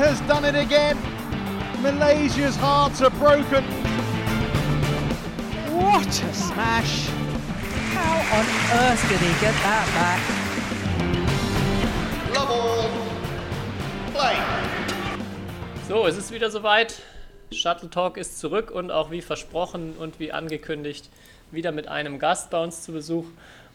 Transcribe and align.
has 0.00 0.18
done 0.22 0.46
it 0.46 0.54
again. 0.54 0.96
Malaysia's 1.82 2.56
hearts 2.56 3.02
are 3.02 3.10
broken. 3.10 3.62
What 5.76 6.08
a 6.08 6.32
smash! 6.32 7.08
How 7.92 8.16
on 8.38 8.46
earth 8.80 9.02
did 9.10 9.20
he 9.20 9.32
get 9.44 9.54
that 9.60 9.86
back? 10.00 10.20
Love 12.34 12.50
all. 12.50 12.88
Play. 14.14 14.36
So, 15.86 16.06
es 16.06 16.16
ist 16.16 16.32
wieder 16.32 16.50
soweit. 16.50 17.02
Shuttle 17.52 17.90
Talk 17.90 18.16
ist 18.16 18.40
zurück 18.40 18.70
und 18.70 18.90
auch 18.90 19.10
wie 19.10 19.20
versprochen 19.20 19.96
und 19.98 20.18
wie 20.18 20.32
angekündigt 20.32 21.10
wieder 21.50 21.72
mit 21.72 21.88
einem 21.88 22.18
Gast 22.18 22.48
bei 22.48 22.62
uns 22.62 22.82
zu 22.82 22.92
Besuch. 22.92 23.26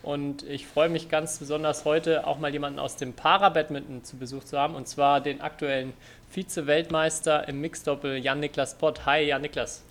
Und 0.05 0.43
ich 0.43 0.67
freue 0.67 0.89
mich 0.89 1.09
ganz 1.09 1.39
besonders 1.39 1.83
heute 1.83 2.27
auch 2.27 2.37
mal 2.37 2.53
jemanden 2.53 2.77
aus 2.77 2.95
dem 2.95 3.13
Para-Badminton 3.13 4.03
zu 4.03 4.17
Besuch 4.17 4.43
zu 4.43 4.55
haben 4.55 4.75
und 4.75 4.87
zwar 4.87 5.19
den 5.19 5.41
aktuellen 5.41 5.93
Vize-Weltmeister 6.29 7.47
im 7.47 7.59
Mixdoppel 7.59 8.17
Jan-Niklas 8.17 8.75
Pott. 8.75 9.07
Hi 9.07 9.23
Jan-Niklas. 9.23 9.83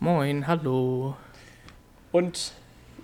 Moin, 0.00 0.46
hallo. 0.46 1.16
Und 2.12 2.52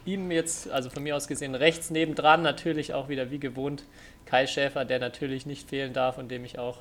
ihm 0.05 0.31
jetzt, 0.31 0.71
also 0.71 0.91
von 0.91 1.03
mir 1.03 1.17
aus 1.17 1.29
gesehen, 1.29 1.55
rechts 1.55 1.89
nebendran 1.89 2.43
natürlich 2.43 2.93
auch 2.93 3.09
wieder 3.09 3.31
wie 3.31 3.39
gewohnt 3.39 3.85
Kai 4.27 4.47
Schäfer, 4.47 4.85
der 4.85 4.99
natürlich 4.99 5.47
nicht 5.47 5.71
fehlen 5.71 5.95
darf 5.95 6.19
und 6.19 6.31
dem 6.31 6.45
ich 6.45 6.59
auch 6.59 6.81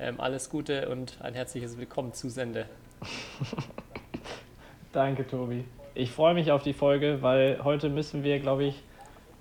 ähm, 0.00 0.22
alles 0.22 0.48
Gute 0.48 0.88
und 0.88 1.18
ein 1.20 1.34
herzliches 1.34 1.76
Willkommen 1.76 2.14
zusende. 2.14 2.64
Danke, 4.94 5.26
Tobi. 5.26 5.64
Ich 5.94 6.12
freue 6.12 6.32
mich 6.32 6.50
auf 6.50 6.62
die 6.62 6.72
Folge, 6.72 7.18
weil 7.20 7.62
heute 7.62 7.90
müssen 7.90 8.24
wir, 8.24 8.40
glaube 8.40 8.64
ich, 8.64 8.82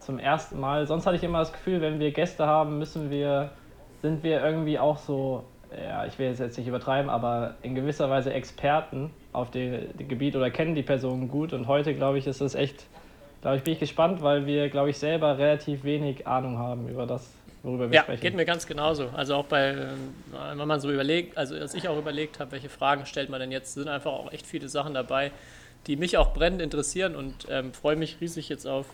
zum 0.07 0.19
ersten 0.19 0.57
Mal. 0.59 0.87
Sonst 0.87 1.05
hatte 1.05 1.17
ich 1.17 1.23
immer 1.23 1.39
das 1.39 1.51
Gefühl, 1.51 1.81
wenn 1.81 1.99
wir 1.99 2.11
Gäste 2.11 2.47
haben, 2.47 2.79
müssen 2.79 3.11
wir, 3.11 3.51
sind 4.01 4.23
wir 4.23 4.41
irgendwie 4.41 4.79
auch 4.79 4.97
so, 4.97 5.43
ja, 5.77 6.05
ich 6.05 6.17
will 6.17 6.29
es 6.29 6.39
jetzt 6.39 6.57
nicht 6.57 6.67
übertreiben, 6.67 7.09
aber 7.09 7.55
in 7.61 7.75
gewisser 7.75 8.09
Weise 8.09 8.33
Experten 8.33 9.11
auf 9.33 9.51
dem 9.51 9.89
Gebiet 9.97 10.37
oder 10.37 10.49
kennen 10.49 10.75
die 10.75 10.81
Personen 10.81 11.27
gut. 11.27 11.51
Und 11.51 11.67
heute, 11.67 11.93
glaube 11.93 12.17
ich, 12.17 12.25
ist 12.25 12.39
es 12.39 12.55
echt, 12.55 12.85
glaube 13.41 13.57
ich, 13.57 13.63
bin 13.63 13.73
ich 13.73 13.79
gespannt, 13.79 14.21
weil 14.21 14.45
wir, 14.45 14.69
glaube 14.69 14.91
ich, 14.91 14.97
selber 14.97 15.37
relativ 15.37 15.83
wenig 15.83 16.25
Ahnung 16.25 16.57
haben 16.57 16.87
über 16.87 17.05
das, 17.05 17.29
worüber 17.61 17.91
wir 17.91 17.95
ja, 17.97 18.03
sprechen. 18.03 18.21
geht 18.21 18.35
mir 18.37 18.45
ganz 18.45 18.65
genauso. 18.65 19.09
Also 19.13 19.35
auch 19.35 19.45
bei, 19.45 19.71
ähm, 19.71 20.13
wenn 20.55 20.67
man 20.69 20.79
so 20.79 20.89
überlegt, 20.89 21.37
also 21.37 21.53
als 21.53 21.73
ich 21.73 21.89
auch 21.89 21.97
überlegt 21.97 22.39
habe, 22.39 22.53
welche 22.53 22.69
Fragen 22.69 23.05
stellt 23.05 23.29
man 23.29 23.41
denn 23.41 23.51
jetzt, 23.51 23.73
sind 23.73 23.89
einfach 23.89 24.13
auch 24.13 24.31
echt 24.31 24.47
viele 24.47 24.69
Sachen 24.69 24.93
dabei, 24.93 25.31
die 25.85 25.97
mich 25.97 26.17
auch 26.17 26.33
brennend 26.33 26.61
interessieren 26.61 27.13
und 27.17 27.45
ähm, 27.49 27.73
freue 27.73 27.97
mich 27.97 28.21
riesig 28.21 28.47
jetzt 28.47 28.65
auf 28.65 28.85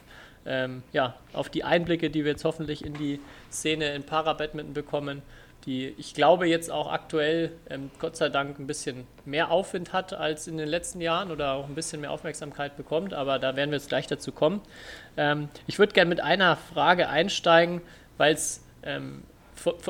ähm, 0.45 0.83
ja, 0.91 1.15
auf 1.33 1.49
die 1.49 1.63
Einblicke, 1.63 2.09
die 2.09 2.23
wir 2.23 2.31
jetzt 2.31 2.45
hoffentlich 2.45 2.85
in 2.85 2.93
die 2.93 3.19
Szene 3.51 3.93
in 3.93 4.03
Para-Badminton 4.03 4.73
bekommen, 4.73 5.21
die 5.65 5.93
ich 5.97 6.13
glaube 6.13 6.47
jetzt 6.47 6.69
auch 6.69 6.91
aktuell 6.91 7.51
ähm, 7.69 7.89
Gott 7.99 8.17
sei 8.17 8.29
Dank 8.29 8.59
ein 8.59 8.67
bisschen 8.67 9.07
mehr 9.25 9.51
Aufwind 9.51 9.93
hat 9.93 10.13
als 10.13 10.47
in 10.47 10.57
den 10.57 10.67
letzten 10.67 10.99
Jahren 10.99 11.31
oder 11.31 11.53
auch 11.53 11.67
ein 11.67 11.75
bisschen 11.75 12.01
mehr 12.01 12.11
Aufmerksamkeit 12.11 12.75
bekommt, 12.75 13.13
aber 13.13 13.39
da 13.39 13.55
werden 13.55 13.71
wir 13.71 13.77
jetzt 13.77 13.89
gleich 13.89 14.07
dazu 14.07 14.31
kommen. 14.31 14.61
Ähm, 15.15 15.49
ich 15.67 15.79
würde 15.79 15.93
gerne 15.93 16.09
mit 16.09 16.19
einer 16.19 16.57
Frage 16.57 17.07
einsteigen, 17.07 17.81
weil 18.17 18.33
es 18.33 18.63
ähm, 18.83 19.23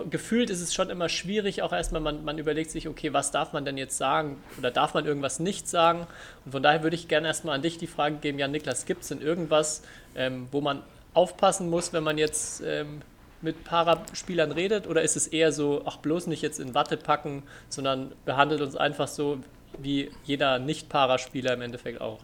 gefühlt 0.10 0.50
ist 0.50 0.62
es 0.62 0.74
schon 0.74 0.90
immer 0.90 1.10
schwierig, 1.10 1.62
auch 1.62 1.74
erstmal, 1.74 2.02
man, 2.02 2.24
man 2.24 2.38
überlegt 2.38 2.72
sich, 2.72 2.88
okay, 2.88 3.14
was 3.14 3.32
darf 3.32 3.54
man 3.54 3.66
denn 3.66 3.78
jetzt 3.78 3.98
sagen 3.98 4.38
oder 4.58 4.72
darf 4.72 4.94
man 4.94 5.06
irgendwas 5.06 5.40
nicht 5.40 5.68
sagen? 5.68 6.08
Und 6.46 6.52
von 6.52 6.64
daher 6.64 6.84
würde 6.84 6.96
ich 6.96 7.08
gerne 7.08 7.28
erstmal 7.28 7.56
an 7.56 7.62
dich 7.62 7.78
die 7.78 7.88
Frage 7.88 8.18
geben, 8.18 8.40
Jan 8.40 8.52
Niklas, 8.52 8.86
gibt 8.86 9.04
es 9.04 9.10
denn 9.10 9.22
irgendwas, 9.22 9.84
ähm, 10.16 10.48
wo 10.52 10.62
man 10.62 10.84
aufpassen 11.14 11.70
muss, 11.70 11.94
wenn 11.94 12.04
man 12.04 12.18
jetzt 12.18 12.62
ähm, 12.66 13.02
mit 13.42 13.64
Paraspielern 13.64 14.52
redet? 14.52 14.88
Oder 14.88 15.02
ist 15.02 15.16
es 15.16 15.28
eher 15.28 15.52
so, 15.52 15.84
ach, 15.86 15.98
bloß 15.98 16.28
nicht 16.28 16.42
jetzt 16.42 16.60
in 16.60 16.74
Watte 16.74 16.98
packen, 16.98 17.44
sondern 17.70 18.12
behandelt 18.26 18.62
uns 18.62 18.76
einfach 18.76 19.08
so 19.08 19.40
wie 19.78 20.12
jeder 20.24 20.60
Nicht-Paraspieler 20.60 21.54
im 21.54 21.62
Endeffekt 21.62 22.02
auch? 22.02 22.20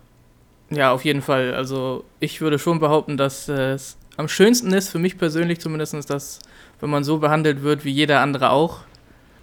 Ja, 0.69 0.91
auf 0.91 1.03
jeden 1.03 1.21
Fall. 1.21 1.53
Also 1.53 2.05
ich 2.19 2.41
würde 2.41 2.59
schon 2.59 2.79
behaupten, 2.79 3.17
dass 3.17 3.47
es 3.47 3.97
am 4.17 4.27
schönsten 4.27 4.73
ist, 4.73 4.89
für 4.89 4.99
mich 4.99 5.17
persönlich 5.17 5.59
zumindest, 5.59 6.09
dass 6.09 6.39
wenn 6.79 6.89
man 6.89 7.03
so 7.03 7.19
behandelt 7.19 7.61
wird 7.61 7.85
wie 7.85 7.91
jeder 7.91 8.21
andere 8.21 8.51
auch. 8.51 8.79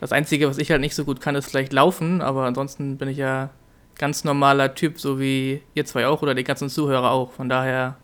Das 0.00 0.12
Einzige, 0.12 0.48
was 0.48 0.58
ich 0.58 0.70
halt 0.70 0.80
nicht 0.80 0.94
so 0.94 1.04
gut 1.04 1.20
kann, 1.20 1.34
ist 1.34 1.48
vielleicht 1.48 1.72
laufen, 1.72 2.20
aber 2.20 2.44
ansonsten 2.44 2.98
bin 2.98 3.08
ich 3.08 3.18
ja 3.18 3.50
ganz 3.98 4.24
normaler 4.24 4.74
Typ, 4.74 5.00
so 5.00 5.18
wie 5.18 5.62
ihr 5.74 5.86
zwei 5.86 6.06
auch 6.06 6.22
oder 6.22 6.34
die 6.34 6.44
ganzen 6.44 6.68
Zuhörer 6.68 7.10
auch. 7.10 7.32
Von 7.32 7.48
daher 7.48 7.96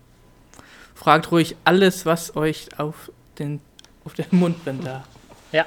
fragt 0.95 1.31
ruhig 1.31 1.57
alles, 1.65 2.07
was 2.07 2.35
euch 2.37 2.69
auf 2.79 3.11
den, 3.39 3.61
auf 4.05 4.15
den 4.15 4.27
Mund 4.31 4.65
brennt 4.65 4.87
da. 4.87 5.05
Ja, 5.53 5.67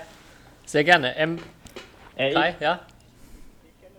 sehr 0.65 0.83
gerne. 0.83 1.15
Ähm, 1.17 1.37
Äh, 2.15 2.33
Kai, 2.33 2.49
ich 2.51 2.59
ja? 2.61 2.79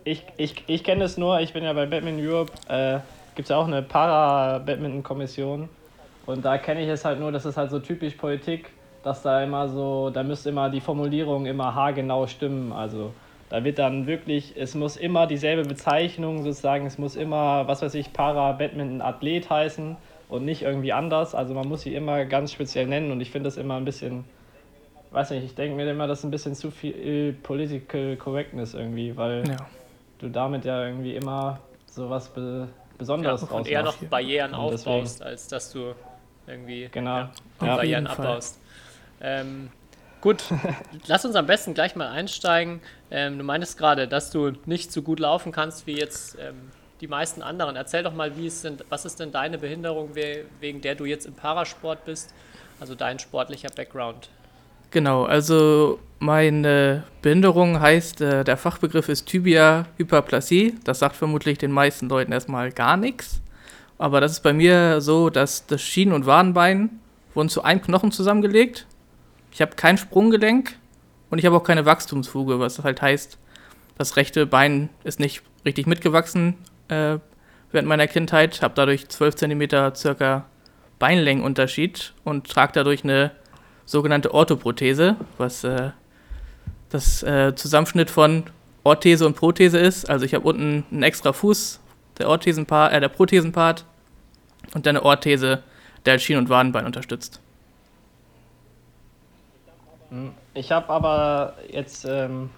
ich, 0.03 0.23
ich, 0.37 0.63
ich 0.67 0.83
kenne 0.83 1.03
es 1.03 1.17
nur, 1.17 1.39
ich 1.39 1.53
bin 1.53 1.63
ja 1.63 1.73
bei 1.73 1.85
Badminton 1.85 2.25
Europe, 2.25 2.51
äh, 2.67 2.99
gibt 3.35 3.45
es 3.45 3.49
ja 3.49 3.57
auch 3.57 3.67
eine 3.67 3.83
Para-Badminton-Kommission. 3.83 5.69
Und 6.25 6.43
da 6.43 6.57
kenne 6.57 6.81
ich 6.81 6.89
es 6.89 7.05
halt 7.05 7.19
nur, 7.19 7.31
das 7.31 7.45
ist 7.45 7.55
halt 7.55 7.71
so 7.71 7.79
typisch 7.79 8.15
Politik, 8.15 8.69
dass 9.03 9.21
da 9.21 9.43
immer 9.43 9.67
so, 9.69 10.09
da 10.09 10.23
müsste 10.23 10.49
immer 10.49 10.69
die 10.69 10.81
Formulierung 10.81 11.45
immer 11.45 11.73
haargenau 11.75 12.27
stimmen. 12.27 12.71
Also 12.73 13.13
da 13.49 13.63
wird 13.63 13.79
dann 13.79 14.07
wirklich, 14.07 14.53
es 14.57 14.75
muss 14.75 14.97
immer 14.97 15.27
dieselbe 15.27 15.63
Bezeichnung 15.67 16.43
sozusagen, 16.43 16.85
es 16.85 16.97
muss 16.97 17.15
immer, 17.15 17.67
was 17.67 17.81
weiß 17.81 17.93
ich, 17.95 18.11
Para-Badminton-Athlet 18.13 19.49
heißen 19.49 19.95
und 20.29 20.45
nicht 20.45 20.63
irgendwie 20.63 20.91
anders. 20.93 21.33
Also 21.35 21.53
man 21.53 21.67
muss 21.67 21.81
sie 21.81 21.95
immer 21.95 22.25
ganz 22.25 22.51
speziell 22.51 22.87
nennen 22.87 23.11
und 23.11 23.21
ich 23.21 23.31
finde 23.31 23.47
das 23.47 23.57
immer 23.57 23.75
ein 23.77 23.85
bisschen, 23.85 24.25
weiß 25.11 25.31
nicht, 25.31 25.45
ich 25.45 25.55
denke 25.55 25.75
mir 25.77 25.89
immer, 25.89 26.07
das 26.07 26.19
ist 26.19 26.25
ein 26.25 26.31
bisschen 26.31 26.55
zu 26.55 26.71
viel 26.71 27.33
Political 27.43 28.17
Correctness 28.17 28.73
irgendwie, 28.73 29.15
weil 29.15 29.47
Ja. 29.47 29.55
du 30.19 30.27
damit 30.29 30.65
ja 30.65 30.85
irgendwie 30.85 31.15
immer 31.15 31.59
so 31.85 32.09
was 32.09 32.27
Be 32.29 32.67
ja 32.69 32.97
Besonderes 32.97 33.43
und 33.43 33.51
draus 33.51 33.67
eher 33.67 33.83
noch. 33.83 33.95
Barrieren 34.09 34.53
Und 34.55 34.71
deswegen- 34.71 34.95
aufbaust, 34.95 35.21
als 35.23 35.47
dass 35.47 35.71
du 35.71 35.93
irgendwie 36.47 36.89
Genau. 36.91 37.17
ja, 37.17 37.29
Ja. 37.61 37.75
Barrieren 37.75 38.07
abbaust. 38.07 38.59
Ähm, 39.21 39.69
gut, 40.21 40.43
lass 41.07 41.25
uns 41.25 41.35
am 41.35 41.45
besten 41.47 41.73
gleich 41.73 41.95
mal 41.95 42.09
einsteigen. 42.09 42.81
Ähm, 43.11 43.37
du 43.37 43.43
meintest 43.43 43.77
gerade, 43.77 44.07
dass 44.07 44.31
du 44.31 44.51
nicht 44.65 44.91
so 44.91 45.01
gut 45.01 45.19
laufen 45.19 45.51
kannst 45.51 45.87
wie 45.87 45.97
jetzt 45.97 46.37
ähm, 46.39 46.55
die 47.01 47.07
meisten 47.07 47.41
anderen. 47.41 47.75
Erzähl 47.75 48.03
doch 48.03 48.13
mal, 48.13 48.37
wie 48.37 48.47
es 48.47 48.61
denn, 48.61 48.77
was 48.89 49.05
ist 49.05 49.19
denn 49.19 49.31
deine 49.31 49.57
Behinderung, 49.57 50.15
we- 50.15 50.45
wegen 50.59 50.81
der 50.81 50.95
du 50.95 51.05
jetzt 51.05 51.25
im 51.25 51.33
Parasport 51.33 52.05
bist? 52.05 52.33
Also 52.79 52.95
dein 52.95 53.19
sportlicher 53.19 53.69
Background. 53.75 54.29
Genau, 54.91 55.25
also 55.25 55.99
meine 56.19 57.03
Behinderung 57.21 57.79
heißt, 57.81 58.21
äh, 58.21 58.43
der 58.43 58.57
Fachbegriff 58.57 59.09
ist 59.09 59.25
Tibia-Hyperplasie. 59.27 60.75
Das 60.83 60.99
sagt 60.99 61.15
vermutlich 61.15 61.57
den 61.57 61.71
meisten 61.71 62.07
Leuten 62.09 62.31
erstmal 62.31 62.71
gar 62.71 62.97
nichts. 62.97 63.41
Aber 63.97 64.21
das 64.21 64.31
ist 64.33 64.41
bei 64.41 64.53
mir 64.53 65.01
so, 65.01 65.29
dass 65.29 65.65
das 65.67 65.81
Schienen- 65.81 66.13
und 66.13 66.25
Wadenbein 66.25 66.99
wurden 67.33 67.49
zu 67.49 67.63
einem 67.63 67.81
Knochen 67.81 68.11
zusammengelegt. 68.11 68.86
Ich 69.57 69.61
habe 69.63 69.75
kein 69.75 69.97
Sprunggelenk 69.97 70.75
und 71.31 71.39
ich 71.39 71.45
habe 71.47 71.55
auch 71.55 71.63
keine 71.63 71.83
Wachstumsfuge, 71.83 72.59
was 72.59 72.83
halt 72.83 73.01
heißt, 73.01 73.39
das 73.97 74.15
rechte 74.15 74.45
Bein 74.45 74.89
ist 75.03 75.19
nicht 75.19 75.41
richtig 75.65 75.87
mitgewachsen 75.87 76.53
äh, 76.89 77.17
während 77.71 77.87
meiner 77.87 78.05
Kindheit, 78.05 78.61
habe 78.61 78.75
dadurch 78.75 79.09
12 79.09 79.35
cm 79.35 79.95
circa 79.95 80.45
Beinlängenunterschied 80.99 82.13
und 82.23 82.47
trage 82.47 82.73
dadurch 82.73 83.03
eine 83.03 83.31
sogenannte 83.85 84.31
Orthoprothese, 84.31 85.15
was 85.39 85.63
äh, 85.63 85.89
das 86.89 87.23
äh, 87.23 87.55
Zusammenschnitt 87.55 88.11
von 88.11 88.43
Orthese 88.83 89.25
und 89.25 89.35
Prothese 89.35 89.79
ist. 89.79 90.07
Also 90.07 90.23
ich 90.23 90.35
habe 90.35 90.47
unten 90.47 90.85
einen 90.91 91.01
extra 91.01 91.33
Fuß, 91.33 91.79
der 92.19 92.29
Orthesenpart, 92.29 92.93
äh, 92.93 92.99
der 92.99 93.09
Prothesenpart 93.09 93.85
und 94.75 94.85
dann 94.85 94.97
eine 94.97 95.03
Orthese, 95.03 95.63
der 96.05 96.19
Schien- 96.19 96.37
und 96.37 96.49
Wadenbein 96.49 96.85
unterstützt. 96.85 97.41
Ich 100.53 100.71
habe 100.71 100.89
aber 100.89 101.53
jetzt 101.69 102.05
ähm, 102.05 102.49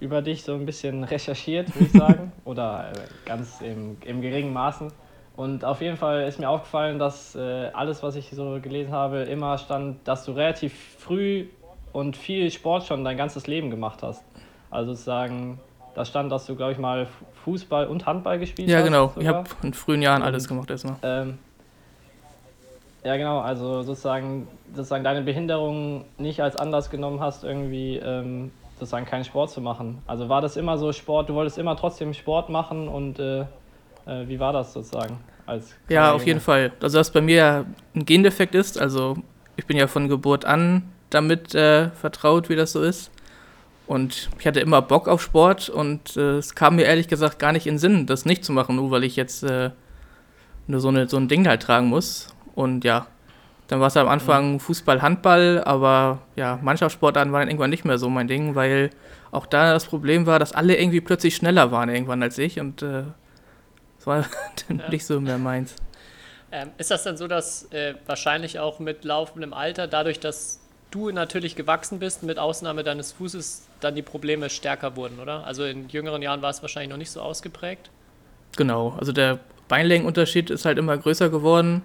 über 0.00 0.20
dich 0.22 0.42
so 0.42 0.54
ein 0.54 0.66
bisschen 0.66 1.04
recherchiert, 1.04 1.74
würde 1.74 1.86
ich 1.86 1.92
sagen. 1.92 2.32
Oder 2.44 2.92
äh, 2.94 3.28
ganz 3.28 3.60
im, 3.60 3.96
im 4.04 4.20
geringen 4.20 4.52
Maßen. 4.52 4.92
Und 5.34 5.64
auf 5.64 5.80
jeden 5.80 5.96
Fall 5.96 6.24
ist 6.24 6.38
mir 6.38 6.48
aufgefallen, 6.50 6.98
dass 6.98 7.34
äh, 7.34 7.70
alles, 7.72 8.02
was 8.02 8.16
ich 8.16 8.30
so 8.30 8.58
gelesen 8.60 8.92
habe, 8.92 9.20
immer 9.22 9.56
stand, 9.56 10.06
dass 10.06 10.24
du 10.26 10.32
relativ 10.32 10.74
früh 10.98 11.46
und 11.92 12.16
viel 12.16 12.50
Sport 12.50 12.84
schon 12.84 13.02
dein 13.04 13.16
ganzes 13.16 13.46
Leben 13.46 13.70
gemacht 13.70 14.02
hast. 14.02 14.22
Also 14.70 14.92
sozusagen, 14.92 15.58
da 15.94 16.04
stand, 16.04 16.30
dass 16.32 16.46
du, 16.46 16.54
glaube 16.56 16.72
ich, 16.72 16.78
mal 16.78 17.06
Fußball 17.44 17.86
und 17.86 18.04
Handball 18.06 18.38
gespielt 18.38 18.68
Ja, 18.68 18.78
hast. 18.78 18.84
genau. 18.84 19.06
Ich 19.16 19.26
sogar. 19.26 19.34
habe 19.34 19.50
in 19.62 19.72
frühen 19.74 20.02
Jahren 20.02 20.22
alles 20.22 20.48
gemacht 20.48 20.70
erstmal. 20.70 20.96
Ähm, 21.02 21.38
ja, 23.04 23.16
genau, 23.16 23.40
also 23.40 23.82
sozusagen, 23.82 24.48
sozusagen 24.74 25.04
deine 25.04 25.22
Behinderung 25.22 26.04
nicht 26.18 26.40
als 26.40 26.56
Anlass 26.56 26.90
genommen 26.90 27.20
hast, 27.20 27.44
irgendwie 27.44 27.96
ähm, 27.96 28.52
sozusagen 28.78 29.06
keinen 29.06 29.24
Sport 29.24 29.50
zu 29.50 29.60
machen. 29.60 30.02
Also 30.06 30.28
war 30.28 30.40
das 30.40 30.56
immer 30.56 30.78
so 30.78 30.92
Sport, 30.92 31.28
du 31.28 31.34
wolltest 31.34 31.58
immer 31.58 31.76
trotzdem 31.76 32.14
Sport 32.14 32.48
machen 32.48 32.88
und 32.88 33.18
äh, 33.18 33.40
äh, 34.06 34.26
wie 34.26 34.38
war 34.38 34.52
das 34.52 34.72
sozusagen? 34.72 35.18
Als 35.46 35.74
Ja, 35.88 36.12
auf 36.12 36.26
jeden? 36.26 36.40
Fall. 36.40 36.72
Also, 36.80 36.98
dass 36.98 37.10
bei 37.10 37.20
mir 37.20 37.36
ja 37.36 37.64
ein 37.94 38.04
Gendefekt 38.04 38.54
ist. 38.54 38.78
Also, 38.80 39.16
ich 39.56 39.66
bin 39.66 39.76
ja 39.76 39.86
von 39.86 40.08
Geburt 40.08 40.44
an 40.44 40.82
damit 41.10 41.54
äh, 41.54 41.90
vertraut, 41.90 42.48
wie 42.48 42.56
das 42.56 42.72
so 42.72 42.82
ist. 42.82 43.10
Und 43.86 44.30
ich 44.38 44.46
hatte 44.46 44.60
immer 44.60 44.80
Bock 44.80 45.08
auf 45.08 45.20
Sport 45.20 45.68
und 45.68 46.16
äh, 46.16 46.38
es 46.38 46.54
kam 46.54 46.76
mir 46.76 46.84
ehrlich 46.84 47.08
gesagt 47.08 47.38
gar 47.38 47.52
nicht 47.52 47.66
in 47.66 47.74
den 47.74 47.78
Sinn, 47.78 48.06
das 48.06 48.24
nicht 48.24 48.44
zu 48.44 48.52
machen, 48.52 48.76
nur 48.76 48.90
weil 48.90 49.04
ich 49.04 49.16
jetzt 49.16 49.42
äh, 49.42 49.70
nur 50.66 50.80
so, 50.80 50.88
eine, 50.88 51.08
so 51.08 51.16
ein 51.16 51.28
Ding 51.28 51.46
halt 51.46 51.62
tragen 51.62 51.88
muss. 51.88 52.28
Und 52.54 52.84
ja, 52.84 53.06
dann 53.68 53.80
war 53.80 53.86
es 53.88 53.96
am 53.96 54.08
Anfang 54.08 54.60
Fußball, 54.60 55.00
Handball, 55.00 55.62
aber 55.64 56.18
ja, 56.36 56.58
Mannschaftssportarten 56.62 57.32
waren 57.32 57.40
dann 57.40 57.48
irgendwann 57.48 57.70
nicht 57.70 57.84
mehr 57.84 57.98
so 57.98 58.10
mein 58.10 58.28
Ding, 58.28 58.54
weil 58.54 58.90
auch 59.30 59.46
da 59.46 59.72
das 59.72 59.86
Problem 59.86 60.26
war, 60.26 60.38
dass 60.38 60.52
alle 60.52 60.76
irgendwie 60.76 61.00
plötzlich 61.00 61.36
schneller 61.36 61.70
waren 61.70 61.88
irgendwann 61.88 62.22
als 62.22 62.36
ich 62.36 62.60
und 62.60 62.82
äh, 62.82 63.04
das 63.96 64.06
war 64.06 64.26
dann 64.68 64.78
Ja. 64.80 64.88
nicht 64.90 65.06
so 65.06 65.20
mehr 65.20 65.38
meins. 65.38 65.74
Ähm, 66.50 66.68
ist 66.76 66.90
das 66.90 67.02
dann 67.04 67.16
so, 67.16 67.28
dass 67.28 67.72
äh, 67.72 67.94
wahrscheinlich 68.04 68.58
auch 68.58 68.78
mit 68.78 69.04
laufendem 69.04 69.54
Alter, 69.54 69.86
dadurch, 69.86 70.20
dass 70.20 70.60
du 70.90 71.10
natürlich 71.10 71.56
gewachsen 71.56 71.98
bist, 71.98 72.22
mit 72.22 72.38
Ausnahme 72.38 72.82
deines 72.84 73.12
Fußes, 73.12 73.68
dann 73.80 73.94
die 73.94 74.02
Probleme 74.02 74.50
stärker 74.50 74.96
wurden, 74.96 75.18
oder? 75.18 75.46
Also 75.46 75.64
in 75.64 75.88
jüngeren 75.88 76.20
Jahren 76.20 76.42
war 76.42 76.50
es 76.50 76.60
wahrscheinlich 76.60 76.90
noch 76.90 76.98
nicht 76.98 77.10
so 77.10 77.22
ausgeprägt. 77.22 77.90
Genau, 78.56 78.94
also 78.98 79.12
der 79.12 79.38
Beinlängenunterschied 79.68 80.50
ist 80.50 80.66
halt 80.66 80.76
immer 80.76 80.98
größer 80.98 81.30
geworden. 81.30 81.80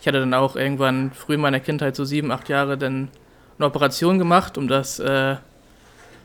Ich 0.00 0.06
hatte 0.06 0.20
dann 0.20 0.34
auch 0.34 0.56
irgendwann 0.56 1.12
früh 1.12 1.34
in 1.34 1.40
meiner 1.40 1.60
Kindheit, 1.60 1.96
so 1.96 2.04
sieben, 2.04 2.30
acht 2.30 2.48
Jahre, 2.48 2.76
dann 2.78 3.08
eine 3.58 3.66
Operation 3.66 4.18
gemacht, 4.18 4.58
um 4.58 4.68
das 4.68 4.98
äh, 4.98 5.36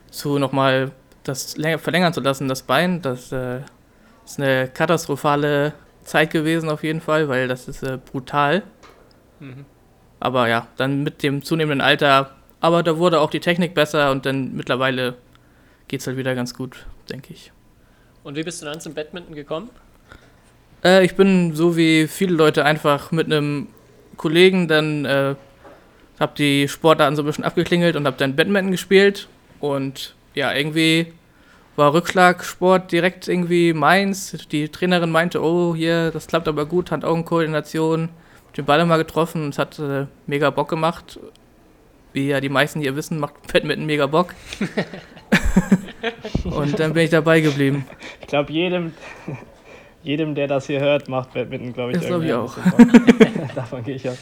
zu 0.09 0.37
nochmal 0.39 0.91
das 1.23 1.57
länger, 1.57 1.79
verlängern 1.79 2.13
zu 2.13 2.21
lassen, 2.21 2.47
das 2.47 2.63
Bein. 2.63 3.01
Das 3.01 3.31
äh, 3.31 3.61
ist 4.25 4.39
eine 4.39 4.67
katastrophale 4.67 5.73
Zeit 6.03 6.31
gewesen 6.31 6.69
auf 6.69 6.83
jeden 6.83 7.01
Fall, 7.01 7.29
weil 7.29 7.47
das 7.47 7.67
ist 7.67 7.83
äh, 7.83 7.97
brutal. 7.97 8.63
Mhm. 9.39 9.65
Aber 10.19 10.47
ja, 10.47 10.67
dann 10.77 11.03
mit 11.03 11.23
dem 11.23 11.43
zunehmenden 11.43 11.81
Alter, 11.81 12.35
aber 12.59 12.83
da 12.83 12.97
wurde 12.97 13.19
auch 13.19 13.29
die 13.29 13.39
Technik 13.39 13.73
besser 13.73 14.11
und 14.11 14.25
dann 14.25 14.53
mittlerweile 14.53 15.15
geht 15.87 16.01
es 16.01 16.07
halt 16.07 16.17
wieder 16.17 16.35
ganz 16.35 16.53
gut, 16.53 16.85
denke 17.09 17.33
ich. 17.33 17.51
Und 18.23 18.35
wie 18.35 18.43
bist 18.43 18.61
du 18.61 18.65
dann 18.65 18.79
zum 18.79 18.93
Badminton 18.93 19.33
gekommen? 19.33 19.69
Äh, 20.83 21.05
ich 21.05 21.15
bin 21.15 21.55
so 21.55 21.77
wie 21.77 22.07
viele 22.07 22.35
Leute 22.35 22.65
einfach 22.65 23.11
mit 23.11 23.27
einem 23.27 23.67
Kollegen 24.17 24.67
dann 24.67 25.05
äh, 25.05 25.35
hab 26.19 26.35
die 26.35 26.67
Sportarten 26.67 27.15
so 27.15 27.23
ein 27.23 27.25
bisschen 27.25 27.43
abgeklingelt 27.43 27.95
und 27.95 28.05
hab 28.05 28.17
dann 28.17 28.35
Badminton 28.35 28.71
gespielt 28.71 29.27
und 29.59 30.15
ja, 30.33 30.53
irgendwie 30.53 31.13
war 31.75 31.93
Rückschlagsport 31.93 32.91
direkt 32.91 33.27
irgendwie 33.27 33.73
meins. 33.73 34.37
Die 34.51 34.69
Trainerin 34.69 35.09
meinte, 35.09 35.41
oh, 35.41 35.73
hier, 35.75 36.11
das 36.11 36.27
klappt 36.27 36.47
aber 36.47 36.65
gut, 36.65 36.91
Hand-Augen-Koordination. 36.91 38.09
Den 38.55 38.65
Ball 38.65 38.81
immer 38.81 38.97
getroffen 38.97 39.45
und 39.45 39.49
es 39.49 39.57
hat 39.57 39.79
äh, 39.79 40.05
mega 40.27 40.49
Bock 40.49 40.69
gemacht. 40.69 41.19
Wie 42.13 42.27
ja 42.27 42.41
die 42.41 42.49
meisten 42.49 42.81
hier 42.81 42.95
wissen, 42.95 43.19
macht 43.19 43.35
Badminton 43.53 43.85
mega 43.85 44.05
Bock. 44.05 44.35
und 46.43 46.79
dann 46.79 46.93
bin 46.93 47.03
ich 47.03 47.09
dabei 47.09 47.41
geblieben. 47.41 47.85
Ich 48.19 48.27
glaube, 48.27 48.51
jedem, 48.51 48.93
jedem, 50.03 50.35
der 50.35 50.47
das 50.47 50.67
hier 50.67 50.79
hört, 50.79 51.07
macht 51.09 51.33
Badminton, 51.33 51.73
glaube 51.73 51.91
ich, 51.91 51.97
Das 51.97 52.07
glaub 52.07 52.21
ich 52.21 52.29
irgendwie 52.29 52.57
ein 52.59 53.17
bisschen 53.17 53.33
Bock. 53.33 53.55
Davon 53.55 53.83
gehe 53.83 53.95
ich 53.95 54.09
aus. 54.09 54.17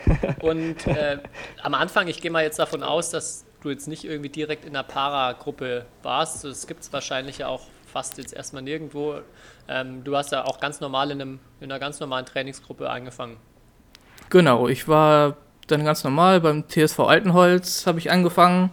Und 0.40 0.86
äh, 0.86 1.18
am 1.62 1.74
Anfang, 1.74 2.08
ich 2.08 2.20
gehe 2.20 2.30
mal 2.30 2.42
jetzt 2.42 2.58
davon 2.58 2.82
aus, 2.82 3.10
dass 3.10 3.44
du 3.62 3.70
jetzt 3.70 3.88
nicht 3.88 4.04
irgendwie 4.04 4.28
direkt 4.28 4.64
in 4.64 4.70
einer 4.70 4.82
Para-Gruppe 4.82 5.86
warst. 6.02 6.44
Das 6.44 6.66
gibt 6.66 6.82
es 6.82 6.92
wahrscheinlich 6.92 7.38
ja 7.38 7.48
auch 7.48 7.62
fast 7.92 8.18
jetzt 8.18 8.34
erstmal 8.34 8.62
nirgendwo. 8.62 9.16
Ähm, 9.68 10.02
du 10.04 10.16
hast 10.16 10.32
ja 10.32 10.44
auch 10.44 10.60
ganz 10.60 10.80
normal 10.80 11.10
in, 11.10 11.20
einem, 11.20 11.40
in 11.60 11.70
einer 11.70 11.78
ganz 11.78 12.00
normalen 12.00 12.26
Trainingsgruppe 12.26 12.90
angefangen. 12.90 13.36
Genau, 14.30 14.66
ich 14.68 14.88
war 14.88 15.36
dann 15.66 15.84
ganz 15.84 16.02
normal 16.04 16.40
beim 16.40 16.64
TSV 16.68 17.00
Altenholz, 17.00 17.86
habe 17.86 17.98
ich 17.98 18.10
angefangen. 18.10 18.70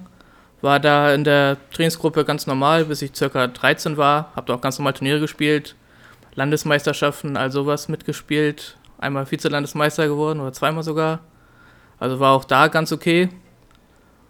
War 0.61 0.79
da 0.79 1.13
in 1.13 1.23
der 1.23 1.57
Trainingsgruppe 1.71 2.25
ganz 2.25 2.47
normal, 2.47 2.85
bis 2.85 3.01
ich 3.01 3.15
circa 3.15 3.47
13 3.47 3.95
war. 3.97 4.31
Habe 4.35 4.47
da 4.47 4.55
auch 4.55 4.61
ganz 4.61 4.77
normal 4.77 4.93
Turniere 4.93 5.19
gespielt, 5.19 5.75
Landesmeisterschaften, 6.39 7.35
all 7.35 7.51
sowas 7.51 7.89
mitgespielt. 7.89 8.77
Einmal 8.97 9.25
Vize-Landesmeister 9.25 10.07
geworden 10.07 10.39
oder 10.39 10.53
zweimal 10.53 10.83
sogar. 10.83 11.19
Also 11.99 12.19
war 12.21 12.33
auch 12.33 12.45
da 12.45 12.67
ganz 12.69 12.93
okay. 12.93 13.29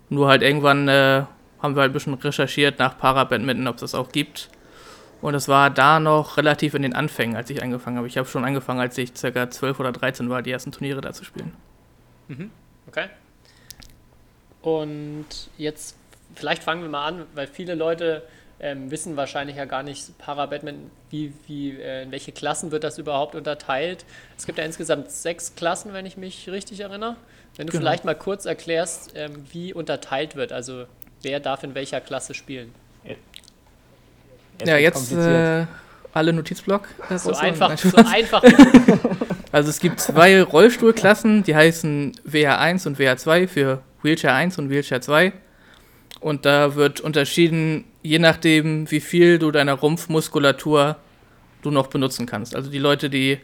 Nur 0.10 0.28
halt 0.28 0.42
irgendwann 0.42 0.88
äh, 0.88 1.24
haben 1.62 1.76
wir 1.76 1.82
halt 1.82 1.92
ein 1.92 1.94
bisschen 1.94 2.16
recherchiert 2.16 2.80
nach 2.80 2.98
Para-Badminton, 2.98 3.68
ob 3.68 3.76
es 3.76 3.82
das 3.82 3.96
auch 3.96 4.12
gibt. 4.12 4.50
Und 5.22 5.36
es 5.36 5.48
war 5.48 5.70
da 5.70 6.00
noch 6.00 6.38
relativ 6.38 6.74
in 6.74 6.82
den 6.82 6.96
Anfängen, 6.96 7.36
als 7.36 7.50
ich 7.52 7.62
angefangen 7.62 7.98
habe. 7.98 8.08
Ich 8.08 8.18
habe 8.18 8.28
schon 8.28 8.44
angefangen, 8.44 8.80
als 8.80 8.98
ich 8.98 9.12
circa 9.16 9.50
12 9.50 9.80
oder 9.80 9.92
13 9.92 10.30
war, 10.30 10.42
die 10.42 10.52
ersten 10.52 10.72
Turniere 10.72 11.02
da 11.02 11.14
zu 11.14 11.24
spielen. 11.24 11.54
Okay. 12.88 13.06
Und 14.64 15.28
jetzt, 15.58 15.96
vielleicht 16.34 16.64
fangen 16.64 16.82
wir 16.82 16.90
mal 16.90 17.06
an, 17.06 17.26
weil 17.36 17.46
viele 17.46 17.76
Leute 17.76 18.24
ähm, 18.62 18.92
wissen 18.92 19.16
wahrscheinlich 19.18 19.56
ja 19.58 19.66
gar 19.66 19.84
nicht 19.84 20.18
Para-Badminton, 20.18 20.92
wie, 21.10 21.34
wie, 21.48 21.72
äh, 21.80 22.04
in 22.04 22.12
welche 22.12 22.32
Klassen 22.32 22.72
wird 22.72 22.84
das 22.84 22.98
überhaupt 22.98 23.36
unterteilt. 23.36 24.06
Es 24.38 24.46
gibt 24.46 24.58
ja 24.58 24.66
insgesamt 24.66 25.12
sechs 25.12 25.56
Klassen, 25.56 25.94
wenn 25.94 26.06
ich 26.06 26.18
mich 26.18 26.50
richtig 26.50 26.80
erinnere. 26.82 27.16
Wenn 27.56 27.68
du 27.68 27.72
Genau. 27.72 27.82
vielleicht 27.82 28.06
mal 28.06 28.16
kurz 28.16 28.46
erklärst, 28.46 29.14
ähm, 29.16 29.46
wie 29.52 29.74
unterteilt 29.74 30.36
wird, 30.36 30.52
also 30.52 30.86
wer 31.22 31.40
darf 31.40 31.64
in 31.64 31.74
welcher 31.76 32.02
Klasse 32.02 32.34
spielen. 32.34 32.74
ja, 34.66 34.78
jetzt 34.78 35.12
äh, 35.14 35.66
alle 36.14 36.34
Notizblock. 36.34 36.88
So 37.18 37.34
einfach, 37.34 37.78
so 37.78 37.98
einfach. 38.06 38.44
Also 39.52 39.70
es 39.70 39.80
gibt 39.80 40.00
zwei 40.00 40.42
Rollstuhlklassen, 40.44 41.44
die 41.44 41.56
heißen 41.56 42.14
WH1 42.28 42.88
und 42.88 43.00
WH2 43.00 43.48
für 43.48 43.82
Wheelchair 44.04 44.36
1 44.36 44.58
und 44.58 44.70
Wheelchair 44.70 45.02
2. 45.02 45.34
Und 46.20 46.46
da 46.46 46.76
wird 46.76 47.00
unterschieden, 47.00 47.86
je 48.04 48.20
nachdem, 48.20 48.90
wie 48.92 49.00
viel 49.00 49.40
du 49.40 49.52
deiner 49.52 49.74
Rumpfmuskulatur 49.74 50.98
du 51.62 51.72
noch 51.72 51.88
benutzen 51.88 52.26
kannst. 52.26 52.56
Also 52.56 52.70
die 52.70 52.80
Leute, 52.80 53.10
die 53.10 53.40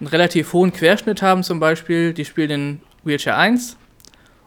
einen 0.00 0.08
relativ 0.08 0.52
hohen 0.52 0.72
Querschnitt 0.72 1.22
haben 1.22 1.42
zum 1.42 1.60
Beispiel, 1.60 2.12
die 2.12 2.24
spielen 2.24 2.50
in 2.50 2.80
Wheelchair 3.04 3.36
1 3.38 3.76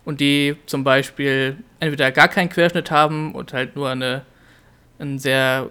und 0.06 0.19
die 0.19 0.56
zum 0.65 0.83
Beispiel 0.83 1.57
entweder 1.79 2.11
gar 2.11 2.27
keinen 2.27 2.50
Querschnitt 2.50 2.91
haben 2.91 3.33
und 3.33 3.53
halt 3.53 3.75
nur 3.75 3.89
eine, 3.89 4.23
einen 5.00 5.19
sehr 5.19 5.69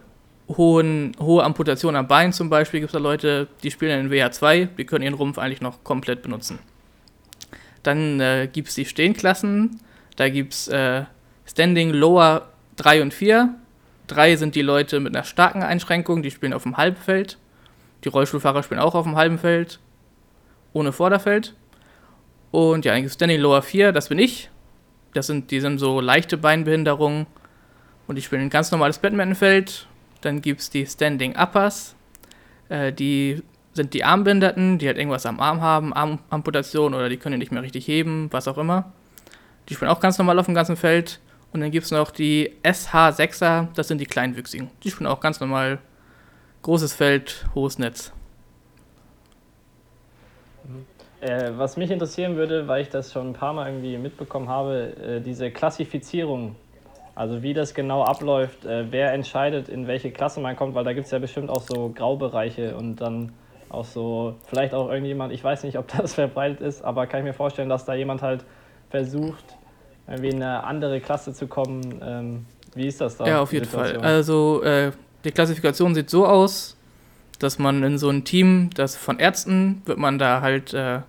hohen, 0.49 1.13
hohe 1.21 1.45
Amputation 1.45 1.97
am 1.97 2.09
Bein 2.09 2.33
zum 2.33 2.49
Beispiel 2.49 2.81
gibt 2.81 2.91
es 2.91 2.95
da 2.95 2.99
Leute, 2.99 3.49
die 3.63 3.71
spielen 3.71 4.07
in 4.07 4.11
WH2, 4.11 4.69
die 4.77 4.85
können 4.85 5.05
ihren 5.05 5.15
Rumpf 5.15 5.39
eigentlich 5.39 5.61
noch 5.61 5.85
komplett 5.85 6.23
benutzen. 6.23 6.59
Dann 7.83 8.21
äh, 8.21 8.49
gibt 8.51 8.69
es 8.69 8.75
die 8.75 8.87
Stehenklassen, 8.87 9.81
da 10.17 10.29
gibt 10.29 10.55
es 10.55 10.69
äh, 10.69 11.05
Standing 11.49 11.91
Lower 11.91 12.49
3 12.77 13.03
und 13.03 13.15
4. 13.15 13.55
3 14.09 14.37
sind 14.37 14.55
die 14.55 14.63
Leute 14.63 15.01
mit 15.01 15.17
einer 15.17 15.25
starken 15.25 15.63
Einschränkung, 15.63 16.23
die 16.23 16.31
spielen 16.31 16.53
auf 16.53 16.63
dem 16.63 16.77
halben 16.77 16.97
Feld. 16.97 17.39
Die 18.05 18.09
Rollstuhlfahrer 18.09 18.63
spielen 18.63 18.81
auch 18.81 18.95
auf 18.95 19.05
dem 19.05 19.17
halben 19.17 19.39
Feld, 19.39 19.81
ohne 20.73 20.93
Vorderfeld. 20.93 21.55
Und 22.51 22.85
ja, 22.85 22.93
eigentlich 22.93 23.13
Standing 23.13 23.41
Lower 23.41 23.63
4, 23.63 23.93
das 23.93 24.09
bin 24.09 24.19
ich. 24.19 24.51
Das 25.15 25.27
sind, 25.27 25.51
die 25.51 25.61
sind 25.61 25.79
so 25.79 26.01
leichte 26.01 26.37
Beinbehinderungen. 26.37 27.27
Und 28.07 28.17
die 28.17 28.23
spielen 28.23 28.43
ein 28.43 28.51
ganz 28.51 28.71
normales 28.71 28.99
Badmintonfeld. 28.99 29.87
Dann 30.21 30.41
gibt 30.41 30.61
es 30.61 30.71
die 30.71 30.87
Standing 30.87 31.37
Uppers. 31.37 31.95
Äh, 32.69 32.93
die 32.93 33.43
sind 33.73 33.95
die 33.95 34.05
Armbehinderten, 34.05 34.79
die 34.79 34.87
halt 34.87 34.99
irgendwas 34.99 35.27
am 35.27 35.41
Arm 35.41 35.61
haben, 35.61 35.93
Armamputation 35.93 36.95
oder 36.95 37.09
die 37.09 37.17
können 37.17 37.39
nicht 37.39 37.53
mehr 37.53 37.63
richtig 37.63 37.87
heben, 37.87 38.29
was 38.33 38.49
auch 38.49 38.59
immer. 38.59 38.93
Die 39.69 39.75
spielen 39.75 39.91
auch 39.91 40.01
ganz 40.01 40.19
normal 40.19 40.39
auf 40.39 40.47
dem 40.47 40.55
ganzen 40.55 40.77
Feld. 40.77 41.21
Und 41.53 41.61
dann 41.61 41.71
gibt 41.71 41.87
es 41.87 41.91
noch 41.91 42.11
die 42.11 42.53
SH6er, 42.63 43.69
das 43.75 43.89
sind 43.89 43.99
die 43.99 44.07
Kleinwüchsigen. 44.07 44.71
Die 44.85 44.91
spielen 44.91 45.07
auch 45.07 45.21
ganz 45.21 45.41
normal 45.41 45.79
großes 46.63 46.93
Feld, 46.93 47.47
hohes 47.55 47.79
Netz. 47.79 48.13
Äh, 51.21 51.51
was 51.57 51.77
mich 51.77 51.91
interessieren 51.91 52.37
würde, 52.37 52.69
weil 52.69 52.83
ich 52.83 52.91
das 52.91 53.13
schon 53.13 53.31
ein 53.31 53.33
paar 53.33 53.53
Mal 53.53 53.69
irgendwie 53.69 53.97
mitbekommen 53.99 54.49
habe, 54.49 54.95
äh, 54.97 55.21
diese 55.21 55.51
Klassifizierung. 55.51 56.55
Also 57.17 57.43
wie 57.43 57.55
das 57.55 57.75
genau 57.75 58.05
abläuft, 58.05 58.65
äh, 58.65 58.93
wer 58.93 59.13
entscheidet, 59.13 59.69
in 59.69 59.89
welche 59.89 60.13
Klasse 60.13 60.39
man 60.39 60.55
kommt, 60.55 60.77
weil 60.77 60.85
da 60.85 60.93
gibt 60.93 61.07
es 61.07 61.11
ja 61.11 61.19
bestimmt 61.19 61.51
auch 61.51 61.63
so 61.63 61.89
Graubereiche 61.89 62.77
und 62.77 62.97
dann 62.97 63.33
auch 63.71 63.85
so, 63.85 64.37
vielleicht 64.45 64.73
auch 64.73 64.89
irgendjemand, 64.89 65.33
ich 65.33 65.43
weiß 65.43 65.65
nicht, 65.65 65.79
ob 65.79 65.89
das 65.99 66.15
verbreitet 66.15 66.61
ist, 66.61 66.83
aber 66.83 67.09
kann 67.09 67.21
ich 67.21 67.25
mir 67.25 67.35
vorstellen, 67.35 67.69
dass 67.69 67.85
da 67.85 67.95
jemand 67.95 68.23
halt 68.23 68.45
versucht, 68.91 69.58
irgendwie 70.09 70.31
in 70.31 70.43
eine 70.43 70.65
andere 70.65 71.01
Klasse 71.01 71.35
zu 71.35 71.47
kommen. 71.47 72.01
Ähm, 72.03 72.47
wie 72.75 72.87
ist 72.87 73.01
das 73.01 73.17
da? 73.17 73.27
Ja, 73.27 73.41
auf 73.41 73.53
jeden 73.53 73.67
Fall. 73.67 73.99
Also 73.99 74.63
äh, 74.63 74.93
die 75.25 75.33
Klassifikation 75.33 75.95
sieht 75.95 76.11
so 76.11 76.27
aus, 76.27 76.77
dass 77.39 77.59
man 77.59 77.83
in 77.83 77.99
so 77.99 78.09
ein 78.09 78.25
Team, 78.25 78.71
das 78.75 78.97
von 78.97 79.19
Ärzten 79.19 79.83
wird 79.85 79.99
man 79.99 80.19
da 80.19 80.41
halt 80.41 80.75
äh, 80.75 81.01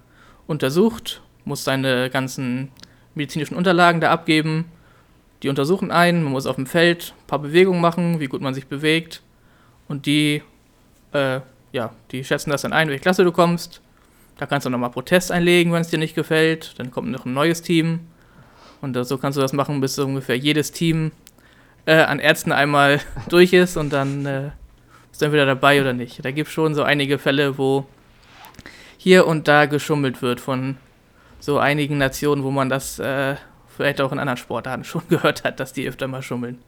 untersucht, 0.48 1.22
muss 1.46 1.64
seine 1.64 2.10
ganzen 2.10 2.72
medizinischen 3.16 3.56
Unterlagen 3.56 4.02
da 4.02 4.12
abgeben. 4.12 4.66
Die 5.42 5.50
untersuchen 5.50 5.92
einen, 5.92 6.24
man 6.24 6.34
muss 6.34 6.46
auf 6.46 6.58
dem 6.58 6.66
Feld 6.66 7.14
ein 7.18 7.28
paar 7.28 7.40
Bewegungen 7.40 7.82
machen, 7.82 8.20
wie 8.20 8.28
gut 8.28 8.42
man 8.42 8.54
sich 8.54 8.68
bewegt. 8.68 9.22
Und 9.88 10.06
die, 10.06 10.44
äh, 11.14 11.40
ja, 11.72 11.92
die 12.12 12.24
schätzen 12.24 12.50
das 12.52 12.64
dann 12.64 12.74
ein, 12.74 12.90
welche 12.90 13.02
Klasse 13.02 13.24
du 13.24 13.32
kommst. 13.32 13.82
Da 14.38 14.46
kannst 14.46 14.66
du 14.66 14.70
nochmal 14.70 14.92
Protest 14.92 15.32
einlegen, 15.32 15.72
wenn 15.72 15.82
es 15.82 15.90
dir 15.90 16.00
nicht 16.00 16.16
gefällt. 16.16 16.78
Dann 16.78 16.92
kommt 16.92 17.10
noch 17.10 17.26
ein 17.26 17.34
neues 17.34 17.62
Team. 17.62 18.02
Und 18.82 18.96
so 19.06 19.18
kannst 19.18 19.38
du 19.38 19.42
das 19.42 19.54
machen, 19.54 19.82
bis 19.82 20.00
ungefähr 20.00 20.38
jedes 20.38 20.72
Team 20.72 21.12
äh, 21.86 21.96
an 21.96 22.20
Ärzten 22.20 22.52
einmal 22.52 23.00
durch 23.30 23.54
ist 23.54 23.78
und 23.78 23.92
dann 23.92 24.26
äh, 24.26 24.52
ist 25.12 25.22
dann 25.22 25.34
wieder 25.34 25.46
dabei 25.46 25.82
oder 25.82 25.94
nicht. 25.94 26.24
Da 26.24 26.32
gibt 26.32 26.48
es 26.48 26.54
schon 26.54 26.76
so 26.76 26.84
einige 26.84 27.18
Fälle, 27.18 27.58
wo 27.58 27.86
hier 28.98 29.28
und 29.28 29.48
da 29.48 29.66
geschummelt 29.66 30.22
wird 30.22 30.40
von 30.40 30.78
so 31.40 31.58
einigen 31.58 31.98
Nationen, 31.98 32.44
wo 32.44 32.52
man 32.52 32.70
das 32.70 33.00
äh, 33.00 33.36
vielleicht 33.76 34.02
auch 34.02 34.12
in 34.12 34.20
anderen 34.20 34.38
Sportarten 34.38 34.84
schon 34.86 35.08
gehört 35.10 35.44
hat, 35.44 35.60
dass 35.60 35.74
die 35.74 35.88
öfter 35.88 36.08
mal 36.08 36.22
schummeln. 36.22 36.62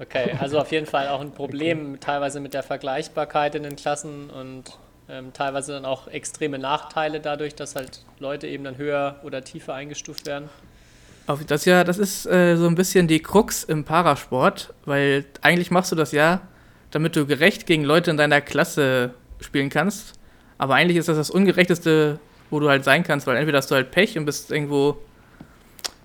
Okay, 0.00 0.36
also 0.40 0.58
auf 0.58 0.72
jeden 0.72 0.86
Fall 0.86 1.08
auch 1.08 1.20
ein 1.20 1.30
Problem 1.30 2.00
teilweise 2.00 2.40
mit 2.40 2.52
der 2.52 2.64
Vergleichbarkeit 2.64 3.54
in 3.54 3.62
den 3.62 3.76
Klassen 3.76 4.28
und 4.28 4.76
ähm, 5.08 5.32
teilweise 5.32 5.72
dann 5.72 5.84
auch 5.84 6.08
extreme 6.08 6.58
Nachteile 6.58 7.20
dadurch, 7.20 7.54
dass 7.54 7.76
halt 7.76 8.00
Leute 8.18 8.48
eben 8.48 8.64
dann 8.64 8.76
höher 8.76 9.20
oder 9.22 9.44
tiefer 9.44 9.74
eingestuft 9.74 10.26
werden. 10.26 10.48
Das 11.46 11.64
ja, 11.64 11.84
das 11.84 11.98
ist 11.98 12.26
äh, 12.26 12.56
so 12.56 12.66
ein 12.66 12.74
bisschen 12.74 13.08
die 13.08 13.20
Krux 13.20 13.64
im 13.64 13.84
Parasport, 13.84 14.74
weil 14.84 15.24
eigentlich 15.40 15.70
machst 15.70 15.90
du 15.90 15.96
das 15.96 16.12
ja, 16.12 16.42
damit 16.90 17.16
du 17.16 17.26
gerecht 17.26 17.66
gegen 17.66 17.84
Leute 17.84 18.10
in 18.10 18.18
deiner 18.18 18.42
Klasse 18.42 19.14
spielen 19.40 19.70
kannst. 19.70 20.18
Aber 20.58 20.74
eigentlich 20.74 20.98
ist 20.98 21.08
das 21.08 21.16
das 21.16 21.30
Ungerechteste, 21.30 22.18
wo 22.50 22.60
du 22.60 22.68
halt 22.68 22.84
sein 22.84 23.02
kannst, 23.04 23.26
weil 23.26 23.36
entweder 23.36 23.58
hast 23.58 23.70
du 23.70 23.74
halt 23.74 23.90
Pech 23.90 24.18
und 24.18 24.26
bist 24.26 24.50
irgendwo, 24.50 24.98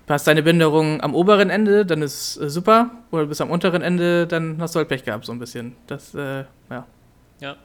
hast 0.08 0.26
deine 0.26 0.42
Behinderung 0.42 1.02
am 1.02 1.14
oberen 1.14 1.50
Ende, 1.50 1.86
dann 1.86 2.02
ist 2.02 2.38
äh, 2.38 2.50
super, 2.50 2.90
oder 3.12 3.24
du 3.24 3.30
bist 3.30 3.42
am 3.42 3.52
unteren 3.52 3.82
Ende, 3.82 4.26
dann 4.26 4.62
hast 4.62 4.74
du 4.74 4.80
halt 4.80 4.88
Pech 4.88 5.04
gehabt, 5.04 5.26
so 5.26 5.34
ein 5.34 5.40
bisschen. 5.40 5.76
Das, 5.88 6.16
äh, 6.16 6.46
ja. 6.70 6.86
Ja. 7.42 7.56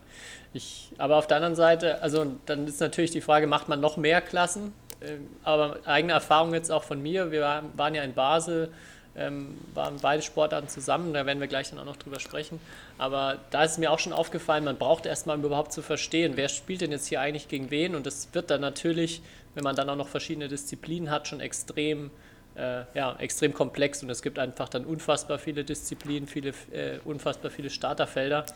Ich, 0.52 0.92
aber 0.98 1.16
auf 1.16 1.26
der 1.26 1.38
anderen 1.38 1.56
Seite, 1.56 2.00
also 2.02 2.26
dann 2.46 2.66
ist 2.66 2.80
natürlich 2.80 3.10
die 3.10 3.20
Frage, 3.20 3.46
macht 3.46 3.68
man 3.68 3.80
noch 3.80 3.96
mehr 3.96 4.20
Klassen? 4.20 4.72
Ähm, 5.02 5.28
aber 5.42 5.78
eigene 5.84 6.12
Erfahrung 6.12 6.54
jetzt 6.54 6.70
auch 6.70 6.84
von 6.84 7.02
mir, 7.02 7.30
wir 7.30 7.62
waren 7.76 7.94
ja 7.94 8.02
in 8.02 8.14
Basel, 8.14 8.72
ähm, 9.16 9.58
waren 9.74 9.96
beide 10.00 10.22
Sportarten 10.22 10.68
zusammen, 10.68 11.12
da 11.14 11.24
werden 11.24 11.40
wir 11.40 11.46
gleich 11.46 11.70
dann 11.70 11.78
auch 11.78 11.84
noch 11.84 11.96
drüber 11.96 12.18
sprechen. 12.20 12.60
Aber 12.98 13.38
da 13.50 13.64
ist 13.64 13.78
mir 13.78 13.90
auch 13.92 13.98
schon 13.98 14.12
aufgefallen, 14.12 14.64
man 14.64 14.76
braucht 14.76 15.06
erstmal 15.06 15.36
um 15.36 15.44
überhaupt 15.44 15.72
zu 15.72 15.82
verstehen, 15.82 16.32
wer 16.36 16.48
spielt 16.48 16.80
denn 16.80 16.90
jetzt 16.90 17.06
hier 17.06 17.20
eigentlich 17.20 17.48
gegen 17.48 17.70
wen 17.70 17.94
und 17.94 18.06
das 18.06 18.28
wird 18.32 18.50
dann 18.50 18.60
natürlich, 18.60 19.22
wenn 19.54 19.64
man 19.64 19.76
dann 19.76 19.88
auch 19.88 19.96
noch 19.96 20.08
verschiedene 20.08 20.48
Disziplinen 20.48 21.10
hat, 21.10 21.28
schon 21.28 21.40
extrem 21.40 22.10
äh, 22.56 22.84
ja, 22.94 23.16
extrem 23.18 23.52
komplex 23.52 24.02
und 24.02 24.10
es 24.10 24.22
gibt 24.22 24.38
einfach 24.38 24.68
dann 24.68 24.84
unfassbar 24.84 25.38
viele 25.38 25.64
Disziplinen, 25.64 26.28
viele, 26.28 26.50
äh, 26.72 26.98
unfassbar 27.04 27.50
viele 27.50 27.70
Starterfelder. 27.70 28.46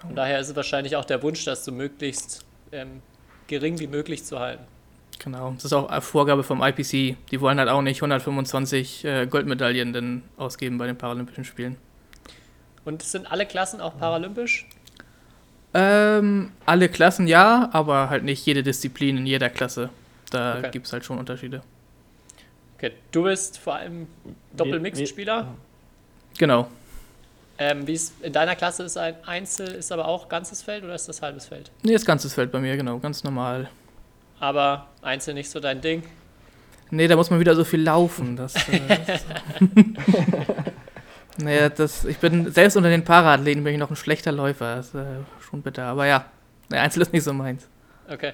Von 0.00 0.14
daher 0.14 0.38
ist 0.38 0.50
es 0.50 0.56
wahrscheinlich 0.56 0.96
auch 0.96 1.04
der 1.04 1.22
Wunsch, 1.22 1.44
das 1.44 1.64
so 1.64 1.72
möglichst 1.72 2.44
ähm, 2.72 3.02
gering 3.46 3.78
wie 3.78 3.86
möglich 3.86 4.24
zu 4.24 4.38
halten. 4.38 4.64
Genau, 5.18 5.52
das 5.54 5.66
ist 5.66 5.72
auch 5.72 5.88
eine 5.88 6.00
Vorgabe 6.00 6.42
vom 6.42 6.62
IPC. 6.62 7.16
Die 7.30 7.40
wollen 7.40 7.58
halt 7.58 7.68
auch 7.68 7.82
nicht 7.82 7.98
125 7.98 9.04
äh, 9.04 9.26
Goldmedaillen 9.26 9.92
denn 9.92 10.22
ausgeben 10.36 10.78
bei 10.78 10.86
den 10.86 10.96
Paralympischen 10.96 11.44
Spielen. 11.44 11.76
Und 12.84 13.02
sind 13.02 13.30
alle 13.30 13.44
Klassen 13.44 13.80
auch 13.80 13.98
paralympisch? 13.98 14.66
Ähm, 15.74 16.52
alle 16.64 16.88
Klassen 16.88 17.26
ja, 17.26 17.68
aber 17.72 18.08
halt 18.10 18.24
nicht 18.24 18.46
jede 18.46 18.62
Disziplin 18.62 19.18
in 19.18 19.26
jeder 19.26 19.50
Klasse. 19.50 19.90
Da 20.30 20.58
okay. 20.58 20.70
gibt 20.70 20.86
es 20.86 20.92
halt 20.92 21.04
schon 21.04 21.18
Unterschiede. 21.18 21.62
Okay, 22.76 22.92
du 23.10 23.24
bist 23.24 23.58
vor 23.58 23.74
allem 23.74 24.06
Doppelmixed-Spieler? 24.56 25.48
Genau. 26.38 26.68
Ähm, 27.58 27.86
wie 27.86 27.94
ist, 27.94 28.14
in 28.22 28.32
deiner 28.32 28.54
Klasse 28.54 28.84
ist 28.84 28.96
ein 28.96 29.16
Einzel, 29.26 29.66
ist 29.68 29.90
aber 29.90 30.06
auch 30.06 30.28
ganzes 30.28 30.62
Feld 30.62 30.84
oder 30.84 30.94
ist 30.94 31.08
das 31.08 31.20
halbes 31.20 31.46
Feld? 31.46 31.72
Nee, 31.82 31.92
ist 31.94 32.06
ganzes 32.06 32.32
Feld 32.32 32.52
bei 32.52 32.60
mir, 32.60 32.76
genau, 32.76 32.98
ganz 33.00 33.24
normal. 33.24 33.68
Aber 34.40 34.88
Einzel 35.02 35.34
nicht 35.34 35.50
so 35.50 35.60
dein 35.60 35.80
Ding? 35.80 36.02
Nee, 36.90 37.06
da 37.06 37.16
muss 37.16 37.30
man 37.30 37.40
wieder 37.40 37.54
so 37.54 37.64
viel 37.64 37.82
laufen. 37.82 38.36
Das, 38.36 38.54
äh, 38.68 38.80
das 39.06 39.24
naja, 41.36 41.68
das, 41.68 42.04
ich 42.04 42.18
bin 42.18 42.50
selbst 42.50 42.76
unter 42.76 42.88
den 42.88 43.04
Paradlehnen 43.04 43.62
bin 43.62 43.74
ich 43.74 43.78
noch 43.78 43.90
ein 43.90 43.96
schlechter 43.96 44.32
Läufer. 44.32 44.76
Das 44.76 44.88
ist 44.88 44.94
äh, 44.94 45.04
schon 45.48 45.62
bitter. 45.62 45.84
Aber 45.84 46.06
ja, 46.06 46.24
der 46.70 46.82
Einzel 46.82 47.02
ist 47.02 47.12
nicht 47.12 47.24
so 47.24 47.32
meins. 47.32 47.68
Okay. 48.08 48.32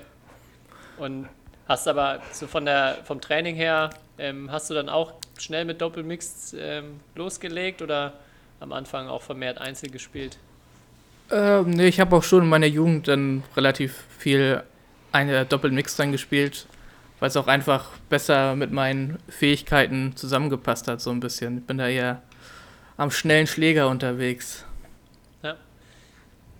Und 0.98 1.28
hast 1.66 1.88
aber 1.88 2.20
so 2.32 2.46
von 2.46 2.64
der, 2.64 2.98
vom 3.04 3.20
Training 3.20 3.56
her, 3.56 3.90
ähm, 4.18 4.50
hast 4.52 4.70
du 4.70 4.74
dann 4.74 4.88
auch 4.88 5.14
schnell 5.38 5.64
mit 5.64 5.80
Doppelmix 5.80 6.54
ähm, 6.58 7.00
losgelegt 7.16 7.82
oder 7.82 8.12
am 8.60 8.72
Anfang 8.72 9.08
auch 9.08 9.22
vermehrt 9.22 9.58
Einzel 9.58 9.90
gespielt? 9.90 10.38
Ähm, 11.30 11.70
nee, 11.70 11.88
ich 11.88 12.00
habe 12.00 12.14
auch 12.14 12.22
schon 12.22 12.44
in 12.44 12.48
meiner 12.48 12.66
Jugend 12.66 13.08
dann 13.08 13.42
relativ 13.56 14.04
viel 14.18 14.62
eine 15.14 15.46
Doppelmix 15.46 15.96
dann 15.96 16.12
gespielt, 16.12 16.66
weil 17.20 17.28
es 17.28 17.36
auch 17.36 17.46
einfach 17.46 17.90
besser 18.08 18.56
mit 18.56 18.72
meinen 18.72 19.18
Fähigkeiten 19.28 20.16
zusammengepasst 20.16 20.88
hat, 20.88 21.00
so 21.00 21.10
ein 21.10 21.20
bisschen. 21.20 21.58
Ich 21.58 21.64
bin 21.64 21.78
da 21.78 21.88
eher 21.88 22.22
am 22.96 23.10
schnellen 23.10 23.46
Schläger 23.46 23.88
unterwegs. 23.88 24.64
Ja. 25.42 25.56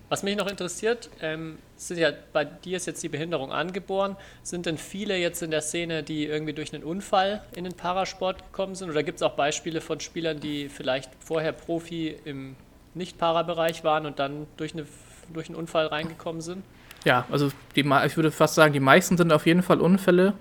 Was 0.07 0.23
mich 0.23 0.37
noch 0.37 0.47
interessiert, 0.47 1.09
ähm, 1.21 1.57
sind 1.75 1.97
ja, 1.97 2.11
bei 2.31 2.45
dir 2.45 2.77
ist 2.77 2.87
jetzt 2.87 3.03
die 3.03 3.09
Behinderung 3.09 3.51
angeboren. 3.51 4.15
Sind 4.41 4.65
denn 4.65 4.77
viele 4.77 5.17
jetzt 5.17 5.43
in 5.43 5.51
der 5.51 5.61
Szene, 5.61 6.03
die 6.03 6.25
irgendwie 6.25 6.53
durch 6.53 6.73
einen 6.73 6.83
Unfall 6.83 7.43
in 7.55 7.65
den 7.65 7.73
Parasport 7.73 8.41
gekommen 8.41 8.75
sind? 8.75 8.89
Oder 8.89 9.03
gibt 9.03 9.17
es 9.17 9.21
auch 9.21 9.33
Beispiele 9.33 9.81
von 9.81 9.99
Spielern, 9.99 10.39
die 10.39 10.69
vielleicht 10.69 11.11
vorher 11.19 11.51
Profi 11.51 12.15
im 12.23 12.55
Nicht-Para-Bereich 12.93 13.83
waren 13.83 14.05
und 14.05 14.19
dann 14.19 14.47
durch, 14.55 14.73
eine, 14.73 14.85
durch 15.33 15.49
einen 15.49 15.57
Unfall 15.57 15.87
reingekommen 15.87 16.41
sind? 16.41 16.63
Ja, 17.05 17.25
also 17.31 17.51
die, 17.75 17.81
ich 17.81 18.17
würde 18.17 18.31
fast 18.31 18.55
sagen, 18.55 18.73
die 18.73 18.79
meisten 18.79 19.15
sind 19.15 19.31
auf 19.31 19.45
jeden 19.45 19.61
Fall 19.61 19.79
Unfälle. 19.79 20.33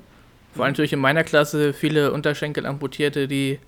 Vor 0.54 0.64
allem 0.64 0.72
natürlich 0.72 0.94
in 0.94 0.98
meiner 0.98 1.22
Klasse 1.22 1.72
viele 1.74 2.10
Unterschenkelamputierte, 2.12 3.28
die 3.28 3.60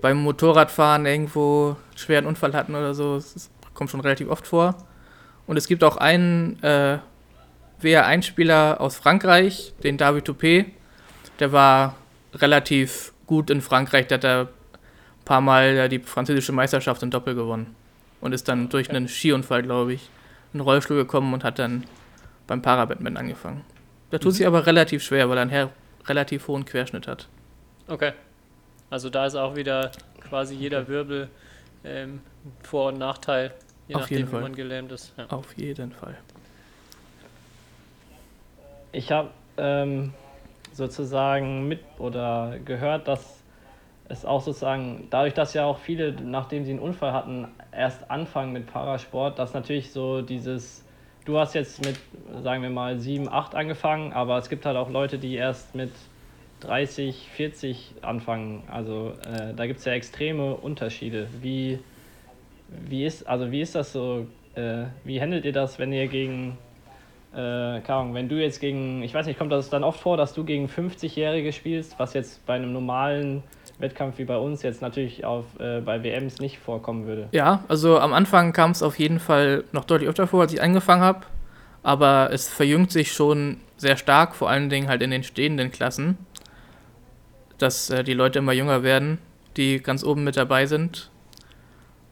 beim 0.00 0.18
Motorradfahren 0.22 1.06
irgendwo 1.06 1.76
einen 1.88 1.98
schweren 1.98 2.26
Unfall 2.26 2.52
hatten 2.52 2.74
oder 2.74 2.94
so. 2.94 3.16
Das 3.16 3.50
kommt 3.72 3.90
schon 3.90 4.00
relativ 4.00 4.28
oft 4.28 4.46
vor. 4.46 4.76
Und 5.46 5.56
es 5.56 5.66
gibt 5.66 5.82
auch 5.82 5.96
einen 5.96 6.62
äh, 6.62 6.98
WR1-Spieler 7.80 8.80
aus 8.80 8.96
Frankreich, 8.96 9.72
den 9.82 9.96
David 9.96 10.28
Toupé. 10.28 10.66
Der 11.38 11.52
war 11.52 11.96
relativ 12.34 13.12
gut 13.26 13.48
in 13.48 13.62
Frankreich. 13.62 14.08
Der 14.08 14.16
hat 14.16 14.24
da 14.24 14.40
ein 14.42 14.48
paar 15.24 15.40
Mal 15.40 15.88
die 15.88 16.00
französische 16.00 16.52
Meisterschaft 16.52 17.02
in 17.02 17.10
Doppel 17.10 17.34
gewonnen. 17.34 17.74
Und 18.20 18.32
ist 18.32 18.46
dann 18.46 18.68
durch 18.68 18.90
einen 18.90 19.08
Skiunfall, 19.08 19.62
glaube 19.62 19.94
ich, 19.94 20.10
in 20.52 20.58
den 20.58 20.64
Rollstuhl 20.64 20.96
gekommen 20.96 21.32
und 21.32 21.44
hat 21.44 21.58
dann 21.58 21.84
beim 22.46 22.62
Parabadminton 22.62 23.16
angefangen. 23.16 23.64
Da 24.10 24.18
tut 24.18 24.32
mhm. 24.32 24.36
sich 24.36 24.46
aber 24.46 24.66
relativ 24.66 25.02
schwer, 25.02 25.28
weil 25.28 25.38
er 25.38 25.42
einen 25.42 25.70
relativ 26.06 26.48
hohen 26.48 26.64
Querschnitt 26.64 27.06
hat. 27.06 27.28
Okay. 27.88 28.12
Also 28.90 29.08
da 29.08 29.26
ist 29.26 29.34
auch 29.34 29.56
wieder 29.56 29.90
quasi 30.20 30.54
jeder 30.54 30.86
Wirbel 30.88 31.28
ähm, 31.84 32.20
Vor- 32.62 32.88
und 32.88 32.98
Nachteil, 32.98 33.52
je 33.88 33.94
Auf 33.94 34.02
nachdem, 34.02 34.18
jeden 34.18 34.28
wie 34.28 34.32
Fall. 34.32 34.42
man 34.42 34.54
gelähmt 34.54 34.92
ist. 34.92 35.14
Ja. 35.16 35.26
Auf 35.30 35.56
jeden 35.56 35.92
Fall. 35.92 36.16
Ich 38.92 39.10
habe 39.10 39.30
ähm, 39.56 40.12
sozusagen 40.72 41.68
mit 41.68 41.80
oder 41.98 42.58
gehört, 42.64 43.08
dass 43.08 43.42
es 44.08 44.24
auch 44.26 44.42
sozusagen, 44.42 45.06
dadurch, 45.10 45.32
dass 45.32 45.54
ja 45.54 45.64
auch 45.64 45.78
viele, 45.78 46.12
nachdem 46.12 46.64
sie 46.64 46.72
einen 46.72 46.80
Unfall 46.80 47.12
hatten, 47.12 47.48
erst 47.72 48.10
anfangen 48.10 48.52
mit 48.52 48.66
Parasport, 48.66 49.38
dass 49.38 49.54
natürlich 49.54 49.92
so 49.92 50.20
dieses 50.20 50.81
du 51.24 51.38
hast 51.38 51.54
jetzt 51.54 51.84
mit, 51.84 51.96
sagen 52.42 52.62
wir 52.62 52.70
mal, 52.70 52.98
7, 52.98 53.28
8 53.28 53.54
angefangen, 53.54 54.12
aber 54.12 54.38
es 54.38 54.48
gibt 54.48 54.66
halt 54.66 54.76
auch 54.76 54.90
Leute, 54.90 55.18
die 55.18 55.34
erst 55.34 55.74
mit 55.74 55.90
30, 56.60 57.28
40 57.34 57.94
anfangen. 58.02 58.62
Also 58.70 59.12
äh, 59.24 59.54
da 59.54 59.66
gibt 59.66 59.80
es 59.80 59.84
ja 59.84 59.92
extreme 59.92 60.54
Unterschiede. 60.54 61.28
Wie, 61.40 61.78
wie, 62.68 63.04
ist, 63.04 63.26
also 63.26 63.50
wie 63.50 63.60
ist 63.60 63.74
das 63.74 63.92
so? 63.92 64.26
Äh, 64.54 64.84
wie 65.04 65.20
handelt 65.20 65.44
ihr 65.44 65.52
das, 65.52 65.78
wenn 65.78 65.92
ihr 65.92 66.06
gegen, 66.08 66.58
äh, 67.34 67.38
Ahnung, 67.38 68.14
wenn 68.14 68.28
du 68.28 68.40
jetzt 68.40 68.60
gegen, 68.60 69.02
ich 69.02 69.14
weiß 69.14 69.26
nicht, 69.26 69.38
kommt 69.38 69.52
das 69.52 69.70
dann 69.70 69.82
oft 69.84 70.00
vor, 70.00 70.16
dass 70.16 70.34
du 70.34 70.44
gegen 70.44 70.66
50-Jährige 70.66 71.52
spielst, 71.52 71.98
was 71.98 72.14
jetzt 72.14 72.44
bei 72.46 72.54
einem 72.54 72.72
normalen 72.72 73.42
Wettkampf 73.82 74.18
wie 74.18 74.24
bei 74.24 74.38
uns 74.38 74.62
jetzt 74.62 74.80
natürlich 74.80 75.24
auf, 75.24 75.44
äh, 75.58 75.80
bei 75.80 76.02
WMs 76.02 76.38
nicht 76.38 76.58
vorkommen 76.58 77.06
würde. 77.06 77.28
Ja, 77.32 77.64
also 77.68 77.98
am 77.98 78.12
Anfang 78.12 78.52
kam 78.52 78.70
es 78.70 78.82
auf 78.82 78.98
jeden 78.98 79.20
Fall 79.20 79.64
noch 79.72 79.84
deutlich 79.84 80.08
öfter 80.08 80.26
vor, 80.26 80.42
als 80.42 80.52
ich 80.54 80.62
angefangen 80.62 81.02
habe. 81.02 81.26
Aber 81.82 82.30
es 82.32 82.48
verjüngt 82.48 82.92
sich 82.92 83.12
schon 83.12 83.58
sehr 83.76 83.96
stark, 83.96 84.36
vor 84.36 84.48
allen 84.48 84.70
Dingen 84.70 84.88
halt 84.88 85.02
in 85.02 85.10
den 85.10 85.24
stehenden 85.24 85.72
Klassen, 85.72 86.16
dass 87.58 87.90
äh, 87.90 88.04
die 88.04 88.14
Leute 88.14 88.38
immer 88.38 88.52
jünger 88.52 88.82
werden, 88.84 89.18
die 89.56 89.80
ganz 89.80 90.04
oben 90.04 90.24
mit 90.24 90.36
dabei 90.36 90.66
sind. 90.66 91.10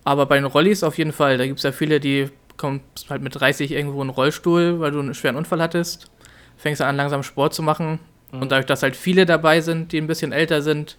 Aber 0.02 0.26
bei 0.26 0.36
den 0.36 0.44
Rollis 0.44 0.82
auf 0.82 0.98
jeden 0.98 1.12
Fall, 1.12 1.38
da 1.38 1.46
gibt 1.46 1.58
es 1.58 1.62
ja 1.62 1.72
viele, 1.72 2.00
die 2.00 2.30
kommen 2.56 2.80
halt 3.08 3.22
mit 3.22 3.38
30 3.38 3.70
irgendwo 3.70 3.96
in 3.96 4.08
einen 4.08 4.10
Rollstuhl, 4.10 4.80
weil 4.80 4.90
du 4.90 4.98
einen 4.98 5.14
schweren 5.14 5.36
Unfall 5.36 5.62
hattest, 5.62 6.10
fängst 6.56 6.82
an 6.82 6.96
langsam 6.96 7.22
Sport 7.22 7.54
zu 7.54 7.62
machen. 7.62 8.00
Mhm. 8.32 8.42
Und 8.42 8.52
dadurch, 8.52 8.66
dass 8.66 8.82
halt 8.82 8.96
viele 8.96 9.24
dabei 9.24 9.60
sind, 9.60 9.92
die 9.92 9.98
ein 9.98 10.06
bisschen 10.08 10.32
älter 10.32 10.62
sind, 10.62 10.98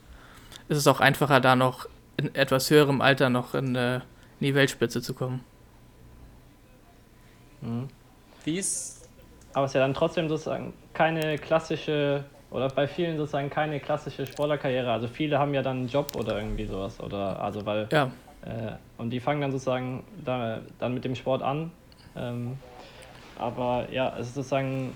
ist 0.71 0.77
es 0.77 0.87
auch 0.87 1.01
einfacher, 1.01 1.41
da 1.41 1.55
noch 1.55 1.87
in 2.15 2.33
etwas 2.33 2.69
höherem 2.69 3.01
Alter 3.01 3.29
noch 3.29 3.53
in, 3.53 3.75
äh, 3.75 3.95
in 3.95 4.01
die 4.39 4.55
Weltspitze 4.55 5.01
zu 5.01 5.13
kommen. 5.13 5.43
Mhm. 7.59 7.89
Wie 8.45 8.57
ist. 8.57 9.09
Aber 9.53 9.65
es 9.65 9.71
ist 9.71 9.75
ja 9.75 9.81
dann 9.81 9.93
trotzdem 9.93 10.29
sozusagen 10.29 10.73
keine 10.93 11.37
klassische, 11.37 12.23
oder 12.51 12.69
bei 12.69 12.87
vielen 12.87 13.17
sozusagen 13.17 13.49
keine 13.49 13.81
klassische 13.81 14.25
Sportlerkarriere. 14.25 14.89
Also 14.89 15.09
viele 15.09 15.37
haben 15.39 15.53
ja 15.53 15.61
dann 15.61 15.79
einen 15.79 15.87
Job 15.89 16.15
oder 16.15 16.37
irgendwie 16.37 16.65
sowas. 16.65 17.01
Oder 17.01 17.41
also 17.41 17.65
weil 17.65 17.89
ja. 17.91 18.09
Äh, 18.43 18.71
und 18.97 19.09
die 19.11 19.19
fangen 19.19 19.41
dann 19.41 19.51
sozusagen 19.51 20.03
da, 20.23 20.61
dann 20.79 20.93
mit 20.93 21.03
dem 21.03 21.15
Sport 21.15 21.43
an. 21.43 21.71
Ähm, 22.15 22.57
aber 23.37 23.87
ja, 23.91 24.15
es 24.17 24.27
ist 24.27 24.35
sozusagen, 24.35 24.95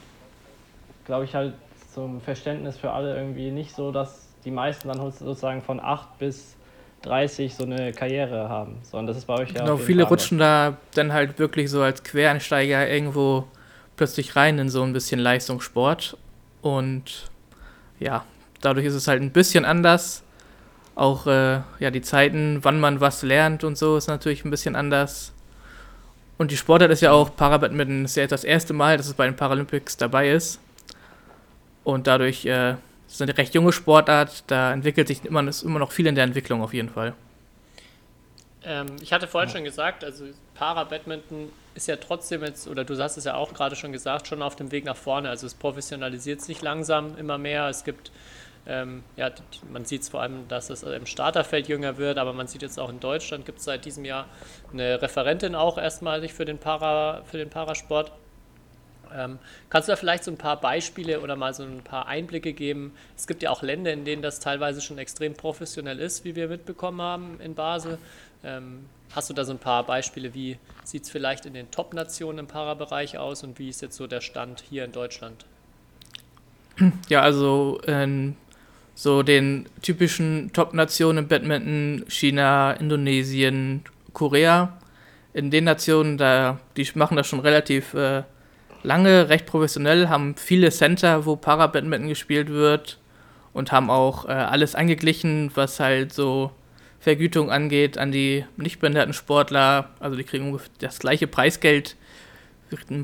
glaube 1.06 1.26
ich, 1.26 1.36
halt 1.36 1.54
zum 1.94 2.22
Verständnis 2.22 2.78
für 2.78 2.92
alle 2.92 3.16
irgendwie 3.16 3.52
nicht 3.52 3.76
so, 3.76 3.92
dass 3.92 4.25
die 4.46 4.52
meisten 4.52 4.88
dann 4.88 4.98
sozusagen 5.00 5.62
von 5.62 5.80
8 5.80 6.20
bis 6.20 6.56
30 7.02 7.54
so 7.54 7.64
eine 7.64 7.92
Karriere 7.92 8.48
haben. 8.50 8.78
Sondern 8.84 9.08
das 9.08 9.18
ist 9.18 9.26
bei 9.26 9.36
euch 9.36 9.52
ja. 9.52 9.62
Genau, 9.62 9.78
viele 9.78 10.04
Fall 10.04 10.12
rutschen 10.12 10.38
da 10.38 10.78
dann 10.94 11.14
halt 11.14 11.40
wirklich 11.40 11.70
so 11.70 11.82
als 11.82 12.04
Quereinsteiger 12.04 12.88
irgendwo 12.90 13.46
plötzlich 13.98 14.36
rein 14.36 14.60
in 14.60 14.70
so 14.70 14.84
ein 14.84 14.94
bisschen 14.94 15.20
Leistungssport. 15.20 16.18
Und 16.62 17.30
ja, 18.00 18.24
dadurch 18.62 18.86
ist 18.86 18.96
es 18.96 19.08
halt 19.08 19.22
ein 19.22 19.32
bisschen 19.32 19.66
anders. 19.66 20.24
Auch 20.96 21.28
äh, 21.28 21.60
ja, 21.80 21.92
die 21.92 22.02
Zeiten, 22.02 22.60
wann 22.62 22.80
man 22.80 23.02
was 23.02 23.22
lernt 23.22 23.64
und 23.64 23.78
so, 23.78 23.98
ist 23.98 24.08
natürlich 24.08 24.46
ein 24.46 24.52
bisschen 24.52 24.76
anders. 24.76 25.34
Und 26.38 26.52
die 26.52 26.58
Sportart 26.58 26.92
ist 26.92 27.02
ja 27.02 27.12
auch, 27.12 27.36
Parabadminton 27.36 28.06
ist 28.06 28.16
ja 28.16 28.28
das 28.28 28.44
erste 28.44 28.74
Mal, 28.74 28.98
dass 28.98 29.08
es 29.08 29.14
bei 29.14 29.26
den 29.26 29.36
Paralympics 29.36 29.98
dabei 29.98 30.32
ist. 30.32 30.60
Und 31.84 32.08
dadurch 32.08 32.46
äh, 32.46 32.76
ist 33.16 33.22
eine 33.22 33.38
recht 33.38 33.54
junge 33.54 33.72
Sportart, 33.72 34.44
da 34.48 34.74
entwickelt 34.74 35.08
sich 35.08 35.24
immer, 35.26 35.48
ist 35.48 35.64
immer 35.64 35.80
noch 35.80 35.92
viel 35.92 36.08
in 36.08 36.16
der 36.16 36.24
Entwicklung 36.24 36.62
auf 36.62 36.74
jeden 36.74 36.90
Fall. 36.90 37.14
Ähm, 38.64 38.88
ich 39.02 39.14
hatte 39.14 39.28
vorhin 39.28 39.50
ja. 39.50 39.56
schon 39.56 39.64
gesagt, 39.64 40.04
also 40.04 40.26
Para-Badminton 40.56 41.52
ist 41.76 41.88
ja 41.88 41.96
trotzdem 41.98 42.44
jetzt, 42.44 42.68
oder 42.68 42.84
du 42.84 42.98
hast 42.98 43.18
es 43.18 43.26
ja 43.26 43.36
auch 43.36 43.54
gerade 43.54 43.76
schon 43.76 43.92
gesagt, 43.92 44.28
schon 44.28 44.42
auf 44.42 44.56
dem 44.56 44.72
Weg 44.72 44.86
nach 44.86 44.96
vorne. 44.96 45.30
Also 45.30 45.46
es 45.46 45.54
professionalisiert 45.54 46.42
sich 46.42 46.62
langsam 46.62 47.18
immer 47.18 47.38
mehr. 47.38 47.70
Es 47.70 47.84
gibt, 47.84 48.12
ähm, 48.66 49.04
ja, 49.16 49.30
man 49.72 49.86
sieht 49.86 50.02
es 50.02 50.10
vor 50.10 50.22
allem, 50.22 50.48
dass 50.48 50.70
es 50.70 50.84
im 50.84 51.06
Starterfeld 51.06 51.68
jünger 51.68 51.98
wird, 51.98 52.18
aber 52.18 52.34
man 52.34 52.48
sieht 52.48 52.64
jetzt 52.64 52.80
auch 52.80 52.90
in 52.90 53.00
Deutschland 53.00 53.46
gibt 53.46 53.60
es 53.60 53.66
seit 53.66 53.86
diesem 53.86 54.04
Jahr 54.04 54.26
eine 54.74 55.02
Referentin 55.02 55.54
auch 55.56 55.78
erstmalig 55.78 56.34
für 56.34 56.46
den, 56.46 56.58
Para, 56.58 57.24
für 57.26 57.38
den 57.38 57.50
Parasport. 57.50 58.12
Ähm, 59.16 59.40
kannst 59.70 59.88
du 59.88 59.94
da 59.94 59.96
vielleicht 59.96 60.24
so 60.24 60.32
ein 60.32 60.38
paar 60.38 60.60
Beispiele 60.60 61.22
oder 61.22 61.36
mal 61.36 61.54
so 61.54 61.64
ein 61.64 61.82
paar 61.84 62.08
Einblicke 62.08 62.54
geben? 62.54 62.94
Es 63.16 63.28
gibt 63.28 63.44
ja 63.44 63.50
auch 63.50 63.62
Länder, 63.64 63.94
in 63.94 64.04
denen 64.04 64.22
das 64.22 64.40
teilweise 64.40 64.82
schon 64.82 64.98
extrem 64.98 65.34
professionell 65.34 66.00
ist, 66.00 66.26
wie 66.26 66.36
wir 66.36 66.48
mitbekommen 66.48 67.02
haben 67.02 67.40
in 67.40 67.56
Basel. 67.56 67.98
Ähm, 68.44 68.86
hast 69.14 69.30
du 69.30 69.34
da 69.34 69.46
so 69.46 69.54
ein 69.54 69.60
paar 69.60 69.86
Beispiele, 69.86 70.34
wie 70.34 70.58
sieht 70.84 71.04
es 71.04 71.10
vielleicht 71.10 71.46
in 71.46 71.54
den 71.54 71.72
Top-Nationen 71.72 72.40
im 72.40 72.48
Parabereich 72.48 73.18
aus 73.18 73.44
und 73.44 73.58
wie 73.58 73.70
ist 73.70 73.82
jetzt 73.82 73.96
so 73.96 74.08
der 74.08 74.22
Stand 74.22 74.64
hier 74.70 74.84
in 74.84 74.92
Deutschland? 74.92 75.46
Ja, 77.08 77.22
also 77.22 77.80
in 77.88 78.36
so 78.96 79.24
den 79.24 79.68
typischen 79.82 80.52
Top-Nationen 80.52 81.20
im 81.20 81.28
Badminton, 81.28 82.06
China, 82.10 82.74
Indonesien, 82.74 83.84
Korea, 84.14 84.78
in 85.34 85.52
den 85.52 85.66
Nationen, 85.66 86.18
da, 86.18 86.60
die 86.78 86.88
machen 86.96 87.18
das 87.18 87.28
schon 87.28 87.42
relativ 87.42 87.94
äh, 87.94 88.24
lange, 88.86 89.30
recht 89.30 89.46
professionell, 89.46 90.10
haben 90.10 90.36
viele 90.36 90.72
Center, 90.72 91.26
wo 91.26 91.36
Para-Badminton 91.36 92.10
gespielt 92.10 92.50
wird 92.50 93.00
und 93.54 93.72
haben 93.72 93.90
auch 93.90 94.26
äh, 94.26 94.32
alles 94.32 94.76
angeglichen, 94.76 95.52
was 95.56 95.80
halt 95.80 96.14
so 96.14 96.52
Vergütung 97.00 97.52
angeht 97.52 97.98
an 97.98 98.12
die 98.12 98.46
nicht 98.58 98.80
behinderten 98.80 99.14
Sportler. 99.14 99.90
Also 100.00 100.16
die 100.16 100.24
kriegen 100.24 100.48
ungefähr 100.48 100.72
das 100.80 101.00
gleiche 101.00 101.28
Preisgeld, 101.28 101.96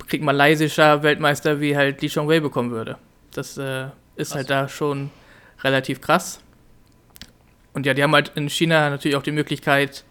kriegt 0.07 0.23
malaysischer 0.23 1.03
Weltmeister, 1.03 1.61
wie 1.61 1.77
halt 1.77 2.01
Li 2.01 2.09
Chongwei 2.09 2.39
bekommen 2.39 2.71
würde. 2.71 2.97
Das 3.33 3.57
äh, 3.57 3.87
ist 4.15 4.35
halt 4.35 4.50
da 4.50 4.67
schon 4.67 5.11
relativ 5.63 6.01
krass. 6.01 6.41
Und 7.74 7.85
ja, 7.85 7.94
die 7.94 8.03
haben 8.03 8.13
halt 8.13 8.31
in 8.35 8.50
China 8.50 8.89
natürlich 8.89 9.15
auch 9.15 9.24
die 9.24 9.31
Möglichkeit, 9.31 10.03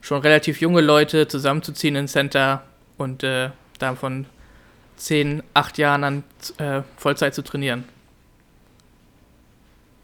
schon 0.00 0.20
relativ 0.20 0.60
junge 0.60 0.80
Leute 0.80 1.28
zusammenzuziehen 1.28 1.96
in 1.96 2.08
Center 2.08 2.62
und 2.98 3.22
äh, 3.22 3.50
davon 3.78 4.26
zehn, 4.96 5.42
acht 5.54 5.78
Jahren 5.78 6.04
an 6.04 6.24
äh, 6.58 6.82
Vollzeit 6.96 7.34
zu 7.34 7.42
trainieren. 7.42 7.84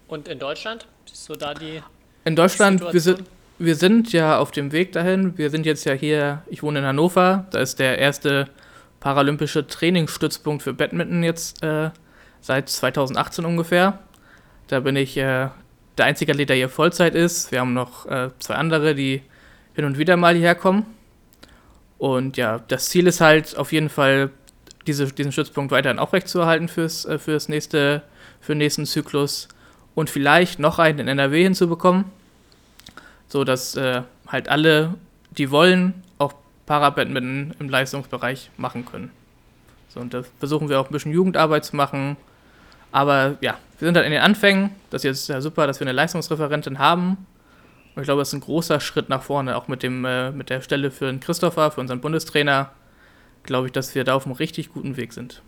Und 0.09 0.29
in 0.29 0.38
Deutschland? 0.38 0.87
Siehst 1.07 1.29
du 1.29 1.35
da 1.35 1.55
die. 1.55 1.83
In 2.24 2.37
Deutschland, 2.37 2.92
wir 2.92 3.00
sind, 3.00 3.22
wir 3.59 3.76
sind 3.76 4.12
ja 4.12 4.38
auf 4.38 4.50
dem 4.50 4.72
Weg 4.72 4.92
dahin. 4.92 5.38
Wir 5.38 5.50
sind 5.50 5.66
jetzt 5.66 5.85
ja 5.85 5.92
hier, 5.92 6.42
ich 6.48 6.62
wohne 6.62 6.81
in 6.81 6.85
Hannover, 6.85 7.46
da 7.50 7.61
ist 7.61 7.79
der 7.79 7.98
erste 7.98 8.48
paralympische 9.00 9.66
Trainingsstützpunkt 9.66 10.62
für 10.62 10.74
Badminton 10.74 11.22
jetzt 11.22 11.62
äh, 11.62 11.90
seit 12.40 12.68
2018 12.68 13.44
ungefähr. 13.44 13.98
Da 14.68 14.81
bin 14.81 14.96
ich 14.96 15.16
äh, 15.16 15.48
der 15.98 16.05
einzige 16.07 16.33
Athlet, 16.33 16.48
der 16.48 16.57
hier 16.57 16.68
Vollzeit 16.68 17.14
ist. 17.14 17.50
Wir 17.50 17.61
haben 17.61 17.74
noch 17.74 18.07
äh, 18.07 18.31
zwei 18.38 18.55
andere, 18.55 18.94
die 18.94 19.22
hin 19.74 19.85
und 19.85 19.98
wieder 19.98 20.16
mal 20.16 20.35
hierher 20.35 20.55
kommen. 20.55 20.87
Und 21.98 22.37
ja, 22.37 22.61
das 22.68 22.88
Ziel 22.88 23.07
ist 23.07 23.20
halt 23.20 23.57
auf 23.57 23.72
jeden 23.72 23.88
Fall 23.88 24.31
diese, 24.87 25.07
diesen 25.07 25.33
Stützpunkt 25.33 25.73
weiterhin 25.73 25.99
aufrechtzuerhalten 25.99 26.69
fürs, 26.69 27.05
äh, 27.05 27.19
fürs 27.19 27.49
nächste, 27.49 28.03
für 28.40 28.53
den 28.53 28.59
nächsten 28.59 28.87
Zyklus 28.87 29.49
und 29.95 30.11
vielleicht 30.11 30.59
noch 30.59 30.79
einen 30.79 31.01
in 31.01 31.09
NRW 31.09 31.43
hinzubekommen, 31.43 32.05
so 33.29 33.45
dass 33.45 33.77
äh, 33.77 34.03
halt 34.27 34.49
alle, 34.49 34.95
die 35.31 35.51
wollen, 35.51 36.03
auch 36.19 36.35
Parabadminton 36.66 37.55
im 37.59 37.69
Leistungsbereich 37.69 38.51
machen 38.57 38.85
können. 38.85 39.11
So, 39.88 40.01
und 40.01 40.14
da 40.14 40.23
versuchen 40.38 40.69
wir 40.69 40.81
auch 40.81 40.88
ein 40.88 40.93
bisschen 40.93 41.12
Jugendarbeit 41.12 41.64
zu 41.64 41.75
machen. 41.75 42.16
Aber 42.93 43.37
ja, 43.40 43.59
wir 43.79 43.87
sind 43.87 43.97
halt 43.97 44.07
in 44.07 44.12
den 44.12 44.23
Anfängen. 44.23 44.71
Das 44.90 45.01
ist 45.01 45.05
jetzt 45.05 45.29
ja 45.29 45.40
super, 45.40 45.66
dass 45.66 45.81
wir 45.81 45.87
eine 45.87 45.93
Leistungsreferentin 45.93 46.79
haben. 46.79 47.27
Und 47.95 48.03
ich 48.03 48.07
glaube, 48.07 48.21
das 48.21 48.29
ist 48.29 48.35
ein 48.35 48.40
großer 48.40 48.79
Schritt 48.79 49.09
nach 49.09 49.23
vorne, 49.23 49.57
auch 49.57 49.66
mit, 49.66 49.83
dem, 49.83 50.05
äh, 50.05 50.31
mit 50.31 50.49
der 50.49 50.61
Stelle 50.61 50.93
für 50.93 51.07
den 51.07 51.19
Christopher, 51.19 51.73
für 51.73 51.81
unseren 51.81 52.01
Bundestrainer, 52.01 52.71
glaube 53.42 53.68
ich, 53.68 53.72
dass 53.72 53.94
wir 53.94 54.05
da 54.05 54.14
auf 54.14 54.26
einem 54.26 54.35
richtig 54.35 54.72
guten 54.72 54.96
Weg 54.96 55.12
sind. 55.12 55.42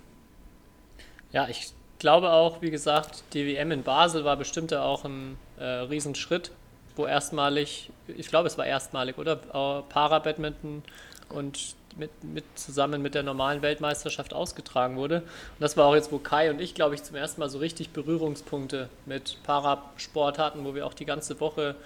Ja, 1.33 1.49
ich 1.49 1.73
glaube 1.99 2.33
auch, 2.33 2.63
wie 2.63 2.71
gesagt, 2.71 3.25
die 3.33 3.47
WM 3.47 3.71
in 3.71 3.83
Basel 3.83 4.25
war 4.25 4.37
bestimmt 4.37 4.75
auch 4.75 5.05
ein 5.05 5.39
äh, 5.59 5.65
Riesenschritt, 5.65 6.51
wo 6.97 7.07
erstmalig, 7.07 7.91
ich 8.07 8.29
glaube, 8.29 8.49
es 8.49 8.59
war 8.59 8.67
erstmalig, 8.67 9.19
oder? 9.19 9.37
Para-Badminton 9.37 10.83
und 11.31 11.75
mit, 11.97 12.11
mit, 12.25 12.45
zusammen 12.55 13.03
mit 13.03 13.15
der 13.15 13.23
normalen 13.23 13.63
Weltmeisterschaft 13.63 14.35
ausgetragen 14.35 14.97
wurde. 14.97 15.19
Und 15.21 15.61
das 15.61 15.77
war 15.77 15.87
auch 15.87 15.95
jetzt, 15.95 16.13
wo 16.13 16.19
Kai 16.19 16.51
und 16.51 16.61
ich, 16.61 16.75
glaube 16.75 16.95
ich, 16.95 17.03
zum 17.03 17.17
ersten 17.17 17.41
Mal 17.41 17.49
so 17.49 17.59
richtig 17.59 17.91
Berührungspunkte 17.91 18.89
mit 19.07 19.39
Parasport 19.45 20.39
hatten, 20.39 20.65
wo 20.65 20.75
wir 20.75 20.87
auch 20.87 20.95
die 20.95 21.05
ganze 21.05 21.39
Woche 21.41 21.77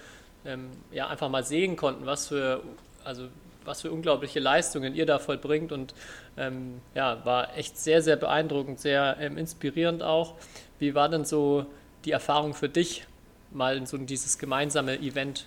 ähm, 0.45 0.69
ja, 0.91 1.07
einfach 1.07 1.29
mal 1.29 1.43
sehen 1.43 1.75
konnten, 1.75 2.05
was 2.05 2.27
für, 2.27 2.61
also 3.03 3.27
was 3.67 3.81
für 3.81 3.91
unglaubliche 3.91 4.39
Leistungen 4.39 4.95
ihr 4.95 5.05
da 5.05 5.19
vollbringt 5.19 5.71
und 5.71 5.93
ähm, 6.37 6.81
ja, 6.95 7.23
war 7.25 7.55
echt 7.57 7.77
sehr, 7.77 8.01
sehr 8.01 8.15
beeindruckend, 8.15 8.79
sehr 8.79 9.17
ähm, 9.19 9.37
inspirierend 9.37 10.01
auch. 10.01 10.35
Wie 10.79 10.95
war 10.95 11.09
denn 11.09 11.25
so 11.25 11.65
die 12.05 12.11
Erfahrung 12.11 12.53
für 12.53 12.69
dich, 12.69 13.05
mal 13.51 13.77
in 13.77 13.85
so 13.85 13.97
dieses 13.97 14.37
gemeinsame 14.37 14.97
Event? 14.99 15.45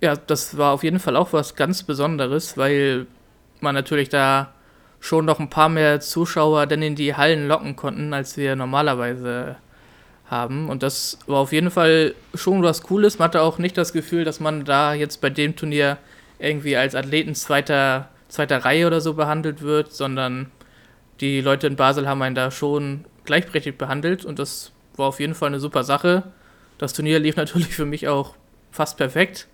Ja, 0.00 0.16
das 0.16 0.58
war 0.58 0.72
auf 0.72 0.82
jeden 0.82 0.98
Fall 0.98 1.16
auch 1.16 1.32
was 1.32 1.54
ganz 1.54 1.82
Besonderes, 1.82 2.58
weil 2.58 3.06
man 3.60 3.74
natürlich 3.74 4.08
da 4.08 4.52
schon 5.00 5.24
noch 5.24 5.38
ein 5.38 5.50
paar 5.50 5.68
mehr 5.68 6.00
Zuschauer 6.00 6.66
denn 6.66 6.82
in 6.82 6.96
die 6.96 7.14
Hallen 7.14 7.48
locken 7.48 7.76
konnten, 7.76 8.12
als 8.12 8.36
wir 8.36 8.56
normalerweise 8.56 9.56
haben. 10.28 10.68
Und 10.68 10.82
das 10.82 11.18
war 11.26 11.38
auf 11.38 11.52
jeden 11.52 11.70
Fall 11.70 12.14
schon 12.34 12.62
was 12.62 12.82
Cooles. 12.82 13.18
Man 13.18 13.28
hatte 13.28 13.42
auch 13.42 13.58
nicht 13.58 13.78
das 13.78 13.92
Gefühl, 13.92 14.24
dass 14.24 14.40
man 14.40 14.64
da 14.64 14.94
jetzt 14.94 15.20
bei 15.20 15.30
dem 15.30 15.54
Turnier 15.54 15.98
irgendwie 16.38 16.76
als 16.76 16.94
Athleten 16.94 17.34
zweiter, 17.34 18.08
zweiter 18.28 18.64
Reihe 18.64 18.86
oder 18.86 19.00
so 19.00 19.14
behandelt 19.14 19.62
wird, 19.62 19.92
sondern 19.92 20.50
die 21.20 21.40
Leute 21.40 21.66
in 21.66 21.76
Basel 21.76 22.08
haben 22.08 22.22
einen 22.22 22.34
da 22.34 22.50
schon 22.50 23.04
gleichberechtigt 23.24 23.78
behandelt 23.78 24.24
und 24.24 24.38
das 24.38 24.72
war 24.96 25.06
auf 25.06 25.20
jeden 25.20 25.34
Fall 25.34 25.48
eine 25.48 25.60
super 25.60 25.84
Sache. 25.84 26.24
Das 26.78 26.92
Turnier 26.92 27.18
lief 27.18 27.36
natürlich 27.36 27.74
für 27.74 27.86
mich 27.86 28.08
auch 28.08 28.34
fast 28.70 28.96
perfekt, 28.96 29.48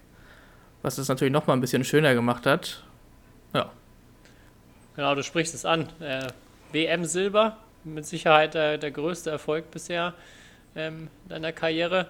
was 0.83 0.99
es 0.99 1.09
natürlich 1.09 1.33
nochmal 1.33 1.57
ein 1.57 1.61
bisschen 1.61 1.85
schöner 1.85 2.15
gemacht 2.15 2.47
hat. 2.47 2.83
Ja. 3.55 3.71
Genau, 4.97 5.15
du 5.15 5.23
sprichst 5.23 5.55
es 5.55 5.65
an. 5.65 5.89
Äh, 6.01 6.29
WM 6.73 7.05
Silber, 7.05 7.59
mit 7.85 8.07
Sicherheit 8.07 8.55
der, 8.55 8.79
der 8.79 8.91
größte 8.91 9.31
Erfolg 9.31 9.71
bisher 9.71 10.15
ähm, 10.75 11.09
deiner 11.29 11.53
Karriere. 11.53 12.09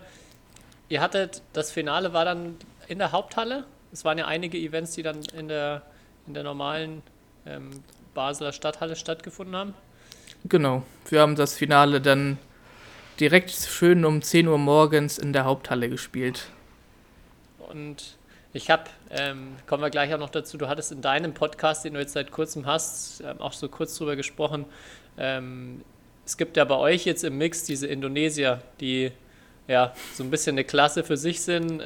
Ihr 0.88 1.00
hattet, 1.00 1.42
das 1.52 1.72
Finale 1.72 2.12
war 2.12 2.24
dann 2.24 2.56
in 2.88 2.98
der 2.98 3.12
Haupthalle 3.12 3.64
es 3.92 4.04
waren 4.04 4.18
ja 4.18 4.26
einige 4.26 4.58
Events, 4.58 4.92
die 4.92 5.02
dann 5.02 5.20
in 5.36 5.48
der, 5.48 5.82
in 6.26 6.34
der 6.34 6.42
normalen 6.42 7.02
ähm, 7.46 7.70
Basler 8.14 8.52
Stadthalle 8.52 8.96
stattgefunden 8.96 9.54
haben. 9.54 9.74
Genau, 10.44 10.82
wir 11.08 11.20
haben 11.20 11.36
das 11.36 11.54
Finale 11.54 12.00
dann 12.00 12.38
direkt 13.20 13.50
schön 13.50 14.04
um 14.04 14.22
10 14.22 14.48
Uhr 14.48 14.58
morgens 14.58 15.18
in 15.18 15.32
der 15.32 15.44
Haupthalle 15.44 15.88
gespielt. 15.88 16.48
Und 17.58 18.16
ich 18.52 18.70
habe, 18.70 18.84
ähm, 19.10 19.56
kommen 19.66 19.82
wir 19.82 19.90
gleich 19.90 20.12
auch 20.12 20.18
noch 20.18 20.30
dazu, 20.30 20.58
du 20.58 20.68
hattest 20.68 20.92
in 20.92 21.00
deinem 21.00 21.32
Podcast, 21.32 21.84
den 21.84 21.94
du 21.94 22.00
jetzt 22.00 22.12
seit 22.12 22.32
kurzem 22.32 22.66
hast, 22.66 23.20
ähm, 23.20 23.40
auch 23.40 23.52
so 23.52 23.68
kurz 23.68 23.96
drüber 23.96 24.16
gesprochen. 24.16 24.64
Ähm, 25.16 25.82
es 26.24 26.36
gibt 26.36 26.56
ja 26.56 26.64
bei 26.64 26.76
euch 26.76 27.04
jetzt 27.04 27.24
im 27.24 27.38
Mix 27.38 27.64
diese 27.64 27.86
Indonesier, 27.86 28.62
die 28.80 29.12
ja 29.68 29.94
so 30.14 30.22
ein 30.24 30.30
bisschen 30.30 30.54
eine 30.54 30.64
Klasse 30.64 31.04
für 31.04 31.16
sich 31.16 31.42
sind. 31.42 31.82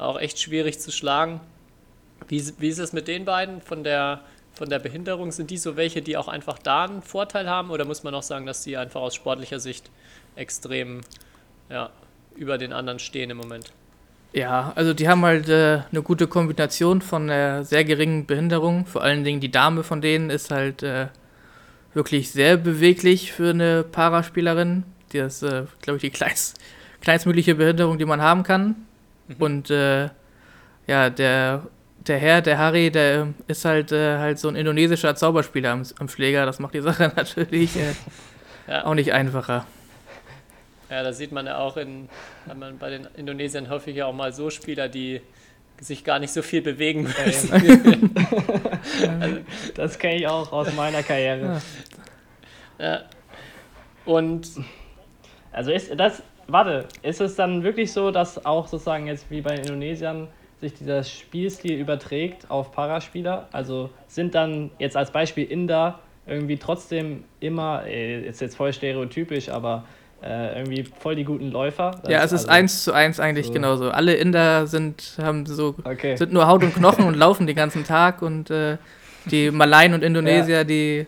Auch 0.00 0.18
echt 0.18 0.40
schwierig 0.40 0.80
zu 0.80 0.90
schlagen. 0.90 1.40
Wie, 2.28 2.42
wie 2.58 2.68
ist 2.68 2.78
es 2.78 2.94
mit 2.94 3.06
den 3.06 3.26
beiden 3.26 3.60
von 3.60 3.84
der, 3.84 4.22
von 4.54 4.70
der 4.70 4.78
Behinderung? 4.78 5.30
Sind 5.30 5.50
die 5.50 5.58
so 5.58 5.76
welche, 5.76 6.00
die 6.00 6.16
auch 6.16 6.28
einfach 6.28 6.58
da 6.58 6.84
einen 6.84 7.02
Vorteil 7.02 7.48
haben 7.48 7.70
oder 7.70 7.84
muss 7.84 8.02
man 8.02 8.14
auch 8.14 8.22
sagen, 8.22 8.46
dass 8.46 8.62
die 8.62 8.78
einfach 8.78 9.02
aus 9.02 9.14
sportlicher 9.14 9.60
Sicht 9.60 9.90
extrem 10.36 11.02
ja, 11.68 11.90
über 12.34 12.56
den 12.56 12.72
anderen 12.72 12.98
stehen 12.98 13.28
im 13.28 13.36
Moment? 13.36 13.72
Ja, 14.32 14.72
also 14.74 14.94
die 14.94 15.06
haben 15.06 15.22
halt 15.22 15.50
äh, 15.50 15.82
eine 15.90 16.02
gute 16.02 16.28
Kombination 16.28 17.02
von 17.02 17.28
einer 17.28 17.64
sehr 17.64 17.84
geringen 17.84 18.24
Behinderung. 18.24 18.86
Vor 18.86 19.02
allen 19.02 19.22
Dingen 19.22 19.40
die 19.40 19.50
Dame 19.50 19.82
von 19.82 20.00
denen 20.00 20.30
ist 20.30 20.50
halt 20.50 20.82
äh, 20.82 21.08
wirklich 21.92 22.30
sehr 22.30 22.56
beweglich 22.56 23.32
für 23.32 23.50
eine 23.50 23.82
Paraspielerin. 23.82 24.84
Die 25.12 25.18
ist, 25.18 25.42
äh, 25.42 25.64
glaube 25.82 25.96
ich, 25.96 26.02
die 26.02 26.10
kleinst, 26.10 26.58
kleinstmögliche 27.02 27.56
Behinderung, 27.56 27.98
die 27.98 28.06
man 28.06 28.22
haben 28.22 28.44
kann. 28.44 28.86
Mhm. 29.30 29.36
Und 29.42 29.70
äh, 29.70 30.08
ja, 30.86 31.10
der, 31.10 31.62
der 32.06 32.18
Herr, 32.18 32.42
der 32.42 32.58
Harry, 32.58 32.90
der 32.90 33.28
ist 33.46 33.64
halt, 33.64 33.92
äh, 33.92 34.18
halt 34.18 34.38
so 34.38 34.48
ein 34.48 34.56
indonesischer 34.56 35.14
Zauberspieler 35.14 35.70
am, 35.70 35.82
am 35.98 36.08
Schläger. 36.08 36.46
Das 36.46 36.58
macht 36.58 36.74
die 36.74 36.80
Sache 36.82 37.12
natürlich 37.14 37.76
äh, 37.76 37.94
ja. 38.68 38.84
auch 38.84 38.94
nicht 38.94 39.12
einfacher. 39.12 39.66
Ja, 40.90 41.04
da 41.04 41.12
sieht 41.12 41.30
man 41.30 41.46
ja 41.46 41.58
auch 41.58 41.76
in, 41.76 42.08
hat 42.48 42.58
man 42.58 42.78
bei 42.78 42.90
den 42.90 43.06
Indonesiern 43.16 43.70
häufig 43.70 43.94
ja 43.94 44.06
auch 44.06 44.12
mal 44.12 44.32
so 44.32 44.50
Spieler, 44.50 44.88
die 44.88 45.20
sich 45.80 46.04
gar 46.04 46.18
nicht 46.18 46.32
so 46.32 46.42
viel 46.42 46.62
bewegen 46.62 47.02
müssen. 47.04 47.52
also, 47.52 49.36
das 49.74 49.98
kenne 49.98 50.16
ich 50.16 50.26
auch 50.26 50.52
aus 50.52 50.74
meiner 50.74 51.02
Karriere. 51.02 51.62
Ja. 52.78 53.02
Und 54.04 54.48
also 55.52 55.72
ist 55.72 55.92
das, 55.98 56.22
warte, 56.52 56.86
ist 57.02 57.20
es 57.20 57.36
dann 57.36 57.62
wirklich 57.62 57.92
so, 57.92 58.10
dass 58.10 58.44
auch 58.44 58.66
sozusagen 58.66 59.06
jetzt 59.06 59.30
wie 59.30 59.40
bei 59.40 59.54
Indonesiern 59.56 60.28
sich 60.60 60.74
dieser 60.74 61.02
Spielstil 61.02 61.78
überträgt 61.78 62.50
auf 62.50 62.72
Paraspieler? 62.72 63.48
Also 63.52 63.90
sind 64.06 64.34
dann 64.34 64.70
jetzt 64.78 64.96
als 64.96 65.10
Beispiel 65.10 65.44
Inder 65.44 65.98
irgendwie 66.26 66.58
trotzdem 66.58 67.24
immer, 67.40 67.84
äh, 67.86 68.26
ist 68.26 68.40
jetzt 68.40 68.56
voll 68.56 68.72
stereotypisch, 68.72 69.48
aber 69.48 69.84
äh, 70.22 70.58
irgendwie 70.58 70.84
voll 70.84 71.16
die 71.16 71.24
guten 71.24 71.50
Läufer. 71.50 71.92
Das 72.02 72.10
ja, 72.10 72.18
es 72.22 72.32
ist 72.32 72.48
also 72.48 72.48
eins 72.48 72.84
zu 72.84 72.92
eins 72.92 73.20
eigentlich 73.20 73.46
so. 73.46 73.52
genauso. 73.52 73.90
Alle 73.90 74.14
Inder 74.14 74.66
sind, 74.66 75.18
haben 75.20 75.46
so, 75.46 75.74
okay. 75.84 76.16
sind 76.16 76.32
nur 76.32 76.46
Haut 76.46 76.62
und 76.62 76.74
Knochen 76.74 77.04
und 77.06 77.14
laufen 77.16 77.46
den 77.46 77.56
ganzen 77.56 77.84
Tag 77.84 78.22
und 78.22 78.50
äh, 78.50 78.76
die 79.26 79.50
Malaien 79.50 79.94
und 79.94 80.04
Indonesier, 80.04 80.58
ja. 80.58 80.64
die 80.64 81.06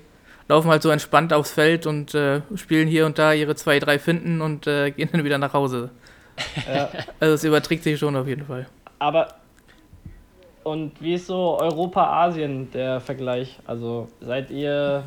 laufen 0.52 0.70
halt 0.70 0.82
so 0.82 0.90
entspannt 0.90 1.32
aufs 1.32 1.52
Feld 1.52 1.86
und 1.86 2.14
äh, 2.14 2.42
spielen 2.56 2.86
hier 2.86 3.06
und 3.06 3.18
da 3.18 3.32
ihre 3.32 3.54
zwei, 3.54 3.78
drei 3.78 3.98
Finden 3.98 4.42
und 4.42 4.66
äh, 4.66 4.90
gehen 4.90 5.08
dann 5.10 5.24
wieder 5.24 5.38
nach 5.38 5.54
Hause. 5.54 5.90
Ja. 6.66 6.88
Also 7.20 7.34
es 7.34 7.44
überträgt 7.44 7.84
sich 7.84 7.98
schon 7.98 8.16
auf 8.16 8.26
jeden 8.26 8.44
Fall. 8.44 8.66
Aber 8.98 9.28
und 10.62 10.92
wie 11.00 11.14
ist 11.14 11.26
so 11.26 11.58
Europa-Asien 11.58 12.70
der 12.70 13.00
Vergleich? 13.00 13.58
Also 13.66 14.08
seid 14.20 14.50
ihr 14.50 15.04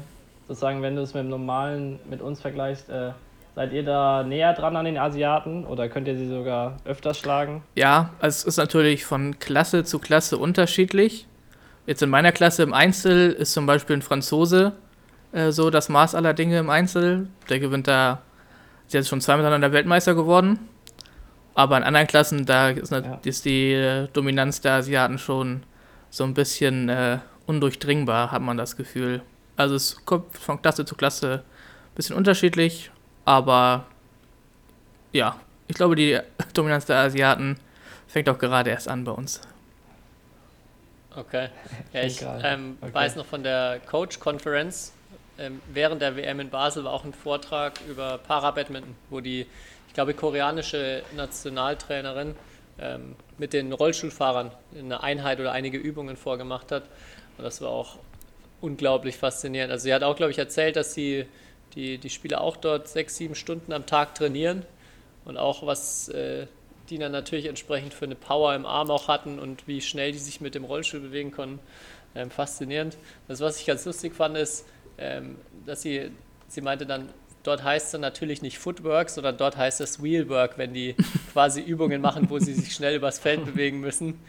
sozusagen, 0.47 0.81
wenn 0.81 0.95
du 0.95 1.03
es 1.03 1.13
mit 1.13 1.23
dem 1.23 1.29
normalen, 1.29 1.99
mit 2.09 2.21
uns 2.21 2.41
vergleichst, 2.41 2.89
äh, 2.89 3.11
Seid 3.55 3.71
ihr 3.71 3.83
da 3.83 4.23
näher 4.23 4.53
dran 4.53 4.75
an 4.75 4.83
den 4.83 4.97
Asiaten 4.97 5.65
oder 5.65 5.87
könnt 5.87 6.09
ihr 6.09 6.17
sie 6.17 6.27
sogar 6.27 6.75
öfters 6.83 7.17
schlagen? 7.17 7.63
Ja, 7.75 8.09
es 8.19 8.43
ist 8.43 8.57
natürlich 8.57 9.05
von 9.05 9.39
Klasse 9.39 9.85
zu 9.85 9.99
Klasse 9.99 10.37
unterschiedlich. 10.37 11.25
Jetzt 11.85 12.03
in 12.03 12.09
meiner 12.09 12.33
Klasse 12.33 12.63
im 12.63 12.73
Einzel 12.73 13.31
ist 13.31 13.53
zum 13.53 13.65
Beispiel 13.65 13.95
ein 13.95 14.01
Franzose 14.01 14.73
äh, 15.35 15.51
so 15.51 15.69
das 15.69 15.89
Maß 15.89 16.15
aller 16.15 16.33
Dinge 16.33 16.57
im 16.59 16.69
Einzel. 16.69 17.27
Der 17.49 17.59
gewinnt 17.59 17.87
da, 17.87 18.21
ist 18.87 18.93
jetzt 18.93 19.09
schon 19.09 19.19
zweimal 19.21 19.43
miteinander 19.43 19.73
Weltmeister 19.73 20.15
geworden. 20.15 20.59
Aber 21.53 21.77
in 21.77 21.83
anderen 21.83 22.07
Klassen, 22.07 22.45
da 22.45 22.69
ist, 22.69 22.91
ja. 22.91 23.19
ist 23.23 23.45
die 23.45 23.73
äh, 23.73 24.07
Dominanz 24.13 24.61
der 24.61 24.73
Asiaten 24.73 25.17
schon 25.17 25.63
so 26.09 26.23
ein 26.23 26.33
bisschen 26.33 26.89
äh, 26.89 27.19
undurchdringbar, 27.45 28.31
hat 28.31 28.41
man 28.41 28.57
das 28.57 28.75
Gefühl. 28.77 29.21
Also 29.57 29.75
es 29.75 30.05
kommt 30.05 30.37
von 30.37 30.61
Klasse 30.61 30.85
zu 30.85 30.95
Klasse 30.95 31.43
ein 31.43 31.95
bisschen 31.95 32.15
unterschiedlich. 32.15 32.91
Aber 33.25 33.85
ja, 35.11 35.37
ich 35.67 35.75
glaube, 35.75 35.95
die 35.95 36.19
Dominanz 36.53 36.85
der 36.85 36.97
Asiaten 36.97 37.57
fängt 38.07 38.29
auch 38.29 38.37
gerade 38.37 38.69
erst 38.69 38.87
an 38.87 39.03
bei 39.03 39.11
uns. 39.11 39.41
Okay. 41.15 41.49
Ja, 41.93 42.03
ich 42.03 42.21
ähm, 42.21 42.77
okay. 42.81 42.93
weiß 42.93 43.15
noch 43.15 43.25
von 43.25 43.43
der 43.43 43.79
Coach 43.85 44.19
Conference. 44.19 44.94
Ähm, 45.37 45.61
während 45.73 46.01
der 46.01 46.15
WM 46.15 46.39
in 46.39 46.49
Basel 46.49 46.83
war 46.83 46.93
auch 46.93 47.03
ein 47.03 47.13
Vortrag 47.13 47.79
über 47.89 48.17
Para-Badminton, 48.19 48.95
wo 49.09 49.19
die, 49.19 49.45
ich 49.87 49.93
glaube, 49.93 50.13
koreanische 50.13 51.03
Nationaltrainerin 51.15 52.35
ähm, 52.79 53.15
mit 53.37 53.53
den 53.53 53.73
Rollstuhlfahrern 53.73 54.51
eine 54.77 55.03
Einheit 55.03 55.39
oder 55.39 55.51
einige 55.51 55.77
Übungen 55.77 56.17
vorgemacht 56.17 56.71
hat. 56.71 56.83
Und 57.37 57.43
das 57.43 57.61
war 57.61 57.69
auch 57.69 57.97
unglaublich 58.61 59.17
faszinierend. 59.17 59.71
Also 59.71 59.83
sie 59.83 59.93
hat 59.93 60.03
auch, 60.03 60.15
glaube 60.15 60.31
ich, 60.31 60.37
erzählt, 60.37 60.75
dass 60.75 60.93
sie 60.93 61.25
die, 61.75 61.97
die 61.97 62.09
Spieler 62.09 62.41
auch 62.41 62.57
dort 62.57 62.87
sechs, 62.87 63.17
sieben 63.17 63.35
Stunden 63.35 63.73
am 63.73 63.85
Tag 63.85 64.15
trainieren 64.15 64.65
und 65.25 65.37
auch 65.37 65.65
was 65.65 66.07
äh, 66.09 66.47
die 66.89 66.97
dann 66.97 67.11
natürlich 67.11 67.45
entsprechend 67.47 67.93
für 67.93 68.05
eine 68.05 68.15
Power 68.15 68.53
im 68.53 68.65
Arm 68.65 68.91
auch 68.91 69.07
hatten 69.07 69.39
und 69.39 69.67
wie 69.67 69.81
schnell 69.81 70.11
die 70.11 70.19
sich 70.19 70.41
mit 70.41 70.55
dem 70.55 70.63
Rollstuhl 70.63 70.99
bewegen 70.99 71.31
konnten. 71.31 71.59
Ähm, 72.13 72.31
faszinierend. 72.31 72.97
Das, 73.27 73.41
was 73.41 73.59
ich 73.59 73.65
ganz 73.65 73.85
lustig 73.85 74.13
fand, 74.15 74.37
ist, 74.37 74.65
ähm, 74.97 75.37
dass 75.65 75.81
sie, 75.81 76.11
sie 76.47 76.61
meinte 76.61 76.85
dann, 76.85 77.09
dort 77.43 77.63
heißt 77.63 77.87
es 77.87 77.91
dann 77.91 78.01
natürlich 78.01 78.41
nicht 78.41 78.57
Footwork, 78.57 79.09
sondern 79.09 79.37
dort 79.37 79.57
heißt 79.57 79.81
es 79.81 80.01
Wheelwork, 80.01 80.57
wenn 80.57 80.73
die 80.73 80.95
quasi 81.33 81.61
Übungen 81.61 82.01
machen, 82.01 82.29
wo 82.29 82.39
sie 82.39 82.53
sich 82.53 82.73
schnell 82.73 82.95
übers 82.95 83.19
Feld 83.19 83.45
bewegen 83.45 83.79
müssen. 83.79 84.19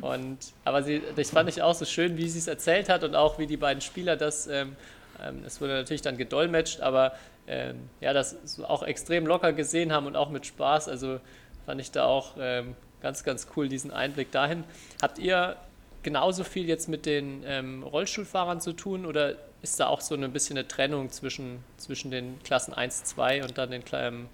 Und, 0.00 0.38
aber 0.64 0.82
sie, 0.82 1.02
das 1.16 1.30
fand 1.30 1.48
ich 1.48 1.62
auch 1.62 1.74
so 1.74 1.84
schön, 1.84 2.16
wie 2.16 2.28
sie 2.28 2.38
es 2.38 2.46
erzählt 2.46 2.88
hat 2.88 3.04
und 3.04 3.14
auch 3.14 3.38
wie 3.38 3.46
die 3.46 3.56
beiden 3.56 3.80
Spieler 3.80 4.16
das 4.16 4.46
ähm, 4.46 4.76
ähm, 5.22 5.42
es 5.46 5.60
wurde 5.60 5.74
natürlich 5.74 6.02
dann 6.02 6.16
gedolmetscht, 6.16 6.80
aber 6.80 7.12
ähm, 7.46 7.88
ja, 8.00 8.12
das 8.12 8.60
auch 8.62 8.82
extrem 8.82 9.26
locker 9.26 9.52
gesehen 9.52 9.92
haben 9.92 10.06
und 10.06 10.16
auch 10.16 10.30
mit 10.30 10.46
Spaß. 10.46 10.88
Also 10.88 11.20
fand 11.66 11.80
ich 11.80 11.90
da 11.90 12.04
auch 12.04 12.34
ähm, 12.38 12.74
ganz, 13.00 13.24
ganz 13.24 13.48
cool 13.56 13.68
diesen 13.68 13.90
Einblick 13.90 14.30
dahin. 14.30 14.64
Habt 15.00 15.18
ihr 15.18 15.56
genauso 16.02 16.44
viel 16.44 16.66
jetzt 16.66 16.88
mit 16.88 17.06
den 17.06 17.42
ähm, 17.46 17.82
Rollstuhlfahrern 17.82 18.60
zu 18.60 18.72
tun 18.72 19.06
oder 19.06 19.36
ist 19.62 19.78
da 19.78 19.86
auch 19.86 20.00
so 20.00 20.14
ein 20.14 20.32
bisschen 20.32 20.58
eine 20.58 20.66
Trennung 20.66 21.10
zwischen, 21.10 21.62
zwischen 21.76 22.10
den 22.10 22.38
Klassen 22.42 22.74
1, 22.74 23.04
2 23.04 23.44
und 23.44 23.58
dann 23.58 23.70
den 23.70 23.84
kleinen 23.84 24.28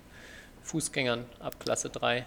Fußgängern 0.63 1.25
ab 1.41 1.61
Klasse 1.61 1.91
3? 1.91 2.27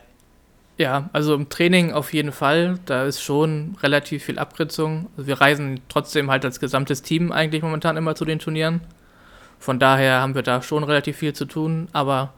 Ja, 0.78 1.10
also 1.14 1.36
im 1.36 1.50
Training 1.50 1.92
auf 1.92 2.14
jeden 2.14 2.32
Fall. 2.32 2.80
Da 2.86 3.06
ist 3.06 3.22
schon 3.22 3.76
relativ 3.82 4.24
viel 4.24 4.40
Abgrenzung. 4.40 5.10
Also 5.18 5.28
wir 5.28 5.42
reisen 5.42 5.82
trotzdem 5.90 6.32
halt 6.32 6.46
als 6.46 6.60
gesamtes 6.60 7.02
Team 7.02 7.32
eigentlich 7.32 7.62
momentan 7.62 7.98
immer 7.98 8.16
zu 8.16 8.26
den 8.26 8.40
Turnieren. 8.40 8.82
Von 9.60 9.80
daher 9.80 10.22
haben 10.22 10.34
wir 10.34 10.42
da 10.42 10.62
schon 10.62 10.84
relativ 10.84 11.18
viel 11.18 11.34
zu 11.34 11.46
tun. 11.46 11.88
Aber 11.94 12.34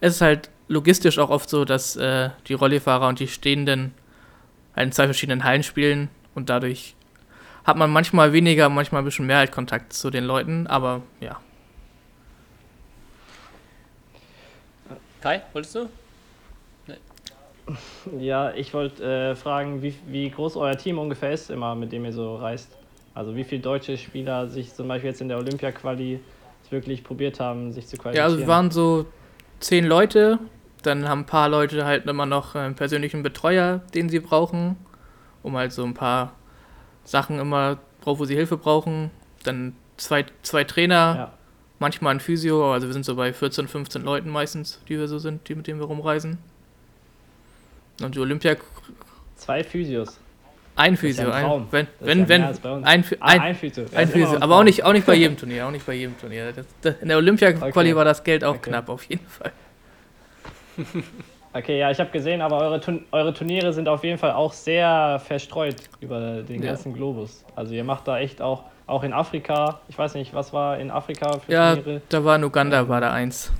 es 0.00 0.16
ist 0.16 0.20
halt 0.20 0.50
logistisch 0.68 1.18
auch 1.18 1.30
oft 1.30 1.48
so, 1.48 1.64
dass 1.64 1.96
äh, 1.96 2.30
die 2.46 2.54
Rollifahrer 2.54 3.08
und 3.08 3.20
die 3.20 3.28
Stehenden 3.28 3.94
halt 4.76 4.86
in 4.86 4.92
zwei 4.92 5.04
verschiedenen 5.04 5.44
Hallen 5.44 5.62
spielen. 5.62 6.08
Und 6.34 6.50
dadurch 6.50 6.94
hat 7.64 7.76
man 7.76 7.90
manchmal 7.90 8.32
weniger, 8.32 8.68
manchmal 8.68 9.02
ein 9.02 9.04
bisschen 9.04 9.26
mehr 9.26 9.38
halt 9.38 9.52
Kontakt 9.52 9.92
zu 9.92 10.10
den 10.10 10.24
Leuten. 10.24 10.66
Aber 10.66 11.02
ja. 11.20 11.40
Kai, 15.20 15.42
wolltest 15.52 15.74
du? 15.74 15.88
Ja, 18.18 18.52
ich 18.52 18.72
wollte 18.72 19.04
äh, 19.04 19.34
fragen, 19.34 19.82
wie, 19.82 19.94
wie 20.06 20.30
groß 20.30 20.56
euer 20.56 20.76
Team 20.76 20.98
ungefähr 20.98 21.32
ist, 21.32 21.50
immer 21.50 21.74
mit 21.74 21.92
dem 21.92 22.04
ihr 22.04 22.12
so 22.12 22.36
reist. 22.36 22.74
Also 23.14 23.34
wie 23.36 23.44
viele 23.44 23.60
deutsche 23.60 23.98
Spieler 23.98 24.48
sich 24.48 24.72
zum 24.72 24.88
Beispiel 24.88 25.10
jetzt 25.10 25.20
in 25.20 25.28
der 25.28 25.38
Olympia-Quali 25.38 26.20
wirklich 26.70 27.02
probiert 27.04 27.40
haben, 27.40 27.72
sich 27.72 27.86
zu 27.86 27.96
qualifizieren. 27.96 28.16
Ja, 28.16 28.24
also 28.24 28.38
wir 28.38 28.46
waren 28.46 28.70
so 28.70 29.06
zehn 29.60 29.84
Leute. 29.84 30.38
Dann 30.82 31.08
haben 31.08 31.20
ein 31.20 31.26
paar 31.26 31.48
Leute 31.48 31.84
halt 31.84 32.06
immer 32.06 32.26
noch 32.26 32.54
einen 32.54 32.74
persönlichen 32.74 33.22
Betreuer, 33.22 33.80
den 33.94 34.08
sie 34.08 34.20
brauchen, 34.20 34.76
um 35.42 35.56
halt 35.56 35.72
so 35.72 35.84
ein 35.84 35.94
paar 35.94 36.32
Sachen 37.08 37.38
immer, 37.38 37.78
wo 38.04 38.24
sie 38.26 38.34
Hilfe 38.34 38.56
brauchen. 38.56 39.10
Dann 39.44 39.74
zwei, 39.96 40.26
zwei 40.42 40.64
Trainer, 40.64 41.14
ja. 41.16 41.32
manchmal 41.78 42.14
ein 42.14 42.20
Physio, 42.20 42.72
also 42.72 42.86
wir 42.86 42.92
sind 42.92 43.04
so 43.04 43.16
bei 43.16 43.32
14, 43.32 43.66
15 43.66 44.02
Leuten 44.02 44.28
meistens, 44.28 44.80
die 44.88 44.98
wir 44.98 45.08
so 45.08 45.18
sind, 45.18 45.48
die 45.48 45.54
mit 45.54 45.66
denen 45.66 45.80
wir 45.80 45.86
rumreisen. 45.86 46.38
Und 48.02 48.14
die 48.14 48.20
Olympia. 48.20 48.56
Zwei 49.36 49.64
Physios. 49.64 50.20
Ein 50.76 50.96
Physio, 50.96 51.30
ein, 51.30 51.44
ein 51.44 51.66
wenn, 51.72 51.86
wenn, 51.98 52.20
ja 52.20 52.28
wenn, 52.62 52.84
ein, 52.84 52.84
ein, 52.84 53.04
ah, 53.18 53.26
ein 53.26 53.54
Physio, 53.56 53.86
ein 53.92 54.08
Physio. 54.08 54.38
aber 54.38 54.58
auch 54.58 54.62
nicht, 54.62 54.84
auch 54.84 54.92
nicht 54.92 55.06
bei 55.06 55.14
jedem 55.14 55.36
Turnier, 55.36 55.66
auch 55.66 55.72
nicht 55.72 55.84
bei 55.84 55.94
jedem 55.94 56.16
Turnier. 56.20 56.52
Das, 56.52 56.66
das, 56.82 56.94
in 57.00 57.08
der 57.08 57.16
Olympia-Quali 57.16 57.72
okay. 57.72 57.96
war 57.96 58.04
das 58.04 58.22
Geld 58.22 58.44
auch 58.44 58.54
okay. 58.54 58.70
knapp, 58.70 58.88
auf 58.88 59.02
jeden 59.04 59.26
Fall. 59.26 59.52
Okay, 61.52 61.78
ja, 61.78 61.90
ich 61.90 61.98
habe 61.98 62.10
gesehen, 62.10 62.42
aber 62.42 62.58
eure, 62.58 62.80
eure 63.10 63.32
Turniere 63.32 63.72
sind 63.72 63.88
auf 63.88 64.04
jeden 64.04 64.18
Fall 64.18 64.32
auch 64.32 64.52
sehr 64.52 65.20
verstreut 65.24 65.76
über 66.00 66.42
den 66.42 66.62
ja. 66.62 66.68
ganzen 66.70 66.92
Globus. 66.92 67.44
Also 67.56 67.74
ihr 67.74 67.84
macht 67.84 68.06
da 68.06 68.18
echt 68.18 68.42
auch, 68.42 68.64
auch 68.86 69.02
in 69.02 69.12
Afrika, 69.12 69.80
ich 69.88 69.96
weiß 69.96 70.14
nicht, 70.14 70.34
was 70.34 70.52
war 70.52 70.78
in 70.78 70.90
Afrika 70.90 71.38
für 71.38 71.52
ja, 71.52 71.74
Turniere? 71.74 71.94
Ja, 71.96 72.00
da 72.10 72.24
war 72.24 72.36
in 72.36 72.44
Uganda, 72.44 72.80
ähm, 72.80 72.88
war 72.88 73.00
da 73.00 73.12
eins. 73.12 73.50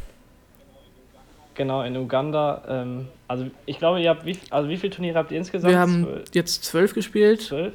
Genau, 1.55 1.83
in 1.83 1.97
Uganda. 1.97 2.63
Ähm, 2.69 3.09
also 3.27 3.47
ich 3.67 3.79
glaube, 3.79 4.01
ihr 4.01 4.11
habt 4.11 4.25
wie, 4.25 4.39
also 4.51 4.69
wie 4.69 4.77
viele 4.77 4.93
Turniere 4.93 5.19
habt 5.19 5.33
ihr 5.33 5.39
insgesamt? 5.39 5.73
Wir 5.73 5.81
haben 5.81 6.05
Zwölf? 6.05 6.35
jetzt 6.35 6.65
zwölf 6.65 6.95
gespielt. 6.95 7.43
Zwölf? 7.43 7.73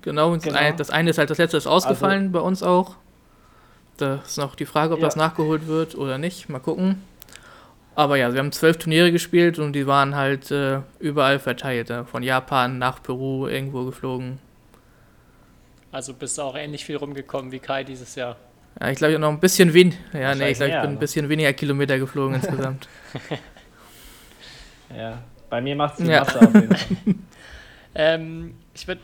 Genau, 0.00 0.32
und 0.32 0.42
Genau. 0.42 0.58
das 0.76 0.88
eine 0.88 1.10
ist 1.10 1.18
halt 1.18 1.28
das 1.28 1.36
letzte 1.36 1.58
ist 1.58 1.66
ausgefallen 1.66 2.32
bei 2.32 2.40
uns 2.40 2.62
auch. 2.62 2.94
Da 3.98 4.20
ist 4.24 4.38
noch 4.38 4.54
die 4.54 4.64
Frage, 4.64 4.94
ob 4.94 5.00
Ja. 5.00 5.06
das 5.06 5.16
nachgeholt 5.16 5.66
wird 5.66 5.96
oder 5.96 6.16
nicht. 6.16 6.48
Mal 6.48 6.60
gucken. 6.60 7.02
Aber 7.94 8.16
ja, 8.16 8.32
wir 8.32 8.38
haben 8.38 8.52
zwölf 8.52 8.78
Turniere 8.78 9.12
gespielt 9.12 9.58
und 9.58 9.74
die 9.74 9.86
waren 9.86 10.16
halt 10.16 10.50
äh, 10.50 10.80
überall 10.98 11.38
verteilt. 11.38 11.90
Äh, 11.90 12.04
von 12.04 12.22
Japan 12.22 12.78
nach 12.78 13.02
Peru 13.02 13.46
irgendwo 13.46 13.84
geflogen. 13.84 14.38
Also 15.90 16.14
bist 16.14 16.38
du 16.38 16.42
auch 16.42 16.56
ähnlich 16.56 16.84
viel 16.84 16.96
rumgekommen 16.96 17.52
wie 17.52 17.58
Kai 17.58 17.84
dieses 17.84 18.14
Jahr. 18.14 18.36
Ja, 18.80 18.88
ich 18.88 18.96
glaube, 18.96 19.18
noch 19.18 19.28
ein 19.28 19.40
bisschen 19.40 19.74
wen 19.74 19.94
ja, 20.14 20.34
nee, 20.34 20.50
ich 20.50 20.56
glaube, 20.56 20.72
ich 20.72 20.80
bin 20.80 20.90
ein 20.90 20.94
ne? 20.94 21.00
bisschen 21.00 21.28
weniger 21.28 21.52
Kilometer 21.52 21.98
geflogen 21.98 22.36
insgesamt. 22.36 22.88
Ja. 24.96 25.22
Bei 25.48 25.60
mir 25.60 25.74
macht 25.74 25.98
es 25.98 26.04
die 26.04 26.10
Ja. 26.10 26.20
Masse 26.20 26.40
auf 26.40 26.54
jeden 26.54 26.76
Fall. 26.76 26.96
Ähm, 27.94 28.54
ich 28.74 28.88
würde 28.88 29.02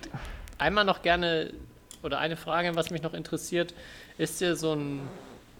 einmal 0.56 0.86
noch 0.86 1.02
gerne, 1.02 1.52
oder 2.02 2.20
eine 2.20 2.36
Frage, 2.38 2.74
was 2.74 2.90
mich 2.90 3.02
noch 3.02 3.12
interessiert, 3.12 3.74
ist 4.16 4.40
dir 4.40 4.56
so 4.56 4.72
ein 4.72 5.00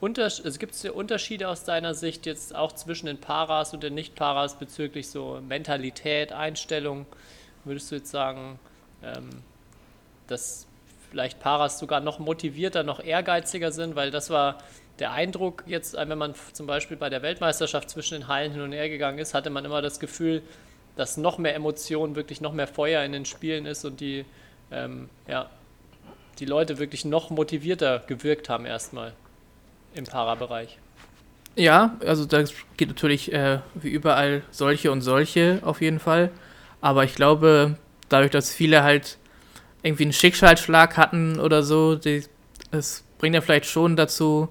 Unterschied, 0.00 0.44
also 0.46 0.58
gibt 0.58 0.74
es 0.74 0.84
Unterschiede 0.84 1.48
aus 1.48 1.64
deiner 1.64 1.94
Sicht 1.94 2.24
jetzt 2.26 2.54
auch 2.54 2.72
zwischen 2.72 3.06
den 3.06 3.18
Paras 3.18 3.74
und 3.74 3.82
den 3.82 3.94
Nicht-Paras 3.94 4.58
bezüglich 4.58 5.08
so 5.08 5.40
Mentalität, 5.46 6.32
Einstellung? 6.32 7.06
Würdest 7.64 7.90
du 7.90 7.96
jetzt 7.96 8.10
sagen, 8.10 8.60
ähm, 9.02 9.28
dass 10.28 10.66
vielleicht 11.10 11.40
Paras 11.40 11.78
sogar 11.80 12.00
noch 12.00 12.20
motivierter, 12.20 12.84
noch 12.84 13.00
ehrgeiziger 13.00 13.72
sind? 13.72 13.96
Weil 13.96 14.12
das 14.12 14.30
war 14.30 14.58
der 15.00 15.12
Eindruck 15.12 15.64
jetzt, 15.66 15.94
wenn 15.94 16.18
man 16.18 16.34
zum 16.52 16.66
Beispiel 16.66 16.96
bei 16.96 17.08
der 17.08 17.22
Weltmeisterschaft 17.22 17.90
zwischen 17.90 18.14
den 18.14 18.28
Hallen 18.28 18.52
hin 18.52 18.60
und 18.60 18.72
her 18.72 18.88
gegangen 18.88 19.18
ist, 19.18 19.34
hatte 19.34 19.50
man 19.50 19.64
immer 19.64 19.82
das 19.82 19.98
Gefühl, 19.98 20.42
dass 20.94 21.16
noch 21.16 21.38
mehr 21.38 21.54
Emotionen, 21.54 22.14
wirklich 22.14 22.40
noch 22.40 22.52
mehr 22.52 22.66
Feuer 22.68 23.02
in 23.04 23.12
den 23.12 23.24
Spielen 23.24 23.66
ist 23.66 23.84
und 23.84 24.00
die, 24.00 24.24
ähm, 24.70 25.08
ja, 25.26 25.50
die 26.38 26.44
Leute 26.44 26.78
wirklich 26.78 27.04
noch 27.04 27.30
motivierter 27.30 28.00
gewirkt 28.06 28.48
haben 28.48 28.64
erstmal 28.64 29.12
im 29.94 30.04
Para-Bereich. 30.04 30.78
Ja, 31.56 31.96
also 32.06 32.24
da 32.24 32.44
gibt 32.76 32.92
natürlich 32.92 33.32
äh, 33.32 33.58
wie 33.74 33.90
überall 33.90 34.42
solche 34.50 34.92
und 34.92 35.00
solche 35.00 35.58
auf 35.62 35.80
jeden 35.80 35.98
Fall. 35.98 36.30
Aber 36.80 37.04
ich 37.04 37.14
glaube, 37.14 37.76
dadurch, 38.08 38.30
dass 38.30 38.52
viele 38.52 38.84
halt 38.84 39.18
irgendwie 39.82 40.04
einen 40.04 40.12
Schicksalsschlag 40.12 40.96
hatten 40.96 41.40
oder 41.40 41.62
so, 41.62 41.96
die, 41.96 42.24
es 42.70 43.04
bringt 43.18 43.34
ja 43.34 43.40
vielleicht 43.40 43.66
schon 43.66 43.96
dazu, 43.96 44.48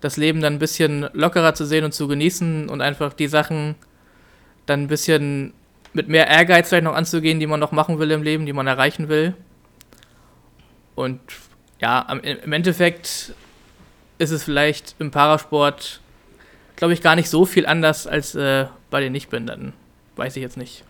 das 0.00 0.16
Leben 0.16 0.40
dann 0.40 0.54
ein 0.54 0.58
bisschen 0.58 1.08
lockerer 1.12 1.54
zu 1.54 1.64
sehen 1.64 1.84
und 1.84 1.92
zu 1.92 2.08
genießen 2.08 2.68
und 2.68 2.80
einfach 2.80 3.12
die 3.12 3.28
Sachen 3.28 3.76
dann 4.66 4.82
ein 4.82 4.88
bisschen 4.88 5.54
mit 5.92 6.08
mehr 6.08 6.26
Ehrgeiz 6.26 6.68
vielleicht 6.68 6.84
noch 6.84 6.94
anzugehen, 6.94 7.38
die 7.38 7.46
man 7.46 7.60
noch 7.60 7.72
machen 7.72 7.98
will 7.98 8.10
im 8.10 8.22
Leben, 8.22 8.46
die 8.46 8.52
man 8.52 8.66
erreichen 8.66 9.08
will. 9.08 9.34
Und 10.94 11.20
ja, 11.80 12.00
im 12.10 12.52
Endeffekt 12.52 13.34
ist 14.18 14.30
es 14.30 14.44
vielleicht 14.44 14.94
im 14.98 15.10
Parasport, 15.10 16.00
glaube 16.76 16.92
ich, 16.94 17.02
gar 17.02 17.16
nicht 17.16 17.28
so 17.28 17.44
viel 17.44 17.66
anders 17.66 18.06
als 18.06 18.34
äh, 18.34 18.66
bei 18.90 19.00
den 19.00 19.12
Nichtbehinderten. 19.12 19.72
Weiß 20.16 20.36
ich 20.36 20.42
jetzt 20.42 20.56
nicht. 20.56 20.84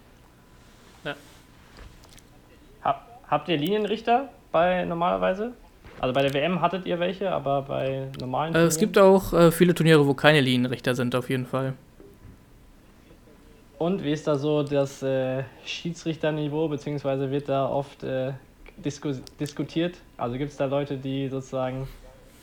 Hab, 2.82 3.06
habt 3.28 3.48
ihr 3.48 3.56
Linienrichter 3.56 4.28
bei 4.50 4.84
normalerweise? 4.84 5.52
Also 6.00 6.12
bei 6.12 6.22
der 6.22 6.34
WM 6.34 6.60
hattet 6.60 6.84
ihr 6.86 6.98
welche, 6.98 7.30
aber 7.30 7.62
bei 7.62 8.08
normalen 8.20 8.54
Äh, 8.54 8.62
es 8.64 8.74
Turnieren? 8.74 8.92
gibt 8.92 8.98
auch 8.98 9.32
äh, 9.32 9.52
viele 9.52 9.74
Turniere, 9.74 10.06
wo 10.06 10.14
keine 10.14 10.40
Linienrichter 10.40 10.94
sind, 10.94 11.14
auf 11.14 11.30
jeden 11.30 11.46
Fall. 11.46 11.74
Und 13.78 14.02
wie 14.04 14.12
ist 14.12 14.26
da 14.26 14.36
so 14.36 14.62
das 14.62 15.02
äh, 15.02 15.42
Schiedsrichterniveau, 15.64 16.68
beziehungsweise 16.68 17.30
wird 17.30 17.48
da 17.48 17.66
oft 17.68 18.02
äh, 18.04 18.32
disku 18.76 19.12
diskutiert? 19.40 19.96
Also 20.16 20.38
gibt 20.38 20.50
es 20.52 20.56
da 20.56 20.66
Leute, 20.66 20.96
die 20.96 21.28
sozusagen 21.28 21.88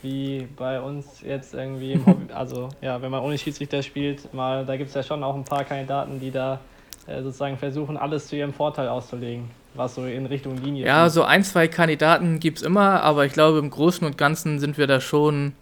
wie 0.02 0.48
bei 0.58 0.80
uns 0.80 1.22
jetzt 1.22 1.54
irgendwie 1.54 1.94
im 1.94 2.06
Hobby, 2.06 2.26
also 2.34 2.70
ja, 2.82 3.02
wenn 3.02 3.12
man 3.12 3.22
ohne 3.22 3.38
Schiedsrichter 3.38 3.84
spielt, 3.84 4.34
mal, 4.34 4.66
da 4.66 4.78
gibt 4.78 4.90
es 4.90 4.96
ja 4.96 5.04
schon 5.04 5.24
auch 5.24 5.36
ein 5.36 5.44
paar 5.44 5.64
Kandidaten, 5.64 6.20
die 6.20 6.32
da 6.32 6.60
äh, 7.08 7.22
sozusagen 7.22 7.58
versuchen, 7.58 7.98
alles 7.98 8.28
zu 8.28 8.36
ihrem 8.36 8.54
Vorteil 8.54 8.88
auszulegen, 8.88 9.50
was 9.74 9.96
so 9.96 10.06
in 10.06 10.26
Richtung 10.26 10.58
Linie 10.58 10.86
Ja, 10.86 11.02
fliegt. 11.04 11.14
so 11.14 11.24
ein, 11.24 11.44
zwei 11.44 11.68
Kandidaten 11.68 12.40
gibt 12.40 12.60
es 12.60 12.64
immer, 12.64 13.02
aber 13.04 13.26
ich 13.26 13.34
glaube, 13.34 13.60
im 13.60 13.70
Großen 13.70 14.06
und 14.06 14.18
Ganzen 14.18 14.60
sind 14.60 14.78
wir 14.78 14.88
da 14.88 15.02
schon 15.02 15.54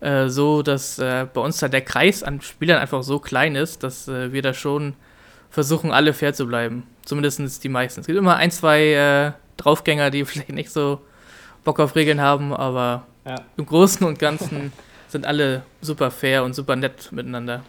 äh, 0.00 0.28
so, 0.28 0.62
dass 0.62 0.98
äh, 0.98 1.26
bei 1.32 1.40
uns 1.40 1.58
da 1.58 1.68
der 1.68 1.80
Kreis 1.82 2.22
an 2.22 2.40
Spielern 2.40 2.78
einfach 2.78 3.02
so 3.02 3.18
klein 3.18 3.56
ist, 3.56 3.82
dass 3.82 4.08
äh, 4.08 4.32
wir 4.32 4.42
da 4.42 4.52
schon 4.54 4.94
versuchen, 5.50 5.90
alle 5.90 6.12
fair 6.12 6.34
zu 6.34 6.46
bleiben. 6.46 6.82
Zumindest 7.04 7.62
die 7.64 7.68
meisten. 7.68 8.00
Es 8.00 8.06
gibt 8.06 8.18
immer 8.18 8.36
ein, 8.36 8.50
zwei 8.50 8.92
äh, 8.92 9.32
Draufgänger, 9.56 10.10
die 10.10 10.24
vielleicht 10.26 10.50
nicht 10.50 10.70
so 10.70 11.00
Bock 11.64 11.80
auf 11.80 11.94
Regeln 11.96 12.20
haben, 12.20 12.52
aber 12.52 13.06
Ja. 13.26 13.44
im 13.56 13.66
Großen 13.66 14.06
und 14.06 14.20
Ganzen 14.20 14.72
sind 15.08 15.26
alle 15.26 15.64
super 15.80 16.10
fair 16.12 16.44
und 16.44 16.54
super 16.54 16.76
nett 16.76 17.10
miteinander. 17.10 17.64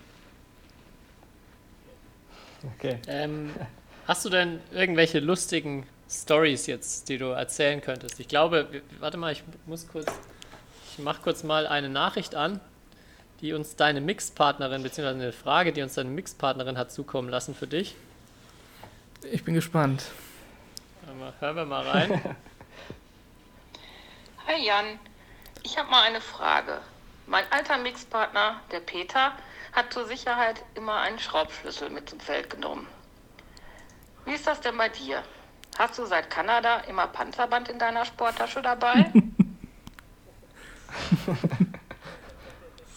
Okay. 2.75 2.99
Ähm, 3.07 3.51
hast 4.07 4.23
du 4.23 4.29
denn 4.29 4.59
irgendwelche 4.71 5.19
lustigen 5.19 5.87
Stories 6.09 6.67
jetzt, 6.67 7.09
die 7.09 7.17
du 7.17 7.25
erzählen 7.27 7.81
könntest? 7.81 8.19
Ich 8.19 8.27
glaube, 8.27 8.67
warte 8.99 9.17
mal, 9.17 9.31
ich 9.31 9.43
muss 9.65 9.87
kurz, 9.87 10.11
ich 10.91 10.99
mache 10.99 11.21
kurz 11.23 11.43
mal 11.43 11.65
eine 11.65 11.89
Nachricht 11.89 12.35
an, 12.35 12.59
die 13.41 13.53
uns 13.53 13.75
deine 13.75 13.99
Mixpartnerin, 13.99 14.83
beziehungsweise 14.83 15.21
eine 15.21 15.33
Frage, 15.33 15.73
die 15.73 15.81
uns 15.81 15.95
deine 15.95 16.09
Mixpartnerin 16.09 16.77
hat 16.77 16.91
zukommen 16.91 17.29
lassen 17.29 17.55
für 17.55 17.67
dich. 17.67 17.95
Ich 19.31 19.43
bin 19.43 19.55
gespannt. 19.55 20.05
Hören 21.39 21.55
wir 21.55 21.65
mal 21.65 21.87
rein. 21.87 22.21
Hi 24.47 24.65
Jan, 24.65 24.99
ich 25.67 25.77
habe 25.77 25.91
mal 25.91 26.03
eine 26.03 26.21
Frage. 26.21 26.80
Mein 27.25 27.43
alter 27.51 27.77
Mixpartner, 27.77 28.62
der 28.71 28.80
Peter, 28.80 29.34
hat 29.73 29.91
zur 29.91 30.06
Sicherheit 30.06 30.63
immer 30.75 31.01
einen 31.01 31.19
Schraubschlüssel 31.19 31.89
mit 31.89 32.10
zum 32.10 32.21
Feld 32.21 32.49
genommen. 32.49 32.88
Wie 34.23 34.32
ist 34.32 34.47
das 34.47 34.62
denn 34.62 34.77
bei 34.77 34.88
dir? 34.88 35.23
Hast 35.77 35.99
du 35.99 36.06
seit 36.06 36.30
Kanada 36.30 36.80
immer 36.88 37.08
Panzerband 37.08 37.67
in 37.67 37.80
deiner 37.80 38.06
Sporttasche 38.06 38.62
dabei? 38.62 39.12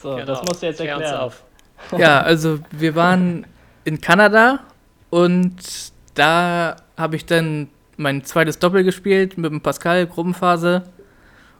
So, 0.01 0.15
Genau, 0.15 0.25
das 0.25 0.43
musst 0.45 0.63
du 0.63 0.67
jetzt 0.67 0.81
erklären. 0.81 1.17
auf. 1.17 1.43
Ja, 1.99 2.21
also 2.23 2.61
wir 2.71 2.95
waren 2.95 3.47
in 3.85 4.01
Kanada 4.01 4.61
und 5.11 5.93
da 6.15 6.77
habe 6.97 7.17
ich 7.17 7.27
dann 7.27 7.69
mein 7.99 8.25
zweites 8.25 8.59
Doppel 8.59 8.83
gespielt 8.83 9.37
mit 9.37 9.51
dem 9.51 9.61
Pascal, 9.61 10.07
Gruppenphase. 10.07 10.91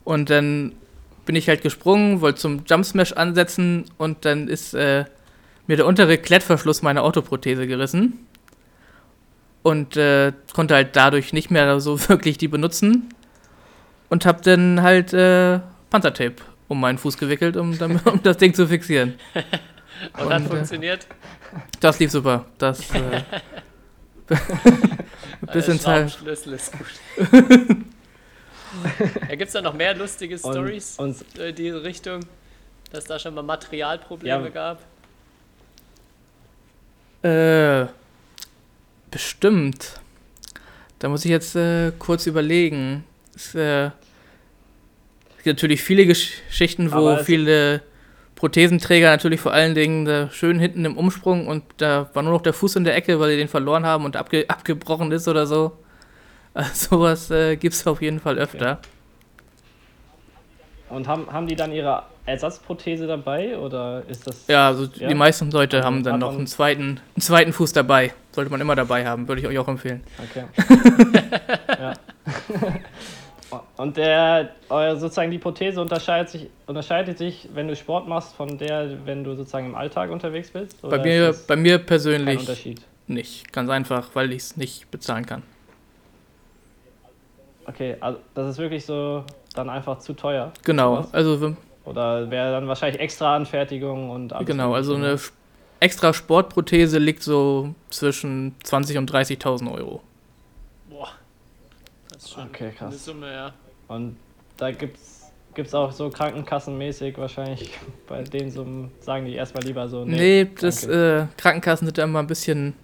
Und 0.05 0.31
dann 0.31 0.75
bin 1.31 1.37
ich 1.37 1.49
halt 1.49 1.63
gesprungen, 1.63 2.23
wollte 2.23 2.41
zum 2.41 2.65
Jump 2.67 2.85
Smash 2.85 3.13
ansetzen 3.13 3.85
und 3.99 4.25
dann 4.25 4.49
ist 4.49 4.75
äh, 4.75 5.05
mir 5.69 5.77
der 5.77 5.87
untere 5.87 6.19
Klettverschluss 6.19 6.83
meiner 6.83 7.05
Autoprothese 7.05 7.69
gerissen. 7.69 8.27
Und 9.63 9.97
äh, 9.97 10.33
konnte 10.55 10.75
halt 10.75 10.97
dadurch 10.97 11.33
nicht 11.33 11.53
mehr 11.53 11.79
so 11.87 12.09
wirklich 12.09 12.37
die 12.37 12.49
benutzen. 12.49 13.15
Und 14.09 14.27
habe 14.27 14.43
dann 14.43 14.83
halt 14.83 15.13
äh, 15.13 15.61
Panzertape 15.91 16.35
um 16.67 16.81
meinen 16.81 16.99
Fuß 16.99 17.17
gewickelt, 17.17 17.57
um, 17.57 17.79
damit, 17.79 18.05
um 18.13 18.21
das 18.25 18.37
Ding 18.39 18.53
zu 18.53 18.67
fixieren. 18.67 19.15
Und, 20.19 20.33
hat 20.33 20.41
Und, 20.41 20.47
äh, 20.47 20.49
funktioniert. 20.49 21.07
Das 21.79 22.01
lief 22.01 22.11
super. 22.11 22.45
Das 22.59 22.81
äh, 22.93 23.23
bis 25.53 25.69
ins. 25.69 25.85
Schraubschlüssel 25.85 26.55
ist 26.55 26.73
gut. 26.73 27.87
ja, 29.29 29.35
Gibt 29.35 29.49
es 29.49 29.53
da 29.53 29.63
noch 29.63 29.75
mehr 29.75 29.95
lustige 29.95 30.39
Stories 30.39 30.99
in 30.99 31.55
diese 31.55 31.83
Richtung, 31.83 32.21
dass 32.93 33.05
da 33.05 33.19
schon 33.19 33.35
mal 33.35 33.43
Materialprobleme 33.43 34.51
Ja. 34.55 34.77
gab? 34.77 34.81
Äh, 37.23 37.87
bestimmt. 39.11 40.01
Da 40.99 41.09
muss 41.09 41.25
ich 41.25 41.31
jetzt 41.31 41.57
äh, 41.57 41.93
kurz 41.99 42.27
überlegen. 42.27 43.05
Es, 43.35 43.55
äh, 43.55 43.87
es 43.87 45.45
gibt 45.45 45.57
natürlich 45.59 45.83
viele 45.83 46.07
Geschichten, 46.07 46.93
wo 46.93 47.17
viele 47.19 47.83
Prothesenträger 48.35 49.11
natürlich 49.11 49.41
vor 49.41 49.53
allen 49.53 49.75
Dingen 49.75 50.31
schön 50.33 50.59
hinten 50.59 50.85
im 50.85 50.97
Umsprung 50.97 51.47
und 51.47 51.65
da 51.79 52.09
war 52.15 52.23
nur 52.23 52.33
noch 52.33 52.43
der 52.43 52.53
Fuß 52.55 52.77
in 52.77 52.85
der 52.85 52.95
Ecke, 52.95 53.21
weil 53.21 53.31
die 53.33 53.37
den 53.37 53.49
verloren 53.49 53.85
haben 53.85 54.05
und 54.05 54.17
abge 54.17 54.45
abgebrochen 54.49 55.13
ist 55.13 55.29
oder 55.29 55.47
so. 55.47 55.73
Sowas 56.75 57.31
äh, 57.31 57.57
gibt 57.57 57.75
es 57.75 57.87
auf 57.87 58.03
jeden 58.03 58.21
Fall 58.21 58.39
öfter. 58.39 58.79
Und 60.89 61.07
haben, 61.07 61.33
haben 61.33 61.47
die 61.47 61.55
dann 61.55 61.73
ihre 61.73 62.03
Ersatzprothese 62.27 63.07
dabei 63.07 63.57
oder 63.57 64.03
ist 64.09 64.27
das. 64.27 64.47
Ja, 64.49 64.69
also 64.69 64.89
Ja. 64.97 65.09
die 65.09 65.15
meisten 65.15 65.51
Leute 65.51 65.79
Also 65.79 65.87
haben 65.87 66.03
dann 66.03 66.19
noch 66.19 66.37
einen 66.37 66.47
zweiten, 66.49 67.01
einen 67.15 67.21
zweiten 67.23 67.53
Fuß 67.53 67.73
dabei. 67.73 68.13
Sollte 68.33 68.51
man 68.51 68.61
immer 68.61 68.75
dabei 68.75 69.07
haben, 69.07 69.29
würde 69.29 69.41
ich 69.41 69.47
euch 69.47 69.59
auch 69.59 69.69
empfehlen. 69.69 70.03
Okay. 70.19 70.45
ja. 71.79 71.93
Und 73.77 73.97
der, 73.97 74.51
euer, 74.69 74.97
sozusagen 74.97 75.31
die 75.31 75.39
Prothese 75.39 75.81
unterscheidet 75.81 76.29
sich, 76.29 76.49
unterscheidet 76.67 77.19
sich, 77.19 77.49
wenn 77.53 77.67
du 77.67 77.75
Sport 77.75 78.07
machst, 78.07 78.35
von 78.37 78.59
der, 78.59 79.05
wenn 79.07 79.25
du 79.25 79.35
sozusagen 79.35 79.67
im 79.67 79.75
Alltag 79.75 80.11
unterwegs 80.11 80.51
bist? 80.51 80.81
Bei 80.83 80.99
mir, 80.99 81.35
bei 81.49 81.57
mir 81.57 81.79
persönlich 81.79 82.41
Unterschied? 82.41 82.83
nicht. 83.09 83.53
Ganz 83.53 83.69
einfach, 83.71 84.11
weil 84.15 84.33
ich 84.33 84.39
es 84.43 84.57
nicht 84.57 84.89
bezahlen 84.93 85.27
kann. 85.27 85.43
Okay, 87.71 87.97
also 88.01 88.19
das 88.35 88.51
ist 88.51 88.59
wirklich 88.59 88.85
so 88.85 89.25
dann 89.55 89.71
einfach 89.71 89.99
zu 89.99 90.13
teuer. 90.13 90.53
Genau, 90.65 90.97
sowas? 90.97 91.15
also 91.15 91.41
wenn- 91.41 91.57
Oder 91.85 92.31
wäre 92.31 92.51
dann 92.53 92.69
wahrscheinlich 92.69 93.01
extra 93.01 93.37
Anfertigung 93.37 94.11
und 94.11 94.33
alles 94.33 94.47
genau, 94.47 94.75
also 94.75 94.95
eine 94.95 95.09
ne? 95.09 95.15
Sch- 95.17 95.33
extra 95.81 96.13
Sportprothese 96.13 96.99
liegt 96.99 97.23
so 97.23 97.75
zwischen 97.91 98.55
20 98.65 98.99
und 98.99 99.11
30.000 99.11 99.73
Euro. 99.73 100.03
Boah. 100.89 101.09
Das 102.13 102.25
ist 102.25 102.33
schon 102.33 102.45
Okay, 102.45 102.71
krass. 102.77 102.89
eine 102.89 102.97
Summe, 102.99 103.33
ja. 103.33 103.53
Und 103.89 104.17
da 104.57 104.71
gibt's 104.73 105.19
gibt's 105.55 105.75
auch 105.75 105.91
so 105.91 106.11
krankenkassenmäßig 106.11 107.19
wahrscheinlich 107.19 107.71
bei 108.09 108.23
denen 108.23 108.51
so 108.51 108.65
sagen 109.01 109.25
die 109.27 109.35
erstmal 109.35 109.65
lieber 109.65 109.89
so 109.89 110.05
Nee, 110.05 110.49
das 110.61 110.83
danke. 110.83 111.29
äh, 111.31 111.41
Krankenkassen 111.41 111.87
sind 111.87 111.99
da 111.99 112.05
immer 112.05 112.21
ein 112.21 112.27
bisschen 112.27 112.75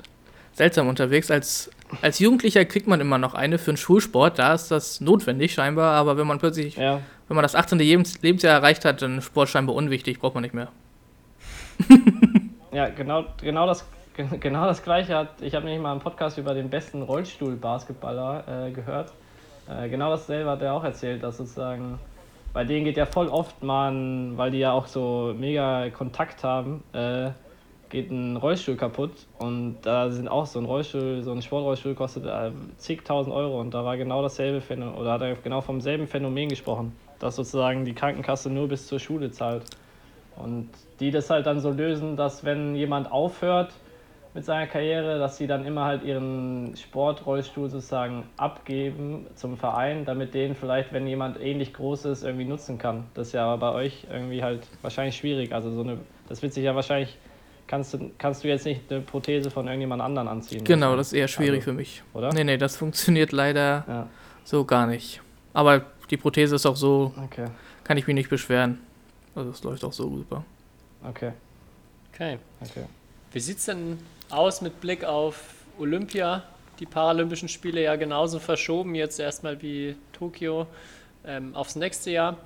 seltsam 0.55 0.89
unterwegs. 0.89 1.31
Als, 1.31 1.71
als 2.03 2.19
Jugendlicher 2.19 2.65
kriegt 2.65 2.87
man 2.87 3.01
immer 3.01 3.19
noch 3.19 3.35
eine 3.35 3.59
für 3.59 3.71
einen 3.71 3.77
Schulsport, 3.77 4.39
da 4.39 4.55
ist 4.55 4.71
das 4.71 5.01
notwendig 5.01 5.55
scheinbar, 5.55 5.95
aber 5.95 6.17
wenn 6.17 6.27
man 6.27 6.39
plötzlich, 6.39 6.77
ja, 6.77 7.01
wenn 7.29 7.35
man 7.35 7.43
das 7.43 7.55
18. 7.55 7.79
Lebens 7.79 8.21
Lebensjahr 8.23 8.55
erreicht 8.55 8.85
hat, 8.85 9.03
dann 9.03 9.19
ist 9.19 9.25
Sport 9.27 9.49
scheinbar 9.49 9.75
unwichtig, 9.77 10.19
braucht 10.21 10.35
man 10.35 10.43
nicht 10.43 10.55
mehr. 10.55 10.69
ja, 12.73 12.89
genau 12.89 13.25
genau 13.41 13.67
das 13.67 13.85
ge- 14.17 14.27
genau 14.41 14.67
das 14.67 14.83
gleiche 14.83 15.15
hat 15.15 15.29
ich 15.41 15.55
habe 15.55 15.65
nämlich 15.65 15.83
mal 15.83 15.93
einen 15.93 16.01
Podcast 16.01 16.39
über 16.39 16.55
den 16.55 16.71
besten 16.71 17.03
Rollstuhl-Basketballer 17.03 18.67
äh, 18.69 18.71
gehört. 18.71 19.13
Äh, 19.69 19.89
genau 19.89 20.11
dasselbe 20.11 20.51
hat 20.51 20.63
er 20.63 20.73
auch 20.75 20.85
erzählt, 20.85 21.23
dass 21.23 21.37
sozusagen 21.39 21.99
bei 22.53 22.65
denen 22.65 22.85
geht 22.87 22.97
ja 22.97 23.05
voll 23.05 23.29
oft 23.29 23.63
man, 23.63 24.39
weil 24.39 24.51
die 24.51 24.59
ja 24.59 24.73
auch 24.73 24.87
so 24.87 25.35
mega 25.39 25.91
Kontakt 25.91 26.43
haben, 26.43 26.83
äh, 26.95 27.31
geht 27.89 28.11
ein 28.11 28.37
Rollstuhl 28.37 28.77
kaputt 28.77 29.13
und 29.39 29.79
da 29.83 30.11
sind 30.11 30.29
auch 30.29 30.47
so 30.47 30.59
ein 30.59 30.65
Rollstuhl, 30.65 31.23
so 31.23 31.33
ein 31.33 31.43
Sportrollstuhl 31.43 31.95
kostet 31.95 32.27
äh, 32.27 32.51
zigtausend 32.79 33.35
Euro 33.35 33.61
und 33.61 33.73
da 33.73 33.85
war 33.85 33.97
genau 33.97 34.23
dasselbe 34.23 34.61
Phänomen, 34.61 34.95
oder 34.95 35.13
hat 35.13 35.23
er 35.23 35.35
genau 35.37 35.61
vom 35.61 35.81
selben 35.81 36.07
Phänomen 36.07 36.49
gesprochen, 36.49 36.93
dass 37.19 37.37
sozusagen 37.37 37.85
die 37.85 37.95
Krankenkasse 37.95 38.51
nur 38.51 38.69
bis 38.69 38.87
zur 38.87 38.99
Schule 38.99 39.31
zahlt. 39.31 39.65
Und 40.37 40.69
die 41.01 41.11
das 41.11 41.31
halt 41.31 41.47
dann 41.47 41.61
so 41.61 41.71
lösen, 41.71 42.17
dass 42.17 42.45
wenn 42.45 42.75
jemand 42.75 43.11
aufhört 43.11 43.73
mit 44.37 44.45
seiner 44.45 44.67
Karriere, 44.67 45.19
dass 45.19 45.39
sie 45.39 45.47
dann 45.47 45.65
immer 45.65 45.87
halt 45.87 46.03
ihren 46.03 46.77
Sportrollstuhl 46.77 47.71
sozusagen 47.71 48.25
abgeben 48.37 49.27
zum 49.35 49.57
Verein, 49.57 50.05
damit 50.05 50.35
den 50.35 50.55
vielleicht, 50.55 50.93
wenn 50.93 51.07
jemand 51.07 51.41
ähnlich 51.41 51.73
groß 51.73 52.05
ist, 52.05 52.23
irgendwie 52.23 52.45
nutzen 52.45 52.77
kann. 52.77 53.05
Das 53.15 53.29
ist 53.29 53.33
ja 53.33 53.57
bei 53.57 53.73
euch 53.73 54.07
irgendwie 54.13 54.43
halt 54.43 54.69
wahrscheinlich 54.83 55.17
schwierig. 55.17 55.53
Also 55.55 55.71
so 55.71 55.81
eine, 55.81 55.97
das 56.29 56.43
wird 56.43 56.53
sich 56.53 56.65
ja 56.65 56.75
wahrscheinlich, 56.75 57.17
kannst 57.67 57.95
du, 57.95 58.11
kannst 58.19 58.45
du 58.45 58.49
jetzt 58.49 58.65
nicht 58.65 58.81
eine 58.91 59.01
Prothese 59.01 59.51
von 59.51 59.67
irgendjemand 59.67 60.03
anderen 60.03 60.29
anziehen. 60.29 60.65
Genau, 60.65 60.97
das 60.97 61.09
ist 61.09 61.13
eher 61.15 61.29
schwierig 61.29 61.61
Also, 61.61 61.71
für 61.71 61.77
mich. 61.77 62.03
Oder? 62.15 62.33
Nee, 62.33 62.45
nee, 62.45 62.57
das 62.57 62.77
funktioniert 62.77 63.33
leider 63.33 63.85
Ja, 63.89 64.09
so 64.45 64.65
gar 64.65 64.87
nicht. 64.87 65.21
Aber 65.53 65.85
die 66.11 66.17
Prothese 66.17 66.55
ist 66.57 66.67
auch 66.67 66.77
so, 66.77 67.13
okay, 67.25 67.47
kann 67.85 67.97
ich 67.97 68.07
mich 68.07 68.15
nicht 68.15 68.31
beschweren. 68.31 68.81
Also 69.35 69.51
es 69.51 69.63
läuft 69.63 69.85
auch 69.85 69.93
so 69.93 70.09
super. 70.17 70.45
okay, 71.09 71.33
Okay. 72.15 72.39
okay. 72.63 72.85
Wie 73.33 73.41
sieht 73.41 73.59
es 73.59 73.67
denn 73.67 73.99
aus 74.31 74.61
mit 74.63 74.81
Blick 74.81 75.05
auf 75.05 75.55
Olympia? 75.79 76.43
Die 76.79 76.87
Paralympischen 76.87 77.49
Spiele 77.49 77.83
ja 77.83 77.97
genauso 77.97 78.39
verschoben, 78.39 78.95
jetzt 78.95 79.19
erstmal 79.21 79.61
wie 79.63 79.97
Tokio 80.13 80.67
ähm, 81.27 81.55
aufs 81.55 81.75
nächste 81.77 82.11
Jahr. 82.11 82.37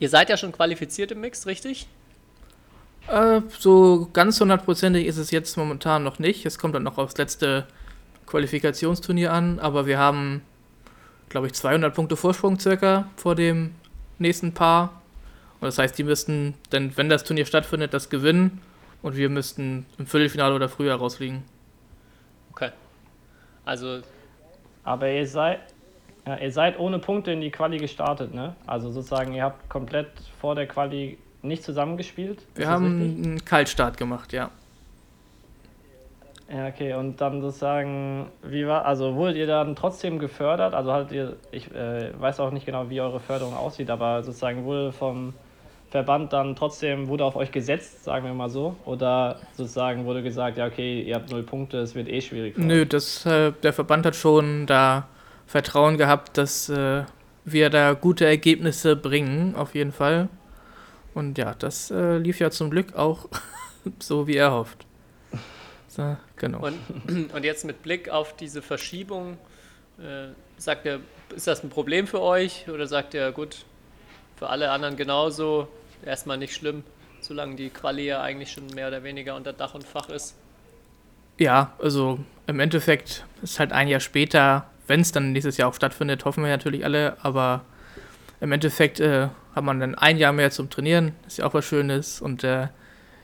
Ihr 0.00 0.08
seid 0.08 0.28
ja 0.28 0.36
schon 0.36 0.52
qualifiziert 0.52 1.10
im 1.12 1.20
Mix, 1.20 1.46
richtig? 1.46 1.86
Äh, 3.08 3.40
so 3.58 4.08
ganz 4.12 4.40
hundertprozentig 4.40 5.06
ist 5.06 5.16
es 5.16 5.30
jetzt 5.30 5.56
momentan 5.56 6.04
noch 6.04 6.18
nicht. 6.18 6.44
Es 6.44 6.58
kommt 6.58 6.74
dann 6.74 6.82
noch 6.82 6.98
aufs 6.98 7.16
letzte 7.16 7.66
Qualifikationsturnier 8.26 9.32
an, 9.32 9.58
aber 9.58 9.86
wir 9.86 9.98
haben, 9.98 10.42
glaube 11.30 11.46
ich, 11.46 11.54
200 11.54 11.94
Punkte 11.94 12.16
Vorsprung 12.16 12.58
circa 12.58 13.08
vor 13.16 13.34
dem 13.34 13.74
nächsten 14.18 14.52
Paar. 14.52 15.00
Und 15.60 15.66
das 15.66 15.78
heißt, 15.78 15.96
die 15.98 16.04
müssten, 16.04 16.54
dann, 16.70 16.96
wenn 16.96 17.08
das 17.08 17.24
Turnier 17.24 17.46
stattfindet, 17.46 17.94
das 17.94 18.10
gewinnen 18.10 18.60
und 19.02 19.16
wir 19.16 19.30
müssten 19.30 19.86
im 19.98 20.06
Viertelfinale 20.06 20.54
oder 20.54 20.68
früher 20.68 20.94
rausfliegen. 20.94 21.42
Okay. 22.52 22.70
Also, 23.64 24.00
Aber 24.84 25.08
ihr 25.08 25.26
seid, 25.26 25.60
ja, 26.26 26.36
ihr 26.36 26.52
seid 26.52 26.78
ohne 26.78 26.98
Punkte 26.98 27.32
in 27.32 27.40
die 27.40 27.50
Quali 27.50 27.78
gestartet, 27.78 28.34
ne? 28.34 28.54
Also 28.66 28.90
sozusagen, 28.90 29.32
ihr 29.32 29.44
habt 29.44 29.68
komplett 29.70 30.08
vor 30.40 30.54
der 30.54 30.66
Quali 30.66 31.18
nicht 31.42 31.62
zusammengespielt. 31.62 32.40
Wir 32.54 32.64
ist 32.64 32.70
haben 32.70 32.84
einen 32.86 33.44
Kaltstart 33.44 33.96
gemacht, 33.96 34.32
ja. 34.32 34.50
Ja, 36.50 36.66
okay, 36.66 36.94
und 36.94 37.20
dann 37.20 37.42
sozusagen, 37.42 38.26
wie 38.42 38.66
war, 38.66 38.86
also 38.86 39.14
wurdet 39.14 39.36
ihr 39.36 39.46
dann 39.46 39.76
trotzdem 39.76 40.18
gefördert? 40.18 40.72
Also 40.72 40.92
hattet 40.92 41.12
ihr, 41.12 41.36
ich 41.50 41.70
äh, 41.74 42.10
weiß 42.18 42.40
auch 42.40 42.52
nicht 42.52 42.64
genau, 42.64 42.88
wie 42.88 43.02
eure 43.02 43.20
Förderung 43.20 43.54
aussieht, 43.54 43.90
aber 43.90 44.22
sozusagen 44.22 44.64
wurde 44.64 44.92
vom 44.92 45.34
Verband 45.90 46.32
dann 46.32 46.56
trotzdem, 46.56 47.08
wurde 47.08 47.24
auf 47.24 47.36
euch 47.36 47.52
gesetzt, 47.52 48.04
sagen 48.04 48.24
wir 48.24 48.32
mal 48.32 48.48
so? 48.48 48.76
Oder 48.86 49.36
sozusagen 49.52 50.06
wurde 50.06 50.22
gesagt, 50.22 50.56
ja, 50.56 50.66
okay, 50.66 51.02
ihr 51.02 51.16
habt 51.16 51.30
null 51.30 51.42
Punkte, 51.42 51.78
es 51.78 51.94
wird 51.94 52.08
eh 52.08 52.22
schwierig. 52.22 52.56
Nö, 52.56 52.86
das, 52.86 53.26
äh, 53.26 53.52
der 53.62 53.74
Verband 53.74 54.06
hat 54.06 54.16
schon 54.16 54.66
da 54.66 55.06
Vertrauen 55.46 55.98
gehabt, 55.98 56.38
dass 56.38 56.70
äh, 56.70 57.04
wir 57.44 57.68
da 57.68 57.92
gute 57.92 58.24
Ergebnisse 58.24 58.96
bringen, 58.96 59.54
auf 59.54 59.74
jeden 59.74 59.92
Fall. 59.92 60.28
Und 61.18 61.36
ja, 61.36 61.52
das 61.58 61.90
äh, 61.90 62.16
lief 62.18 62.38
ja 62.38 62.48
zum 62.52 62.70
Glück 62.70 62.94
auch 62.94 63.28
so, 63.98 64.28
wie 64.28 64.36
er 64.36 64.52
hofft. 64.52 64.86
So, 65.88 66.16
genau. 66.36 66.60
und, 66.60 66.78
und 67.34 67.44
jetzt 67.44 67.64
mit 67.64 67.82
Blick 67.82 68.08
auf 68.08 68.36
diese 68.36 68.62
Verschiebung, 68.62 69.36
äh, 69.98 70.28
sagt 70.58 70.86
ihr, 70.86 71.00
ist 71.34 71.48
das 71.48 71.64
ein 71.64 71.70
Problem 71.70 72.06
für 72.06 72.20
euch? 72.20 72.68
Oder 72.68 72.86
sagt 72.86 73.14
ihr, 73.14 73.32
gut, 73.32 73.64
für 74.36 74.48
alle 74.48 74.70
anderen 74.70 74.96
genauso, 74.96 75.66
erstmal 76.06 76.38
nicht 76.38 76.54
schlimm, 76.54 76.84
solange 77.20 77.56
die 77.56 77.70
Quali 77.70 78.06
ja 78.06 78.22
eigentlich 78.22 78.52
schon 78.52 78.68
mehr 78.68 78.86
oder 78.86 79.02
weniger 79.02 79.34
unter 79.34 79.52
Dach 79.52 79.74
und 79.74 79.82
Fach 79.82 80.10
ist? 80.10 80.36
Ja, 81.36 81.72
also 81.82 82.20
im 82.46 82.60
Endeffekt 82.60 83.26
ist 83.42 83.58
halt 83.58 83.72
ein 83.72 83.88
Jahr 83.88 83.98
später, 83.98 84.70
wenn 84.86 85.00
es 85.00 85.10
dann 85.10 85.32
nächstes 85.32 85.56
Jahr 85.56 85.68
auch 85.68 85.74
stattfindet, 85.74 86.24
hoffen 86.24 86.44
wir 86.44 86.50
natürlich 86.50 86.84
alle, 86.84 87.16
aber 87.22 87.64
im 88.40 88.52
Endeffekt 88.52 89.00
äh, 89.00 89.28
hat 89.58 89.64
man 89.64 89.80
dann 89.80 89.94
ein 89.94 90.16
Jahr 90.18 90.32
mehr 90.32 90.50
zum 90.50 90.70
Trainieren, 90.70 91.14
ist 91.26 91.38
ja 91.38 91.44
auch 91.46 91.54
was 91.54 91.64
Schönes. 91.64 92.20
Und 92.20 92.42
der 92.42 92.70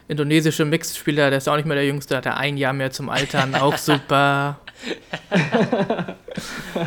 indonesische 0.09 0.65
Mixed-Spieler, 0.65 1.31
der 1.31 1.39
ist 1.39 1.49
auch 1.49 1.57
nicht 1.57 1.65
mehr 1.65 1.77
der 1.77 1.87
Jüngste, 1.87 2.17
hat 2.17 2.27
er 2.27 2.37
ein 2.37 2.57
Jahr 2.57 2.73
mehr 2.75 2.91
zum 2.91 3.09
Altern, 3.09 3.55
auch 3.57 3.79
super. 3.79 4.59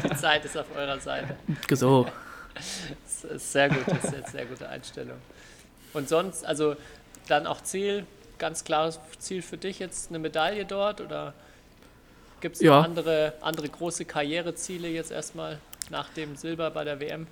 Die 0.03 0.15
Zeit 0.17 0.45
ist 0.45 0.57
auf 0.57 0.65
eurer 0.75 0.99
Seite. 0.99 1.35
So. 1.73 2.07
Das 2.53 3.23
ist 3.23 3.51
sehr 3.51 3.69
gut, 3.69 3.83
das 3.87 4.03
ist 4.05 4.13
eine 4.15 4.27
sehr 4.29 4.45
gute 4.45 4.67
Einstellung. 4.69 5.17
Und 5.93 6.09
sonst, 6.09 6.45
also 6.45 6.75
dann 7.27 7.47
auch 7.47 7.61
Ziel, 7.61 8.05
ganz 8.37 8.63
klares 8.63 8.99
Ziel 9.19 9.41
für 9.41 9.57
dich 9.57 9.79
jetzt 9.79 10.09
eine 10.09 10.19
Medaille 10.19 10.65
dort 10.65 11.01
oder 11.01 11.33
gibt 12.41 12.55
es 12.57 12.61
Ja. 12.61 12.77
noch 12.77 12.83
andere, 12.85 13.33
andere 13.41 13.67
große 13.69 14.05
Karriereziele 14.05 14.87
jetzt 14.89 15.11
erstmal 15.11 15.57
nach 15.89 16.09
dem 16.09 16.35
Silber 16.35 16.69
bei 16.69 16.83
der 16.83 16.99
WM? 16.99 17.25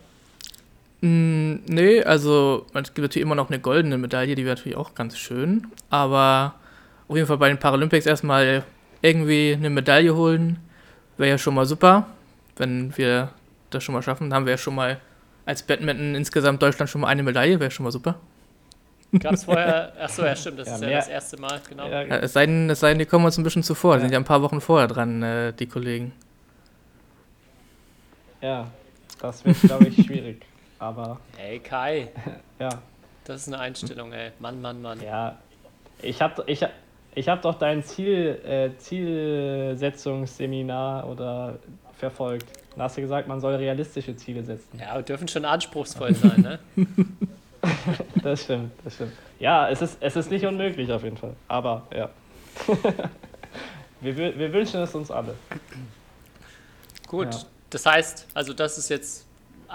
Mm, 1.02 1.56
nee, 1.68 2.02
also 2.04 2.66
es 2.74 2.94
gibt 2.94 3.00
natürlich 3.00 3.22
immer 3.24 3.36
noch 3.36 3.50
eine 3.50 3.60
goldene 3.60 3.98
Medaille, 3.98 4.36
die 4.36 4.46
wäre 4.46 4.56
natürlich 4.56 4.78
auch 4.78 4.96
ganz 4.96 5.18
schön. 5.18 5.68
Aber 5.90 6.56
auf 7.08 7.16
jeden 7.16 7.28
Fall 7.28 7.38
bei 7.38 7.48
den 7.50 7.60
Paralympics 7.60 8.06
erstmal 8.06 8.64
irgendwie 9.02 9.54
eine 9.54 9.70
Medaille 9.70 10.16
holen, 10.16 10.58
wäre 11.18 11.32
ja 11.32 11.38
schon 11.38 11.54
mal 11.54 11.66
super. 11.66 12.08
Wenn 12.58 12.96
wir 12.98 13.32
das 13.70 13.84
schon 13.84 13.94
mal 13.94 14.02
schaffen, 14.02 14.30
dann 14.30 14.38
haben 14.38 14.46
wir 14.46 14.54
ja 14.54 14.58
schon 14.58 14.76
mal 14.76 15.00
als 15.46 15.62
Badminton 15.62 16.16
insgesamt 16.16 16.62
Deutschland 16.62 16.90
schon 16.90 17.02
mal 17.02 17.08
eine 17.08 17.22
Medaille, 17.24 17.60
wäre 17.60 17.70
schon 17.70 17.84
mal 17.84 17.92
super. 17.92 18.16
Gab 19.20 19.34
es 19.34 19.44
vorher, 19.44 19.94
achso, 20.00 20.26
ja 20.26 20.36
stimmt, 20.36 20.60
das 20.60 20.68
Ja, 20.70 20.76
ist 20.76 20.82
ja 20.82 20.88
mehr- 20.88 20.98
das 20.98 21.08
erste 21.10 21.40
Mal, 21.40 21.62
genau. 21.70 21.88
Ja, 21.88 22.02
Ja, 22.04 22.16
es, 22.18 22.34
sei 22.34 22.46
denn, 22.48 22.70
es 22.70 22.80
sei 22.80 22.90
denn, 22.90 23.00
die 23.00 23.06
kommen 23.06 23.26
uns 23.26 23.38
ein 23.38 23.44
bisschen 23.44 23.62
zuvor, 23.64 23.96
die 23.96 24.00
Ja. 24.00 24.06
sind 24.08 24.14
ja 24.14 24.20
ein 24.20 24.26
paar 24.26 24.42
Wochen 24.42 24.60
vorher 24.62 24.88
dran, 24.88 25.22
äh, 25.22 25.54
die 25.54 25.68
Kollegen. 25.68 26.14
ja, 28.42 28.68
das 29.22 29.44
wird, 29.46 29.60
glaube 29.62 29.88
ich, 29.88 29.96
schwierig. 30.06 30.46
Aber 30.86 31.20
Ey, 31.38 31.60
Kai, 31.60 32.10
ja, 32.60 32.70
das 33.24 33.42
ist 33.42 33.48
eine 33.48 33.60
Einstellung, 33.60 34.12
ey. 34.14 34.32
Mann, 34.40 34.62
Mann, 34.62 34.82
Mann. 34.82 35.02
ja. 35.02 35.38
Ich 36.02 36.22
habe 36.22 36.44
ich, 36.48 36.62
hab- 36.62 36.72
ich 37.16 37.28
hab 37.30 37.42
doch 37.42 37.56
dein 37.56 37.82
Ziel, 37.84 38.40
äh, 38.46 38.70
Zielsetzungsseminar 38.78 41.08
oder 41.08 41.58
verfolgt. 41.98 42.46
Da 42.76 42.84
hast 42.84 42.98
du 42.98 43.02
gesagt, 43.02 43.28
man 43.28 43.40
soll 43.40 43.56
realistische 43.56 44.16
Ziele 44.16 44.44
setzen. 44.44 44.80
Ja, 44.80 45.02
dürfen 45.02 45.28
schon 45.28 45.46
anspruchsvoll 45.46 46.14
sein, 46.14 46.42
ne? 46.42 46.60
Das 48.22 48.44
stimmt, 48.44 48.72
das 48.84 48.94
stimmt. 48.94 49.14
Ja, 49.40 49.68
es 49.70 49.82
ist, 49.82 49.98
es 50.00 50.16
ist 50.16 50.30
nicht 50.30 50.46
unmöglich 50.46 50.92
auf 50.92 51.04
jeden 51.04 51.18
Fall. 51.18 51.34
Aber 51.48 51.88
ja. 51.96 52.10
wir, 54.02 54.38
wir 54.38 54.54
wünschen 54.54 54.82
es 54.82 54.94
uns 54.94 55.10
alle. 55.10 55.34
Gut, 57.08 57.34
Ja. 57.34 57.40
das 57.72 57.86
heißt, 57.88 58.28
also 58.36 58.54
das 58.54 58.78
ist 58.78 58.90
jetzt 58.90 59.25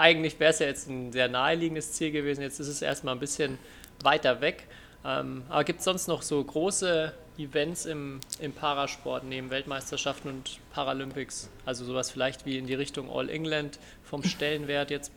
eigentlich 0.01 0.41
wäre 0.41 0.51
es 0.51 0.59
ja 0.59 0.67
jetzt 0.67 0.89
ein 0.89 1.13
sehr 1.13 1.29
naheliegendes 1.29 1.93
Ziel 1.93 2.11
gewesen. 2.11 2.41
Jetzt 2.41 2.59
ist 2.59 2.69
es 2.69 2.81
erstmal 2.81 3.15
ein 3.15 3.21
bisschen 3.21 3.59
weiter 4.03 4.41
weg. 4.41 4.67
Ähm, 5.05 5.43
aber 5.49 5.65
gibt 5.65 5.81
es 5.81 5.85
sonst 5.85 6.09
noch 6.09 6.23
so 6.23 6.43
große 6.43 7.13
Events 7.39 7.85
im, 7.85 8.21
im 8.41 8.53
Parasport 8.53 9.25
neben 9.25 9.51
Weltmeisterschaften 9.51 10.31
und 10.31 10.59
Paralympics? 10.73 11.51
Also 11.67 11.85
sowas 11.85 12.11
vielleicht 12.11 12.47
wie 12.47 12.57
in 12.57 12.67
die 12.67 12.75
Richtung 12.75 13.11
All 13.11 13.29
England 13.29 13.79
vom 14.03 14.23
Stellenwert 14.23 14.91
jetzt? 14.91 15.13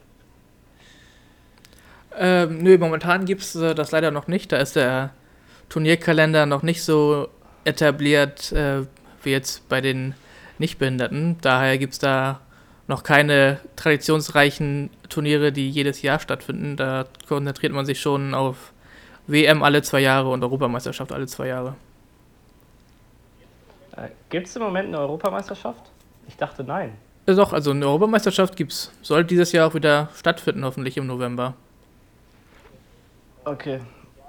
Ähm, 2.16 2.60
nö, 2.60 2.78
momentan 2.78 3.26
gibt 3.26 3.42
es 3.42 3.56
äh, 3.56 3.74
das 3.74 3.92
leider 3.92 4.12
noch 4.12 4.28
nicht. 4.28 4.52
Da 4.52 4.58
ist 4.58 4.76
der 4.76 5.14
Turnierkalender 5.70 6.46
noch 6.46 6.62
nicht 6.62 6.84
so 6.84 7.30
etabliert 7.64 8.52
äh, 8.52 8.86
wie 9.24 9.32
jetzt 9.32 9.68
bei 9.70 9.80
den 9.80 10.14
Nichtbehinderten. 10.60 11.38
Daher 11.42 11.78
gibt 11.78 11.94
es 11.94 12.00
da 12.00 12.42
noch 12.94 13.02
keine 13.02 13.60
traditionsreichen 13.76 14.92
Turniere, 15.10 15.52
die 15.52 15.68
jedes 15.68 16.04
Jahr 16.04 16.20
stattfinden. 16.20 16.78
Da 16.78 17.06
konzentriert 17.28 17.74
man 17.74 17.88
sich 17.88 18.00
schon 18.00 18.36
auf 18.36 18.72
WM 19.26 19.64
alle 19.64 19.82
zwei 19.82 20.02
Jahre 20.02 20.30
und 20.30 20.44
Europameisterschaft 20.44 21.12
alle 21.12 21.26
zwei 21.26 21.48
Jahre. 21.48 21.74
Äh, 23.98 24.10
Gibt 24.30 24.46
es 24.46 24.56
im 24.56 24.62
Moment 24.62 24.90
eine 24.90 25.00
Europameisterschaft? 25.00 25.82
Ich 26.28 26.38
dachte 26.38 26.64
nein. 26.64 26.94
Äh, 27.26 27.34
Doch, 27.34 27.52
also 27.52 27.72
eine 27.72 27.84
Europameisterschaft 27.88 28.56
gibt's. 28.56 28.92
Soll 29.02 29.24
dieses 29.24 29.52
Jahr 29.54 29.68
auch 29.68 29.74
wieder 29.74 30.10
stattfinden, 30.16 30.64
hoffentlich 30.64 30.96
im 30.96 31.08
November. 31.08 31.56
Okay. 33.44 33.80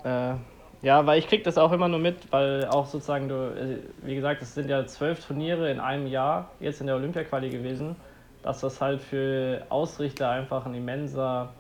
Äh, 0.04 0.34
ja, 0.80 1.04
weil 1.04 1.18
ich 1.18 1.28
krieg 1.28 1.44
das 1.44 1.58
auch 1.58 1.72
immer 1.72 1.88
nur 1.88 1.98
mit, 1.98 2.16
weil 2.32 2.64
auch 2.68 2.86
sozusagen 2.86 3.28
du, 3.28 3.34
äh, 3.34 3.78
wie 4.06 4.14
gesagt, 4.14 4.40
es 4.40 4.54
sind 4.54 4.70
ja 4.70 4.86
zwölf 4.86 5.22
Turniere 5.26 5.70
in 5.70 5.80
einem 5.80 6.06
Jahr, 6.06 6.50
jetzt 6.60 6.80
in 6.80 6.86
der 6.86 6.96
Olympia-Quali 6.96 7.50
gewesen, 7.50 7.96
dass 8.44 8.60
das 8.60 8.80
halt 8.80 9.00
für 9.00 9.62
Ausrichter 9.70 10.28
einfach 10.28 10.66
ein 10.66 10.74
immenser 10.74 11.52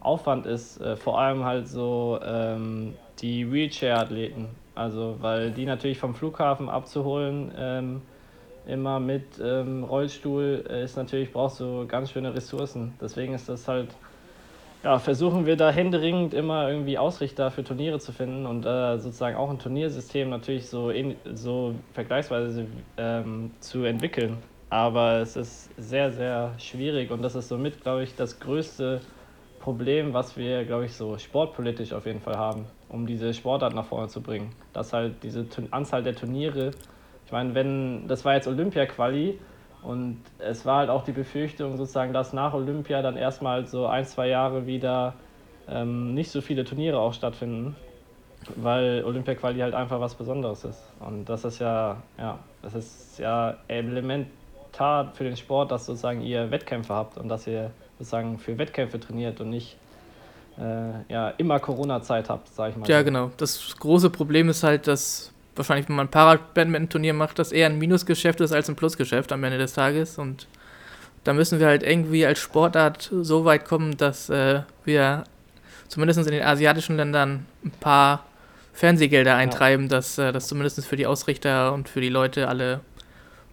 Aufwand 0.00 0.46
ist, 0.46 0.80
äh, 0.80 0.96
vor 0.96 1.18
allem 1.20 1.44
halt 1.44 1.68
so 1.68 2.18
ähm, 2.22 2.94
die 3.20 3.50
Wheelchair-Athleten. 3.50 4.48
Also, 4.74 5.16
weil 5.20 5.50
die 5.50 5.64
natürlich 5.64 5.98
vom 5.98 6.14
Flughafen 6.14 6.68
abzuholen, 6.68 7.52
ähm, 7.56 8.02
immer 8.66 9.00
mit 9.00 9.24
ähm, 9.42 9.84
Rollstuhl, 9.84 10.64
äh, 10.68 10.84
ist 10.84 10.96
natürlich, 10.96 11.32
brauchst 11.32 11.60
du 11.60 11.86
ganz 11.86 12.10
schöne 12.10 12.34
Ressourcen. 12.34 12.94
Deswegen 13.00 13.34
ist 13.34 13.48
das 13.48 13.66
halt, 13.66 13.88
ja, 14.84 14.98
versuchen 14.98 15.46
wir 15.46 15.56
da 15.56 15.70
händeringend 15.70 16.34
immer 16.34 16.68
irgendwie 16.68 16.98
Ausrichter 16.98 17.50
für 17.50 17.64
Turniere 17.64 17.98
zu 17.98 18.12
finden 18.12 18.46
und 18.46 18.66
äh, 18.66 18.98
sozusagen 18.98 19.36
auch 19.36 19.50
ein 19.50 19.58
Turniersystem 19.58 20.30
natürlich 20.30 20.68
so, 20.68 20.90
in, 20.90 21.16
so 21.34 21.74
vergleichsweise 21.92 22.66
ähm, 22.96 23.52
zu 23.60 23.84
entwickeln. 23.84 24.38
Aber 24.70 25.20
es 25.20 25.36
ist 25.36 25.70
sehr, 25.78 26.12
sehr 26.12 26.54
schwierig 26.58 27.10
und 27.10 27.22
das 27.22 27.34
ist 27.34 27.48
somit, 27.48 27.82
glaube 27.82 28.02
ich, 28.02 28.14
das 28.16 28.38
größte 28.38 29.00
Problem, 29.60 30.12
was 30.12 30.36
wir, 30.36 30.64
glaube 30.64 30.84
ich, 30.84 30.94
so 30.94 31.16
sportpolitisch 31.18 31.92
auf 31.92 32.06
jeden 32.06 32.20
Fall 32.20 32.36
haben, 32.36 32.66
um 32.88 33.06
diese 33.06 33.32
Sportart 33.32 33.74
nach 33.74 33.86
vorne 33.86 34.08
zu 34.08 34.22
bringen. 34.22 34.50
Dass 34.72 34.92
halt 34.92 35.22
diese 35.22 35.46
Anzahl 35.70 36.02
der 36.02 36.14
Turniere, 36.14 36.70
ich 37.24 37.32
meine, 37.32 37.54
wenn, 37.54 38.08
das 38.08 38.24
war 38.24 38.34
jetzt 38.34 38.46
Olympia-Quali 38.46 39.38
und 39.82 40.22
es 40.38 40.66
war 40.66 40.78
halt 40.78 40.90
auch 40.90 41.04
die 41.04 41.12
Befürchtung 41.12 41.76
sozusagen, 41.76 42.12
dass 42.12 42.32
nach 42.32 42.52
Olympia 42.54 43.02
dann 43.02 43.16
erstmal 43.16 43.66
so 43.66 43.86
ein, 43.86 44.04
zwei 44.04 44.28
Jahre 44.28 44.66
wieder 44.66 45.14
ähm, 45.66 46.14
nicht 46.14 46.30
so 46.30 46.40
viele 46.40 46.64
Turniere 46.64 46.98
auch 46.98 47.14
stattfinden, 47.14 47.76
weil 48.56 49.02
Olympia-Quali 49.04 49.60
halt 49.60 49.74
einfach 49.74 50.00
was 50.00 50.14
Besonderes 50.14 50.64
ist. 50.64 50.92
Und 51.00 51.26
das 51.26 51.44
ist 51.44 51.58
ja, 51.58 52.02
ja, 52.18 52.38
das 52.62 52.74
ist 52.74 53.18
ja 53.18 53.56
elementar 54.68 55.12
für 55.14 55.24
den 55.24 55.36
Sport, 55.36 55.70
dass 55.70 55.86
sozusagen 55.86 56.22
ihr 56.22 56.50
Wettkämpfe 56.50 56.94
habt 56.94 57.18
und 57.18 57.28
dass 57.28 57.46
ihr 57.46 57.70
sozusagen 57.98 58.38
für 58.38 58.56
Wettkämpfe 58.58 59.00
trainiert 59.00 59.40
und 59.40 59.50
nicht 59.50 59.76
äh, 60.58 61.12
ja, 61.12 61.30
immer 61.30 61.60
Corona-Zeit 61.60 62.28
habt, 62.28 62.48
sag 62.48 62.70
ich 62.70 62.76
mal. 62.76 62.88
Ja, 62.88 63.02
genau. 63.02 63.30
Das 63.36 63.76
große 63.78 64.10
Problem 64.10 64.48
ist 64.48 64.62
halt, 64.62 64.86
dass 64.86 65.32
wahrscheinlich, 65.54 65.88
wenn 65.88 65.96
man 65.96 66.06
ein 66.06 66.10
Para-Badminton-Turnier 66.10 67.14
macht, 67.14 67.38
das 67.38 67.52
eher 67.52 67.66
ein 67.66 67.78
Minusgeschäft 67.78 68.40
ist 68.40 68.52
als 68.52 68.68
ein 68.68 68.76
Plusgeschäft 68.76 69.32
am 69.32 69.42
Ende 69.44 69.58
des 69.58 69.72
Tages. 69.74 70.18
Und 70.18 70.46
da 71.24 71.32
müssen 71.32 71.58
wir 71.58 71.66
halt 71.66 71.82
irgendwie 71.82 72.26
als 72.26 72.38
Sportart 72.38 73.10
so 73.22 73.44
weit 73.44 73.64
kommen, 73.64 73.96
dass 73.96 74.30
äh, 74.30 74.62
wir 74.84 75.24
zumindest 75.88 76.20
in 76.20 76.32
den 76.32 76.42
asiatischen 76.42 76.96
Ländern 76.96 77.46
ein 77.64 77.72
paar 77.80 78.24
Fernsehgelder 78.72 79.34
eintreiben, 79.34 79.88
dass 79.88 80.18
äh, 80.18 80.32
das 80.32 80.46
zumindest 80.46 80.84
für 80.86 80.96
die 80.96 81.06
Ausrichter 81.06 81.72
und 81.72 81.88
für 81.88 82.00
die 82.00 82.10
Leute 82.10 82.46
alle 82.46 82.80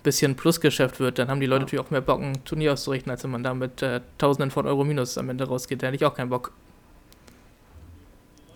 bisschen 0.05 0.35
Plusgeschäft 0.37 0.99
wird. 1.01 1.19
Dann 1.19 1.27
haben 1.27 1.41
die 1.41 1.45
Leute 1.47 1.61
Ja. 1.61 1.65
natürlich 1.65 1.85
auch 1.85 1.91
mehr 1.91 2.01
Bock, 2.01 2.21
ein 2.21 2.45
Turnier 2.45 2.73
auszurichten, 2.73 3.11
als 3.11 3.23
wenn 3.23 3.31
man 3.31 3.43
da 3.43 3.53
mit 3.53 3.81
äh, 3.81 3.99
Tausenden 4.17 4.51
von 4.51 4.65
Euro 4.65 4.85
Minus 4.85 5.17
am 5.17 5.29
Ende 5.29 5.45
rausgeht. 5.45 5.83
Da 5.83 5.87
hätte 5.87 5.97
ich 5.97 6.05
auch 6.05 6.15
keinen 6.15 6.29
Bock. 6.29 6.51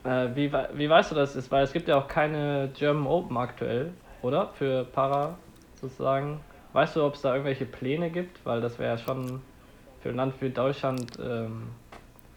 Äh, 0.05 0.29
wie, 0.35 0.51
wie 0.73 0.89
weißt 0.89 1.11
du 1.11 1.15
das 1.15 1.35
ist? 1.35 1.51
Weil 1.51 1.63
es 1.63 1.73
gibt 1.73 1.87
ja 1.89 1.97
auch 1.97 2.07
keine 2.07 2.69
German 2.77 3.05
Open 3.07 3.35
aktuell, 3.37 3.91
oder? 4.21 4.49
Für 4.57 4.85
Para 4.85 5.35
sozusagen. 5.81 6.39
Weißt 6.73 6.95
du, 6.95 7.03
ob 7.03 7.15
es 7.15 7.21
da 7.21 7.33
irgendwelche 7.33 7.65
Pläne 7.65 8.09
gibt? 8.09 8.45
Weil 8.45 8.61
das 8.61 8.79
wäre 8.79 8.91
ja 8.91 8.97
schon 8.97 9.41
für 10.01 10.09
ein 10.09 10.15
Land 10.15 10.35
wie 10.39 10.49
Deutschland, 10.49 11.17
ähm, 11.21 11.63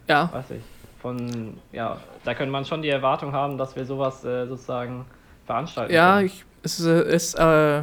Ja, 0.09 0.29
weiß 0.33 0.51
ich, 0.53 0.63
von, 1.01 1.61
ja, 1.73 1.97
da 2.25 2.35
könnte 2.35 2.51
man 2.51 2.65
schon 2.65 2.83
die 2.83 2.89
Erwartung 2.89 3.33
haben, 3.33 3.59
dass 3.59 3.77
wir 3.77 3.85
sowas 3.85 4.25
äh, 4.25 4.47
sozusagen 4.47 5.05
veranstalten 5.47 5.93
Ja, 5.93 6.15
können. 6.17 6.27
ich, 6.27 6.45
es 6.63 6.85
äh, 6.85 7.15
ist 7.15 7.35
äh, 7.35 7.83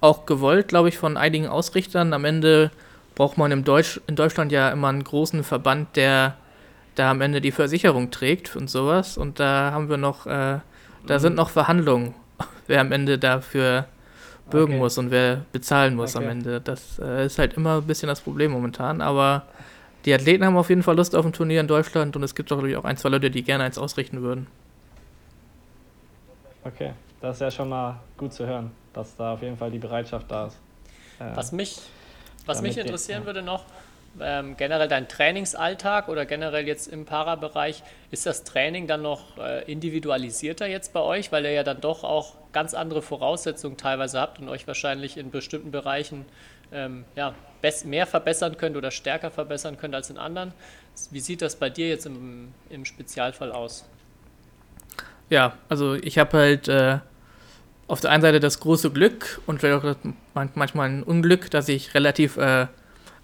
auch 0.00 0.26
gewollt, 0.26 0.68
glaube 0.68 0.88
ich, 0.88 0.98
von 0.98 1.16
einigen 1.16 1.46
Ausrichtern. 1.46 2.12
Am 2.12 2.24
Ende 2.24 2.70
braucht 3.14 3.36
man 3.38 3.50
im 3.50 3.64
Deutsch, 3.64 4.00
in 4.06 4.16
Deutschland 4.16 4.52
ja 4.52 4.70
immer 4.70 4.88
einen 4.88 5.02
großen 5.04 5.42
Verband, 5.44 5.96
der 5.96 6.36
da 6.94 7.10
am 7.10 7.20
Ende 7.20 7.40
die 7.40 7.52
Versicherung 7.52 8.10
trägt 8.10 8.56
und 8.56 8.70
sowas. 8.70 9.16
Und 9.16 9.40
da 9.40 9.70
haben 9.72 9.88
wir 9.88 9.96
noch, 9.96 10.26
äh, 10.26 10.58
da 11.06 11.14
Mhm. 11.14 11.18
sind 11.18 11.34
noch 11.36 11.50
Verhandlungen, 11.50 12.14
wer 12.66 12.80
am 12.80 12.92
Ende 12.92 13.18
dafür 13.18 13.86
bürgen 14.50 14.74
Okay. 14.74 14.78
muss 14.78 14.98
und 14.98 15.10
wer 15.10 15.44
bezahlen 15.52 15.94
muss 15.94 16.16
am 16.16 16.24
Okay. 16.24 16.32
Ende. 16.32 16.60
Das 16.60 16.98
äh, 16.98 17.26
ist 17.26 17.38
halt 17.38 17.54
immer 17.54 17.78
ein 17.78 17.86
bisschen 17.86 18.08
das 18.08 18.20
Problem 18.20 18.52
momentan. 18.52 19.00
Aber 19.00 19.42
die 20.04 20.14
Athleten 20.14 20.44
haben 20.44 20.56
auf 20.56 20.70
jeden 20.70 20.82
Fall 20.82 20.96
Lust 20.96 21.14
auf 21.14 21.26
ein 21.26 21.32
Turnier 21.32 21.60
in 21.60 21.68
Deutschland 21.68 22.16
und 22.16 22.22
es 22.22 22.34
gibt 22.34 22.50
doch 22.50 22.62
auch 22.62 22.84
ein, 22.84 22.96
zwei 22.96 23.08
Leute, 23.10 23.30
die 23.30 23.42
gerne 23.42 23.64
eins 23.64 23.78
ausrichten 23.78 24.22
würden. 24.22 24.46
Okay, 26.64 26.92
das 27.20 27.36
ist 27.36 27.40
ja 27.40 27.50
schon 27.50 27.68
mal 27.68 28.00
gut 28.16 28.32
zu 28.32 28.46
hören, 28.46 28.70
dass 28.92 29.16
da 29.16 29.34
auf 29.34 29.42
jeden 29.42 29.56
Fall 29.56 29.70
die 29.70 29.78
Bereitschaft 29.78 30.30
da 30.30 30.46
ist. 30.46 30.58
Äh, 31.18 31.34
Was 31.34 31.52
mich, 31.52 31.78
was 32.46 32.62
mich 32.62 32.78
interessieren 32.78 33.22
ja. 33.22 33.26
würde 33.26 33.42
noch, 33.42 33.64
ähm, 34.20 34.56
generell 34.56 34.88
dein 34.88 35.08
Trainingsalltag 35.08 36.08
oder 36.08 36.26
generell 36.26 36.66
jetzt 36.66 36.88
im 36.88 37.04
Parabereich, 37.04 37.82
ist 38.10 38.26
das 38.26 38.44
Training 38.44 38.86
dann 38.86 39.02
noch 39.02 39.38
äh, 39.38 39.70
individualisierter 39.70 40.66
jetzt 40.66 40.92
bei 40.92 41.00
euch, 41.00 41.30
weil 41.30 41.44
ihr 41.44 41.52
ja 41.52 41.62
dann 41.62 41.80
doch 41.80 42.04
auch 42.04 42.34
ganz 42.52 42.74
andere 42.74 43.02
Voraussetzungen 43.02 43.76
teilweise 43.76 44.20
habt 44.20 44.40
und 44.40 44.48
euch 44.48 44.66
wahrscheinlich 44.66 45.16
in 45.16 45.30
bestimmten 45.30 45.70
Bereichen 45.70 46.24
ähm, 46.72 47.04
ja, 47.16 47.34
mehr 47.84 48.06
verbessern 48.06 48.56
könnt 48.56 48.76
oder 48.76 48.90
stärker 48.90 49.30
verbessern 49.30 49.78
könnt 49.78 49.94
als 49.94 50.10
in 50.10 50.18
anderen. 50.18 50.52
Wie 51.10 51.20
sieht 51.20 51.42
das 51.42 51.56
bei 51.56 51.70
dir 51.70 51.88
jetzt 51.88 52.06
im, 52.06 52.52
im 52.70 52.84
Spezialfall 52.84 53.52
aus? 53.52 53.84
Ja, 55.30 55.54
also 55.68 55.94
ich 55.94 56.18
habe 56.18 56.38
halt 56.38 56.68
äh, 56.68 56.98
auf 57.86 58.00
der 58.00 58.10
einen 58.10 58.22
Seite 58.22 58.40
das 58.40 58.60
große 58.60 58.90
Glück 58.90 59.40
und 59.46 59.60
vielleicht 59.60 59.84
auch 59.84 59.96
manchmal 60.54 60.88
ein 60.88 61.02
Unglück, 61.02 61.50
dass 61.50 61.68
ich 61.68 61.94
relativ 61.94 62.36
äh, 62.36 62.66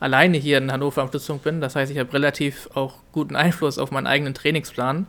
alleine 0.01 0.37
hier 0.37 0.59
in 0.59 0.71
Hannover 0.71 1.03
am 1.03 1.09
Stützpunkt 1.09 1.45
bin. 1.45 1.61
Das 1.61 1.77
heißt, 1.77 1.91
ich 1.91 1.99
habe 1.99 2.13
relativ 2.13 2.69
auch 2.75 2.97
guten 3.13 3.37
Einfluss 3.37 3.79
auf 3.79 3.91
meinen 3.91 4.07
eigenen 4.07 4.35
Trainingsplan 4.35 5.07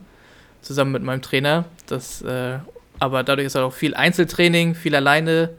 zusammen 0.62 0.94
mit 0.94 1.04
meinem 1.04 1.22
Trainer. 1.22 1.66
Das, 1.88 2.22
äh, 2.22 2.60
aber 3.00 3.24
dadurch 3.24 3.48
ist 3.48 3.56
halt 3.56 3.66
auch 3.66 3.74
viel 3.74 3.94
Einzeltraining, 3.94 4.76
viel 4.76 4.96
alleine, 4.96 5.50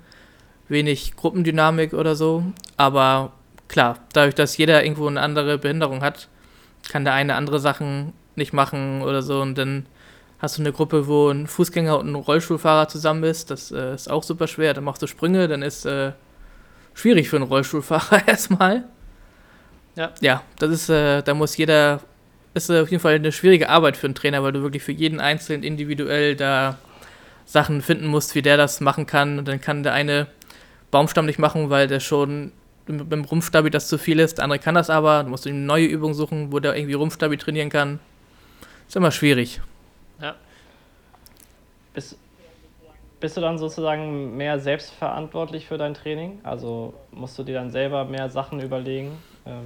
wenig 0.69 1.17
Gruppendynamik 1.17 1.93
oder 1.93 2.17
so. 2.17 2.45
Aber 2.79 3.33
klar, 3.69 3.99
dadurch, 4.15 4.35
dass 4.35 4.57
jeder 4.57 4.83
irgendwo 4.85 5.07
eine 5.07 5.21
andere 5.21 5.59
Behinderung 5.59 6.03
hat, 6.03 6.29
kann 6.89 7.05
der 7.05 7.15
eine 7.15 7.35
andere 7.35 7.61
Sachen 7.61 8.15
nicht 8.37 8.53
machen 8.53 9.03
oder 9.03 9.23
so 9.23 9.41
und 9.41 9.57
dann 9.57 9.87
hast 10.39 10.59
du 10.59 10.63
eine 10.63 10.73
Gruppe, 10.73 11.07
wo 11.07 11.29
ein 11.29 11.47
Fußgänger 11.47 11.99
und 11.99 12.11
ein 12.11 12.15
Rollstuhlfahrer 12.15 12.89
zusammen 12.89 13.25
ist, 13.25 13.51
das 13.51 13.73
äh, 13.73 13.95
ist 13.95 14.11
auch 14.11 14.23
super 14.23 14.47
schwer. 14.47 14.75
Dann 14.75 14.85
machst 14.85 15.03
du 15.03 15.07
Sprünge, 15.07 15.49
dann 15.49 15.63
ist 15.63 15.87
äh, 15.87 16.13
schwierig 16.95 17.29
für 17.29 17.37
einen 17.37 17.47
Rollstuhlfahrer 17.47 18.23
erstmal. 18.29 18.85
Ja. 19.97 20.13
Ja, 20.21 20.43
das 20.59 20.71
ist, 20.71 20.89
äh, 20.91 21.23
da 21.23 21.35
muss 21.35 21.57
jeder, 21.57 22.01
ist 22.53 22.69
äh, 22.69 22.81
auf 22.81 22.91
jeden 22.91 23.01
Fall 23.01 23.15
eine 23.15 23.33
schwierige 23.33 23.71
Arbeit 23.71 23.97
für 23.97 24.07
einen 24.07 24.15
Trainer, 24.15 24.43
weil 24.43 24.53
du 24.53 24.63
wirklich 24.63 24.83
für 24.83 24.93
jeden 24.93 25.21
Einzelnen 25.21 25.63
individuell 25.63 26.37
da 26.37 26.79
Sachen 27.47 27.81
finden 27.81 28.07
musst, 28.07 28.35
wie 28.35 28.43
der 28.43 28.59
das 28.59 28.81
machen 28.81 29.07
kann. 29.07 29.39
Und 29.39 29.49
dann 29.49 29.61
kann 29.61 29.83
der 29.83 29.95
eine 29.95 30.27
Baumstamm 30.91 31.25
nicht 31.25 31.39
machen, 31.39 31.71
weil 31.71 31.87
der 31.87 32.01
schon 32.01 32.53
mit 32.87 33.11
dem 33.11 33.25
Rumpfstabi 33.25 33.71
das 33.71 33.89
zu 33.89 33.99
viel 33.99 34.21
ist. 34.21 34.39
Der 34.39 34.45
andere 34.45 34.59
kann 34.59 34.75
das 34.75 34.91
aber. 34.91 35.25
Du 35.25 35.31
musst 35.31 35.47
ihm 35.47 35.55
eine 35.55 35.65
neue 35.65 35.87
Übung 35.87 36.13
suchen, 36.13 36.53
wo 36.53 36.61
der 36.61 36.77
irgendwie 36.77 36.95
Rumpfstabi 36.95 37.37
trainieren 37.37 37.71
kann. 37.71 38.01
Ist 38.87 38.97
immer 38.97 39.11
schwierig. 39.11 39.61
Bist, 41.97 42.19
bist 43.21 43.37
du 43.39 43.41
dann 43.41 43.57
sozusagen 43.57 44.37
mehr 44.37 44.59
selbstverantwortlich 44.61 45.67
für 45.67 45.79
dein 45.79 45.95
Training? 45.95 46.39
Also 46.43 46.93
musst 47.11 47.39
du 47.39 47.43
dir 47.43 47.55
dann 47.55 47.71
selber 47.71 48.05
mehr 48.05 48.29
Sachen 48.29 48.61
überlegen? 48.61 49.13
Ähm, 49.47 49.65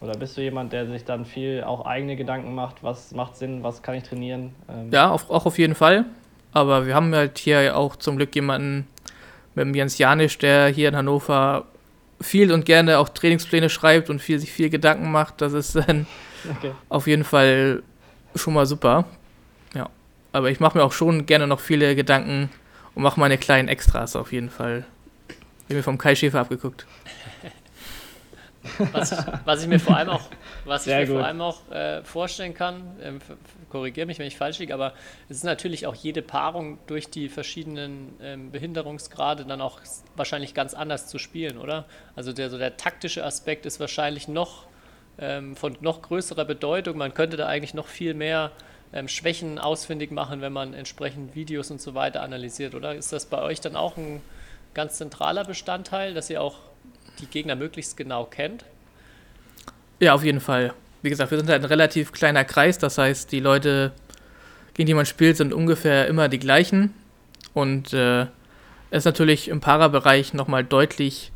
Oder 0.00 0.12
bist 0.16 0.36
du 0.36 0.40
jemand, 0.40 0.72
der 0.72 0.86
sich 0.86 1.04
dann 1.04 1.24
viel 1.24 1.64
auch 1.64 1.84
eigene 1.84 2.14
Gedanken 2.14 2.54
macht, 2.54 2.84
was 2.84 3.10
macht 3.10 3.36
Sinn, 3.36 3.64
was 3.64 3.82
kann 3.82 3.96
ich 3.96 4.04
trainieren? 4.04 4.54
Ähm, 4.68 4.92
Ja, 4.92 5.10
auf, 5.10 5.28
auch 5.28 5.46
auf 5.46 5.58
jeden 5.58 5.74
Fall. 5.74 6.04
Aber 6.52 6.86
wir 6.86 6.94
haben 6.94 7.12
halt 7.12 7.38
hier 7.38 7.76
auch 7.76 7.96
zum 7.96 8.16
Glück 8.16 8.32
jemanden 8.36 8.86
mit 9.56 9.66
dem 9.66 9.74
Jens 9.74 9.98
Janisch, 9.98 10.38
der 10.38 10.68
hier 10.68 10.88
in 10.90 10.96
Hannover 10.96 11.64
viel 12.20 12.52
und 12.52 12.64
gerne 12.64 12.98
auch 12.98 13.08
Trainingspläne 13.08 13.68
schreibt 13.68 14.10
und 14.10 14.20
viel, 14.20 14.38
sich 14.38 14.52
viel 14.52 14.70
Gedanken 14.70 15.10
macht. 15.10 15.40
Das 15.40 15.52
ist 15.52 15.74
dann 15.74 16.06
Okay. 16.58 16.70
auf 16.88 17.08
jeden 17.08 17.24
Fall 17.24 17.82
schon 18.36 18.54
mal 18.54 18.66
super. 18.66 19.04
Aber 20.38 20.52
ich 20.52 20.60
mache 20.60 20.78
mir 20.78 20.84
auch 20.84 20.92
schon 20.92 21.26
gerne 21.26 21.48
noch 21.48 21.58
viele 21.58 21.96
Gedanken 21.96 22.48
und 22.94 23.02
mache 23.02 23.18
meine 23.18 23.38
kleinen 23.38 23.66
Extras 23.66 24.14
auf 24.14 24.32
jeden 24.32 24.50
Fall. 24.50 24.84
Ich 25.68 25.74
mir 25.74 25.82
vom 25.82 25.98
Kai 25.98 26.14
Schäfer 26.14 26.38
abgeguckt. 26.38 26.86
Was 28.92 29.10
ich, 29.10 29.18
was 29.44 29.62
ich 29.62 29.68
mir 29.68 29.80
vor 29.80 29.96
allem 29.96 30.10
auch, 30.10 30.22
was 30.64 30.86
ich 30.86 30.94
mir 30.94 31.08
vor 31.08 31.24
allem 31.24 31.40
auch 31.40 31.68
äh, 31.72 32.04
vorstellen 32.04 32.54
kann, 32.54 32.84
ähm, 33.02 33.18
korrigiere 33.68 34.06
mich, 34.06 34.20
wenn 34.20 34.28
ich 34.28 34.36
falsch 34.36 34.60
liege, 34.60 34.72
aber 34.74 34.92
es 35.28 35.38
ist 35.38 35.44
natürlich 35.44 35.88
auch 35.88 35.94
jede 35.96 36.22
Paarung 36.22 36.78
durch 36.86 37.10
die 37.10 37.28
verschiedenen 37.28 38.14
ähm, 38.22 38.52
Behinderungsgrade 38.52 39.44
dann 39.44 39.60
auch 39.60 39.80
wahrscheinlich 40.14 40.54
ganz 40.54 40.72
anders 40.72 41.08
zu 41.08 41.18
spielen, 41.18 41.58
oder? 41.58 41.86
Also 42.14 42.32
der, 42.32 42.48
so 42.48 42.58
der 42.58 42.76
taktische 42.76 43.24
Aspekt 43.24 43.66
ist 43.66 43.80
wahrscheinlich 43.80 44.28
noch 44.28 44.66
ähm, 45.18 45.56
von 45.56 45.76
noch 45.80 46.02
größerer 46.02 46.44
Bedeutung. 46.44 46.96
Man 46.96 47.12
könnte 47.12 47.36
da 47.36 47.48
eigentlich 47.48 47.74
noch 47.74 47.88
viel 47.88 48.14
mehr 48.14 48.52
Schwächen 49.06 49.58
ausfindig 49.58 50.10
machen, 50.10 50.40
wenn 50.40 50.52
man 50.52 50.74
entsprechend 50.74 51.34
Videos 51.34 51.70
und 51.70 51.80
so 51.80 51.94
weiter 51.94 52.22
analysiert, 52.22 52.74
oder? 52.74 52.94
Ist 52.94 53.12
das 53.12 53.26
bei 53.26 53.42
euch 53.42 53.60
dann 53.60 53.76
auch 53.76 53.96
ein 53.96 54.22
ganz 54.74 54.96
zentraler 54.96 55.44
Bestandteil, 55.44 56.14
dass 56.14 56.30
ihr 56.30 56.40
auch 56.40 56.56
die 57.20 57.26
Gegner 57.26 57.54
möglichst 57.54 57.96
genau 57.96 58.24
kennt? 58.24 58.64
Ja, 60.00 60.14
auf 60.14 60.24
jeden 60.24 60.40
Fall. 60.40 60.72
Wie 61.02 61.10
gesagt, 61.10 61.30
wir 61.30 61.38
sind 61.38 61.50
halt 61.50 61.62
ein 61.62 61.68
relativ 61.68 62.12
kleiner 62.12 62.44
Kreis, 62.44 62.78
das 62.78 62.98
heißt, 62.98 63.30
die 63.30 63.40
Leute, 63.40 63.92
gegen 64.74 64.86
die 64.86 64.94
man 64.94 65.06
spielt, 65.06 65.36
sind 65.36 65.52
ungefähr 65.52 66.06
immer 66.06 66.28
die 66.28 66.38
gleichen. 66.38 66.94
Und 67.54 67.92
äh, 67.92 68.22
es 68.90 69.00
ist 69.00 69.04
natürlich 69.04 69.48
im 69.48 69.60
Para-Bereich 69.60 70.34
nochmal 70.34 70.64
deutlich 70.64 71.32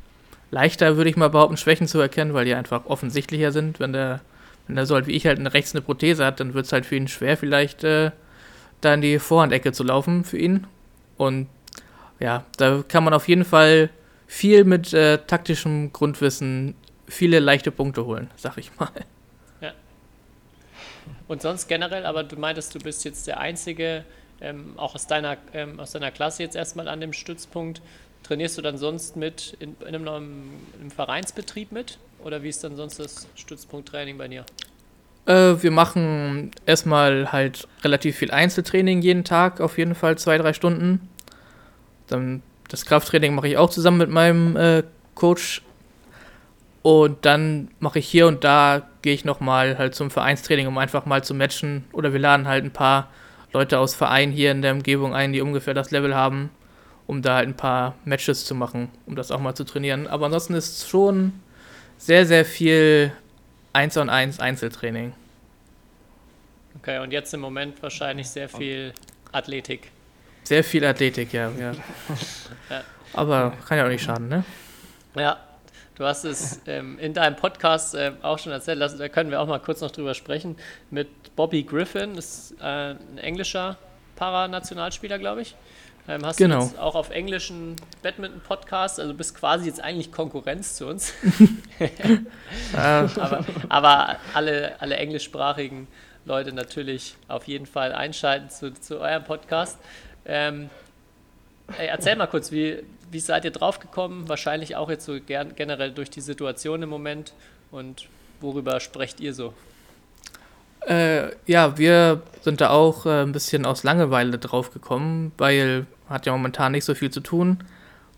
leichter, 0.50 0.96
würde 0.96 1.10
ich 1.10 1.16
mal 1.16 1.30
behaupten, 1.30 1.56
Schwächen 1.56 1.86
zu 1.86 2.00
erkennen, 2.00 2.34
weil 2.34 2.44
die 2.44 2.54
einfach 2.54 2.86
offensichtlicher 2.86 3.52
sind. 3.52 3.80
Wenn 3.80 3.92
der, 3.92 4.20
wenn 4.66 4.76
der 4.76 4.86
so 4.86 4.94
halt 4.94 5.06
wie 5.06 5.12
ich 5.12 5.26
halt 5.26 5.38
eine 5.38 5.52
rechts 5.52 5.74
eine 5.74 5.82
Prothese 5.82 6.24
hat, 6.24 6.40
dann 6.40 6.54
wird 6.54 6.66
es 6.66 6.72
halt 6.72 6.86
für 6.86 6.96
ihn 6.96 7.08
schwer, 7.08 7.36
vielleicht 7.36 7.84
äh, 7.84 8.10
da 8.80 8.94
in 8.94 9.00
die 9.00 9.18
Vorhandecke 9.18 9.72
zu 9.72 9.84
laufen 9.84 10.24
für 10.24 10.38
ihn. 10.38 10.66
Und 11.16 11.48
ja, 12.20 12.44
da 12.56 12.82
kann 12.86 13.04
man 13.04 13.14
auf 13.14 13.28
jeden 13.28 13.44
Fall 13.44 13.90
viel 14.26 14.64
mit 14.64 14.92
äh, 14.92 15.18
taktischem 15.18 15.92
Grundwissen 15.92 16.74
viele 17.06 17.40
leichte 17.40 17.70
Punkte 17.70 18.06
holen, 18.06 18.30
sag 18.36 18.56
ich 18.58 18.70
mal. 18.78 18.88
Und 21.28 21.42
sonst 21.42 21.66
generell, 21.68 22.04
aber 22.06 22.24
du 22.24 22.36
meintest, 22.36 22.74
du 22.74 22.78
bist 22.78 23.04
jetzt 23.04 23.26
der 23.26 23.40
Einzige, 23.40 24.04
ähm, 24.40 24.74
auch 24.76 24.94
aus 24.94 25.06
deiner, 25.06 25.36
ähm, 25.54 25.80
aus 25.80 25.92
deiner 25.92 26.10
Klasse 26.10 26.42
jetzt 26.42 26.56
erstmal 26.56 26.88
an 26.88 27.00
dem 27.00 27.12
Stützpunkt. 27.12 27.80
Trainierst 28.22 28.58
du 28.58 28.62
dann 28.62 28.76
sonst 28.76 29.16
mit 29.16 29.56
in, 29.58 29.76
in 29.80 29.86
einem, 29.86 30.04
neuen- 30.04 30.50
im 30.80 30.90
Vereinsbetrieb 30.90 31.72
mit? 31.72 31.98
Oder 32.24 32.42
wie 32.42 32.48
ist 32.48 32.62
dann 32.62 32.76
sonst 32.76 32.98
das 32.98 33.26
Stützpunkttraining 33.34 34.18
bei 34.18 34.28
dir? 34.28 34.44
Äh, 35.26 35.62
wir 35.62 35.70
machen 35.70 36.50
erstmal 36.66 37.32
halt 37.32 37.68
relativ 37.82 38.16
viel 38.16 38.30
Einzeltraining 38.30 39.02
jeden 39.02 39.24
Tag, 39.24 39.60
auf 39.60 39.78
jeden 39.78 39.94
Fall 39.94 40.18
zwei, 40.18 40.38
drei 40.38 40.52
Stunden. 40.52 41.08
Dann 42.08 42.42
das 42.68 42.86
Krafttraining 42.86 43.34
mache 43.34 43.48
ich 43.48 43.56
auch 43.56 43.70
zusammen 43.70 43.98
mit 43.98 44.10
meinem 44.10 44.56
äh, 44.56 44.82
Coach. 45.14 45.62
Und 46.82 47.24
dann 47.24 47.68
mache 47.78 48.00
ich 48.00 48.08
hier 48.08 48.26
und 48.26 48.42
da, 48.42 48.88
gehe 49.02 49.14
ich 49.14 49.24
nochmal 49.24 49.78
halt 49.78 49.94
zum 49.94 50.10
Vereinstraining, 50.10 50.66
um 50.66 50.78
einfach 50.78 51.06
mal 51.06 51.22
zu 51.22 51.34
matchen. 51.34 51.84
Oder 51.92 52.12
wir 52.12 52.18
laden 52.18 52.48
halt 52.48 52.64
ein 52.64 52.72
paar 52.72 53.08
Leute 53.52 53.78
aus 53.78 53.94
Vereinen 53.94 54.32
hier 54.32 54.50
in 54.50 54.62
der 54.62 54.72
Umgebung 54.72 55.14
ein, 55.14 55.32
die 55.32 55.42
ungefähr 55.42 55.74
das 55.74 55.92
Level 55.92 56.14
haben, 56.14 56.50
um 57.06 57.22
da 57.22 57.36
halt 57.36 57.48
ein 57.48 57.56
paar 57.56 57.94
Matches 58.04 58.44
zu 58.44 58.54
machen, 58.56 58.88
um 59.06 59.14
das 59.14 59.30
auch 59.30 59.38
mal 59.38 59.54
zu 59.54 59.64
trainieren. 59.64 60.08
Aber 60.08 60.26
ansonsten 60.26 60.54
ist 60.54 60.78
es 60.78 60.88
schon 60.88 61.34
sehr, 62.02 62.26
sehr 62.26 62.44
viel 62.44 63.12
1 63.72 63.96
on 63.96 64.10
1 64.10 64.40
Einzeltraining. 64.40 65.12
Okay, 66.78 66.98
und 66.98 67.12
jetzt 67.12 67.32
im 67.32 67.40
Moment 67.40 67.80
wahrscheinlich 67.80 68.28
sehr 68.28 68.48
viel 68.48 68.92
Athletik. 69.30 69.92
Sehr 70.42 70.64
viel 70.64 70.84
Athletik, 70.84 71.32
ja. 71.32 71.50
ja. 71.58 71.72
Ja. 72.70 72.82
Aber 73.12 73.52
kann 73.68 73.78
ja 73.78 73.84
auch 73.84 73.88
nicht 73.88 74.02
schaden, 74.02 74.28
ne? 74.28 74.44
Ja, 75.14 75.38
du 75.94 76.04
hast 76.04 76.24
es 76.24 76.60
ähm, 76.66 76.98
in 76.98 77.12
deinem 77.12 77.36
Podcast 77.36 77.94
ähm, 77.94 78.16
auch 78.22 78.38
schon 78.38 78.50
erzählt, 78.50 78.78
lassen, 78.78 78.98
da 78.98 79.08
können 79.08 79.30
wir 79.30 79.40
auch 79.40 79.46
mal 79.46 79.58
kurz 79.58 79.80
noch 79.80 79.90
drüber 79.90 80.14
sprechen, 80.14 80.56
mit 80.90 81.36
Bobby 81.36 81.62
Griffin, 81.62 82.16
das 82.16 82.50
ist 82.50 82.60
äh, 82.60 82.64
ein 82.64 83.18
englischer 83.18 83.76
Paranationalspieler, 84.16 85.18
glaube 85.18 85.42
ich. 85.42 85.54
Ähm, 86.08 86.26
hast 86.26 86.36
Genau. 86.36 86.58
du 86.60 86.64
jetzt 86.66 86.78
auch 86.78 86.94
auf 86.96 87.10
englischen 87.10 87.76
Badminton-Podcast, 88.02 88.98
also 88.98 89.14
bist 89.14 89.36
quasi 89.36 89.66
jetzt 89.66 89.80
eigentlich 89.80 90.10
Konkurrenz 90.10 90.74
zu 90.74 90.86
uns. 90.86 91.12
Aber, 92.74 93.44
aber 93.68 94.16
alle, 94.34 94.80
alle 94.80 94.96
englischsprachigen 94.96 95.86
Leute 96.24 96.52
natürlich 96.52 97.16
auf 97.28 97.46
jeden 97.48 97.66
Fall 97.66 97.92
einschalten 97.92 98.50
zu, 98.50 98.72
zu 98.74 99.00
eurem 99.00 99.24
Podcast. 99.24 99.78
Ähm, 100.24 100.70
ey, 101.78 101.86
erzähl 101.88 102.16
mal 102.16 102.26
kurz, 102.26 102.52
wie, 102.52 102.82
wie 103.10 103.20
seid 103.20 103.44
ihr 103.44 103.50
draufgekommen? 103.50 104.28
Wahrscheinlich 104.28 104.76
auch 104.76 104.90
jetzt 104.90 105.04
so 105.04 105.20
gern, 105.20 105.54
generell 105.56 105.92
durch 105.92 106.10
die 106.10 106.20
Situation 106.20 106.82
im 106.82 106.88
Moment 106.88 107.32
und 107.70 108.06
worüber 108.40 108.78
sprecht 108.80 109.20
ihr 109.20 109.34
so? 109.34 109.54
Äh, 110.86 111.30
ja, 111.46 111.78
wir 111.78 112.22
sind 112.42 112.60
da 112.60 112.70
auch 112.70 113.06
äh, 113.06 113.22
ein 113.22 113.32
bisschen 113.32 113.66
aus 113.66 113.82
Langeweile 113.84 114.38
drauf 114.38 114.72
gekommen, 114.72 115.32
weil 115.38 115.86
hat 116.08 116.26
ja 116.26 116.32
momentan 116.32 116.72
nicht 116.72 116.84
so 116.84 116.94
viel 116.94 117.10
zu 117.10 117.20
tun. 117.20 117.58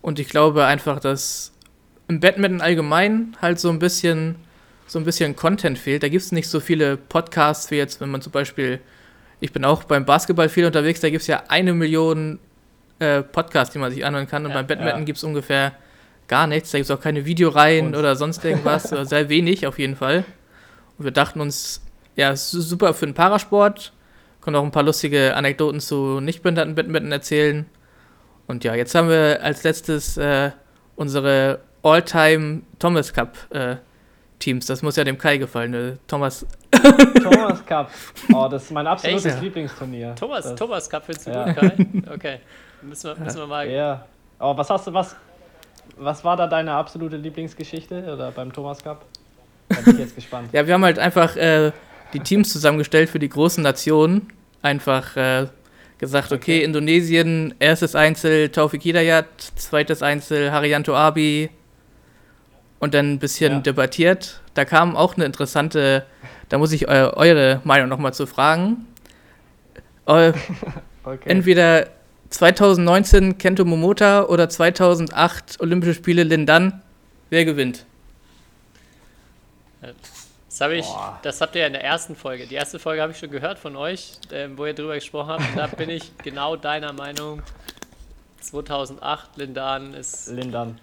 Und 0.00 0.18
ich 0.18 0.28
glaube 0.28 0.64
einfach, 0.64 1.00
dass 1.00 1.52
im 2.08 2.20
Badminton 2.20 2.60
allgemein 2.60 3.36
halt 3.40 3.60
so 3.60 3.70
ein 3.70 3.78
bisschen 3.78 4.36
so 4.86 4.98
ein 4.98 5.04
bisschen 5.04 5.34
Content 5.34 5.78
fehlt. 5.78 6.02
Da 6.02 6.08
gibt 6.08 6.22
es 6.22 6.32
nicht 6.32 6.48
so 6.48 6.60
viele 6.60 6.96
Podcasts 6.96 7.70
wie 7.70 7.76
jetzt, 7.76 8.00
wenn 8.00 8.10
man 8.10 8.20
zum 8.20 8.32
Beispiel, 8.32 8.80
ich 9.40 9.52
bin 9.52 9.64
auch 9.64 9.84
beim 9.84 10.04
Basketball 10.04 10.48
viel 10.48 10.66
unterwegs, 10.66 11.00
da 11.00 11.08
gibt 11.08 11.22
es 11.22 11.26
ja 11.26 11.44
eine 11.48 11.72
Million 11.72 12.38
äh, 12.98 13.22
Podcasts, 13.22 13.72
die 13.72 13.78
man 13.78 13.90
sich 13.92 14.04
anhören 14.04 14.28
kann. 14.28 14.44
Und 14.44 14.50
Ja, 14.50 14.58
beim 14.58 14.66
Badminton 14.66 15.00
ja. 15.00 15.04
gibt 15.04 15.18
es 15.18 15.24
ungefähr 15.24 15.72
gar 16.28 16.46
nichts. 16.46 16.70
Da 16.70 16.78
gibt 16.78 16.90
es 16.90 16.96
auch 16.96 17.00
keine 17.00 17.24
Videoreihen 17.24 17.88
Und- 17.88 17.96
oder 17.96 18.14
sonst 18.16 18.44
irgendwas. 18.44 18.92
oder 18.92 19.06
sehr 19.06 19.28
wenig 19.28 19.66
auf 19.66 19.78
jeden 19.78 19.96
Fall. 19.96 20.24
Und 20.98 21.04
wir 21.04 21.12
dachten 21.12 21.40
uns, 21.40 21.80
ja, 22.16 22.36
super 22.36 22.94
für 22.94 23.06
den 23.06 23.14
Parasport. 23.14 23.92
Können 24.40 24.56
auch 24.56 24.64
ein 24.64 24.70
paar 24.70 24.82
lustige 24.82 25.34
Anekdoten 25.34 25.80
zu 25.80 26.20
nicht-behinderten 26.20 26.74
Badminton 26.74 27.12
erzählen. 27.12 27.66
Und 28.46 28.62
ja, 28.64 28.74
jetzt 28.74 28.94
haben 28.94 29.08
wir 29.08 29.42
als 29.42 29.62
letztes 29.62 30.16
äh, 30.16 30.50
unsere 30.96 31.60
All-Time 31.82 32.62
Thomas 32.78 33.12
Cup 33.12 33.36
äh, 33.50 33.76
Teams. 34.38 34.66
Das 34.66 34.82
muss 34.82 34.96
ja 34.96 35.04
dem 35.04 35.16
Kai 35.16 35.38
gefallen. 35.38 35.70
Ne? 35.70 35.98
Thomas, 36.06 36.46
Thomas 37.22 37.64
Cup. 37.64 37.90
Oh, 38.32 38.46
das 38.50 38.64
ist 38.64 38.70
mein 38.70 38.86
absolutes 38.86 39.24
Echt? 39.24 39.40
Lieblingsturnier. 39.40 40.14
Thomas, 40.14 40.44
das, 40.44 40.54
Thomas 40.56 40.90
Cup 40.90 41.04
findest 41.06 41.26
du 41.26 41.30
ja. 41.30 41.44
gut, 41.44 41.56
Kai? 41.56 41.86
Okay, 42.14 42.40
müssen 42.82 43.10
wir, 43.10 43.24
müssen 43.24 43.38
wir 43.38 43.46
mal. 43.46 43.70
Ja. 43.70 44.04
Oh, 44.38 44.56
was 44.56 44.68
hast 44.68 44.86
du, 44.86 44.92
was, 44.92 45.16
was 45.96 46.22
war 46.24 46.36
da 46.36 46.46
deine 46.46 46.72
absolute 46.72 47.16
Lieblingsgeschichte 47.16 48.12
oder 48.12 48.30
beim 48.30 48.52
Thomas 48.52 48.82
Cup? 48.82 49.06
Da 49.68 49.80
bin 49.80 49.94
ich 49.94 50.00
jetzt 50.00 50.14
gespannt. 50.14 50.50
ja, 50.52 50.66
wir 50.66 50.74
haben 50.74 50.84
halt 50.84 50.98
einfach 50.98 51.36
äh, 51.36 51.72
die 52.14 52.20
Teams 52.20 52.50
zusammengestellt 52.52 53.10
für 53.10 53.18
die 53.18 53.28
großen 53.28 53.62
Nationen. 53.62 54.28
Einfach 54.62 55.16
äh, 55.16 55.46
gesagt, 55.98 56.32
okay, 56.32 56.62
Indonesien, 56.62 57.54
erstes 57.58 57.94
Einzel 57.94 58.48
Taufik 58.48 58.82
Hidayat, 58.82 59.26
zweites 59.56 60.02
Einzel 60.02 60.50
Haryanto 60.52 60.94
Abi 60.96 61.50
und 62.78 62.94
dann 62.94 63.12
ein 63.14 63.18
bisschen 63.18 63.52
Ja. 63.52 63.58
debattiert. 63.60 64.40
Da 64.54 64.64
kam 64.64 64.96
auch 64.96 65.16
eine 65.16 65.24
interessante, 65.26 66.06
da 66.48 66.58
muss 66.58 66.72
ich 66.72 66.88
eu 66.88 67.10
eure 67.14 67.60
Meinung 67.64 67.88
nochmal 67.88 68.14
zu 68.14 68.26
fragen. 68.26 68.86
Äh, 70.06 70.32
Okay. 71.06 71.28
Entweder 71.28 71.88
2019 72.30 73.36
Kento 73.36 73.66
Momota 73.66 74.22
oder 74.24 74.48
2008 74.48 75.60
Olympische 75.60 75.92
Spiele 75.92 76.22
Lindan. 76.22 76.80
Wer 77.28 77.44
gewinnt? 77.44 77.84
Das, 80.54 80.60
hab 80.60 80.70
ich, 80.70 80.86
Boah. 80.86 81.18
das 81.22 81.40
habt 81.40 81.56
ihr 81.56 81.62
ja 81.62 81.66
in 81.66 81.72
der 81.72 81.82
ersten 81.82 82.14
Folge. 82.14 82.46
Die 82.46 82.54
erste 82.54 82.78
Folge 82.78 83.02
habe 83.02 83.10
ich 83.10 83.18
schon 83.18 83.30
gehört 83.30 83.58
von 83.58 83.74
euch, 83.74 84.12
ähm, 84.30 84.56
wo 84.56 84.64
ihr 84.66 84.72
drüber 84.74 84.94
gesprochen 84.94 85.30
habt. 85.30 85.42
Da 85.56 85.66
bin 85.66 85.90
ich 85.90 86.16
genau 86.22 86.54
deiner 86.54 86.92
Meinung. 86.92 87.42
2008 88.40 89.36
Lindan 89.36 89.94
ist. 89.94 90.28
Lindern. 90.28 90.78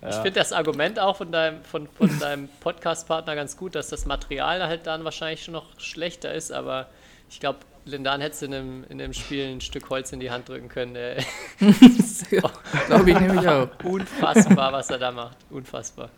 Ich 0.00 0.08
Ja. 0.08 0.22
finde 0.22 0.32
das 0.40 0.52
Argument 0.52 0.98
auch 0.98 1.16
von 1.16 1.30
deinem, 1.30 1.62
von, 1.64 1.86
von 1.86 2.18
deinem 2.18 2.48
Podcast-Partner 2.60 3.36
ganz 3.36 3.56
gut, 3.56 3.74
dass 3.76 3.88
das 3.90 4.06
Material 4.06 4.66
halt 4.66 4.86
dann 4.88 5.04
wahrscheinlich 5.04 5.44
schon 5.44 5.52
noch 5.52 5.78
schlechter 5.78 6.32
ist, 6.34 6.50
aber 6.50 6.88
ich 7.30 7.38
glaube, 7.38 7.60
Lindan 7.84 8.20
hättest 8.20 8.42
du 8.42 8.46
in 8.46 8.54
einem, 8.54 8.84
in 8.88 9.00
einem 9.00 9.12
Spiel 9.12 9.46
ein 9.46 9.60
Stück 9.60 9.88
Holz 9.90 10.12
in 10.12 10.18
die 10.20 10.30
Hand 10.30 10.48
drücken 10.48 10.68
können. 10.68 10.94
Der 10.94 11.16
Glaube 12.86 13.10
ich 13.10 13.20
nämlich 13.20 13.46
auch. 13.48 13.68
unfassbar, 13.84 14.72
was 14.72 14.90
er 14.90 14.98
da 14.98 15.10
macht. 15.12 15.36
Unfassbar. 15.50 16.08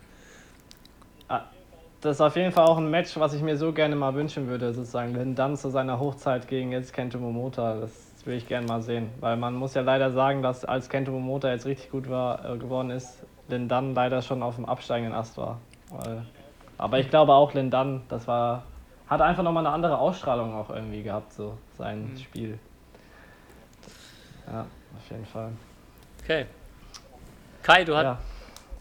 Das 2.05 2.17
ist 2.17 2.21
auf 2.21 2.35
jeden 2.35 2.51
Fall 2.51 2.65
auch 2.65 2.77
ein 2.77 2.89
Match, 2.89 3.17
was 3.17 3.33
ich 3.33 3.41
mir 3.41 3.57
so 3.57 3.73
gerne 3.73 3.95
mal 3.95 4.13
wünschen 4.13 4.47
würde, 4.47 4.71
sozusagen. 4.73 5.15
Lin 5.15 5.33
Dan 5.33 5.57
zu 5.57 5.69
seiner 5.71 5.99
Hochzeit 5.99 6.47
gegen 6.47 6.71
jetzt 6.71 6.93
Kento 6.93 7.17
Momota. 7.17 7.79
Das 7.79 7.91
würde 8.23 8.37
ich 8.37 8.47
gerne 8.47 8.67
mal 8.67 8.81
sehen. 8.83 9.09
Weil 9.19 9.37
man 9.37 9.55
muss 9.55 9.73
ja 9.73 9.81
leider 9.81 10.11
sagen, 10.11 10.43
dass 10.43 10.65
als 10.65 10.87
Kento 10.87 11.11
Momota 11.11 11.49
jetzt 11.49 11.65
richtig 11.65 11.89
gut 11.89 12.07
war, 12.07 12.45
äh, 12.45 12.57
geworden 12.57 12.91
ist, 12.91 13.23
Lin 13.47 13.67
Dan 13.67 13.95
leider 13.95 14.21
schon 14.21 14.43
auf 14.43 14.55
dem 14.55 14.65
absteigenden 14.65 15.15
Ast 15.15 15.37
war. 15.37 15.57
Weil, 15.89 16.21
aber 16.77 16.99
ich 16.99 17.09
glaube 17.09 17.33
auch 17.33 17.53
Lin 17.55 17.71
Dan, 17.71 18.03
das 18.07 18.27
war, 18.27 18.63
hat 19.07 19.21
einfach 19.21 19.41
nochmal 19.41 19.65
eine 19.65 19.73
andere 19.73 19.97
Ausstrahlung 19.97 20.53
auch 20.53 20.69
irgendwie 20.69 21.01
gehabt, 21.01 21.33
so 21.33 21.57
sein 21.77 22.11
Mhm. 22.13 22.17
Spiel. 22.19 22.59
Ja, 24.45 24.61
auf 24.61 25.09
jeden 25.09 25.25
Fall. 25.25 25.49
Okay. 26.23 26.45
Kai, 27.63 27.83
du 27.83 27.97
hast. 27.97 28.19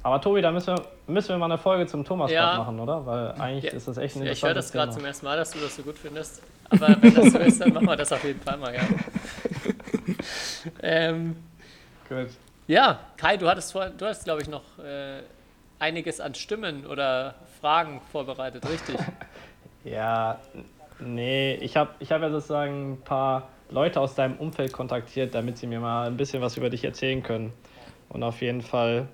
Aber 0.04 0.20
Tobi, 0.20 0.42
da 0.42 0.52
müssen 0.52 0.76
wir, 0.76 0.84
müssen 1.06 1.30
wir 1.30 1.38
mal 1.38 1.46
eine 1.46 1.56
Folge 1.56 1.86
zum 1.86 2.04
Thomas 2.04 2.30
Ja. 2.30 2.58
Machen, 2.58 2.78
oder? 2.78 3.06
Weil 3.06 3.32
eigentlich 3.40 3.64
Ja. 3.64 3.72
ist 3.72 3.88
das 3.88 3.96
echt 3.96 4.16
ein 4.16 4.24
Ja, 4.24 4.32
ich 4.32 4.42
höre 4.42 4.52
das 4.52 4.70
gerade 4.70 4.92
zum 4.92 5.02
ersten 5.04 5.24
Mal, 5.24 5.38
dass 5.38 5.52
du 5.52 5.60
das 5.60 5.74
so 5.74 5.82
gut 5.82 5.96
findest. 5.96 6.42
Aber 6.68 7.00
wenn 7.00 7.14
das 7.14 7.32
so 7.32 7.38
ist, 7.38 7.58
dann 7.58 7.72
machen 7.72 7.86
wir 7.86 7.96
das 7.96 8.12
auf 8.12 8.22
jeden 8.22 8.40
Fall 8.40 8.58
mal, 8.58 8.74
ja. 8.74 8.82
ähm, 10.82 11.36
Gut. 12.06 12.28
ja, 12.66 13.00
Kai, 13.16 13.38
du 13.38 13.48
hattest, 13.48 13.72
vor, 13.72 13.86
du 13.86 14.04
hast, 14.04 14.24
glaube 14.24 14.42
ich, 14.42 14.48
noch 14.48 14.78
äh, 14.78 15.22
einiges 15.78 16.20
an 16.20 16.34
Stimmen 16.34 16.86
oder 16.86 17.34
Fragen 17.60 18.00
vorbereitet, 18.12 18.68
richtig? 18.68 18.96
Ja, 19.84 20.40
nee, 20.98 21.56
ich 21.56 21.76
habe 21.76 21.90
ich 21.98 22.10
hab 22.10 22.22
ja 22.22 22.30
sozusagen 22.30 22.92
ein 22.94 23.00
paar 23.02 23.50
Leute 23.68 24.00
aus 24.00 24.14
deinem 24.14 24.38
Umfeld 24.38 24.72
kontaktiert, 24.72 25.34
damit 25.34 25.58
sie 25.58 25.66
mir 25.66 25.78
mal 25.78 26.06
ein 26.06 26.16
bisschen 26.16 26.40
was 26.40 26.56
über 26.56 26.70
dich 26.70 26.84
erzählen 26.84 27.22
können. 27.22 27.52
Und 28.08 28.22
auf 28.22 28.40
jeden 28.40 28.62
Fall 28.62 29.08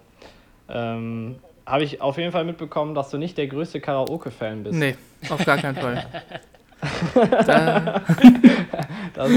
ähm, 0.72 1.36
habe 1.66 1.84
ich 1.84 2.00
auf 2.00 2.18
jeden 2.18 2.32
Fall 2.32 2.44
mitbekommen, 2.44 2.94
dass 2.94 3.10
du 3.10 3.18
nicht 3.18 3.38
der 3.38 3.46
größte 3.46 3.80
Karaoke-Fan 3.80 4.64
bist. 4.64 4.78
Nee, 4.78 4.96
auf 5.28 5.44
gar 5.44 5.58
keinen 5.58 5.76
Fall. 5.76 6.06
da, 7.46 8.02
Das, 9.14 9.30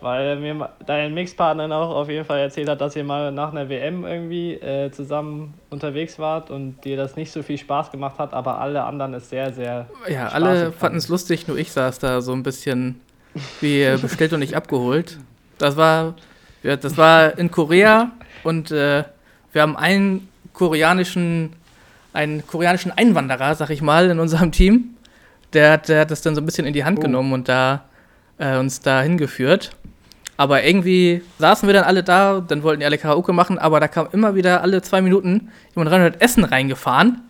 weil 0.00 0.36
mir 0.36 0.70
dein 0.86 1.14
Mixpartner 1.14 1.74
auch 1.74 1.94
auf 1.94 2.08
jeden 2.08 2.24
Fall 2.24 2.38
erzählt 2.38 2.68
hat, 2.68 2.80
dass 2.80 2.94
ihr 2.96 3.04
mal 3.04 3.32
nach 3.32 3.50
einer 3.50 3.68
WM 3.68 4.04
irgendwie 4.04 4.54
äh, 4.54 4.90
zusammen 4.90 5.54
unterwegs 5.70 6.18
wart 6.18 6.50
und 6.50 6.84
dir 6.84 6.96
das 6.96 7.16
nicht 7.16 7.32
so 7.32 7.42
viel 7.42 7.58
Spaß 7.58 7.90
gemacht 7.90 8.18
hat, 8.18 8.32
aber 8.32 8.60
alle 8.60 8.84
anderen 8.84 9.14
es 9.14 9.28
sehr, 9.30 9.52
sehr. 9.52 9.88
ja, 10.08 10.28
alle 10.28 10.72
fanden 10.72 10.98
es 10.98 11.08
lustig, 11.08 11.48
nur 11.48 11.58
ich 11.58 11.72
saß 11.72 11.98
da 11.98 12.20
so 12.20 12.32
ein 12.32 12.42
bisschen 12.42 13.00
wie 13.60 13.82
äh, 13.82 13.98
bestellt 14.00 14.32
und 14.32 14.40
nicht 14.40 14.54
abgeholt. 14.54 15.18
Das 15.58 15.76
war, 15.76 16.14
ja, 16.62 16.76
das 16.76 16.96
war 16.96 17.36
in 17.38 17.50
Korea 17.50 18.12
und 18.44 18.70
äh, 18.70 19.04
wir 19.56 19.62
haben 19.62 19.76
einen 19.76 20.28
koreanischen, 20.52 21.54
einen 22.12 22.46
koreanischen 22.46 22.92
Einwanderer, 22.92 23.54
sag 23.54 23.70
ich 23.70 23.80
mal, 23.80 24.10
in 24.10 24.20
unserem 24.20 24.52
Team. 24.52 24.96
Der 25.54 25.72
hat, 25.72 25.88
der 25.88 26.02
hat 26.02 26.10
das 26.10 26.20
dann 26.20 26.34
so 26.34 26.42
ein 26.42 26.44
bisschen 26.44 26.66
in 26.66 26.74
die 26.74 26.84
Hand 26.84 26.98
Oh. 26.98 27.02
genommen 27.02 27.32
und 27.32 27.48
da 27.48 27.84
äh, 28.36 28.58
uns 28.58 28.80
da 28.80 29.00
hingeführt. 29.00 29.70
Aber 30.36 30.62
irgendwie 30.62 31.22
saßen 31.38 31.66
wir 31.66 31.72
dann 31.72 31.84
alle 31.84 32.02
da, 32.02 32.44
dann 32.46 32.62
wollten 32.62 32.80
die 32.80 32.86
alle 32.86 32.98
Karaoke 32.98 33.32
machen, 33.32 33.58
aber 33.58 33.80
da 33.80 33.88
kam 33.88 34.08
immer 34.12 34.34
wieder 34.34 34.60
alle 34.60 34.82
zwei 34.82 35.00
Minuten 35.00 35.50
jemand 35.74 35.90
rein 35.90 36.02
und 36.02 36.12
hat 36.12 36.20
Essen 36.20 36.44
reingefahren, 36.44 37.22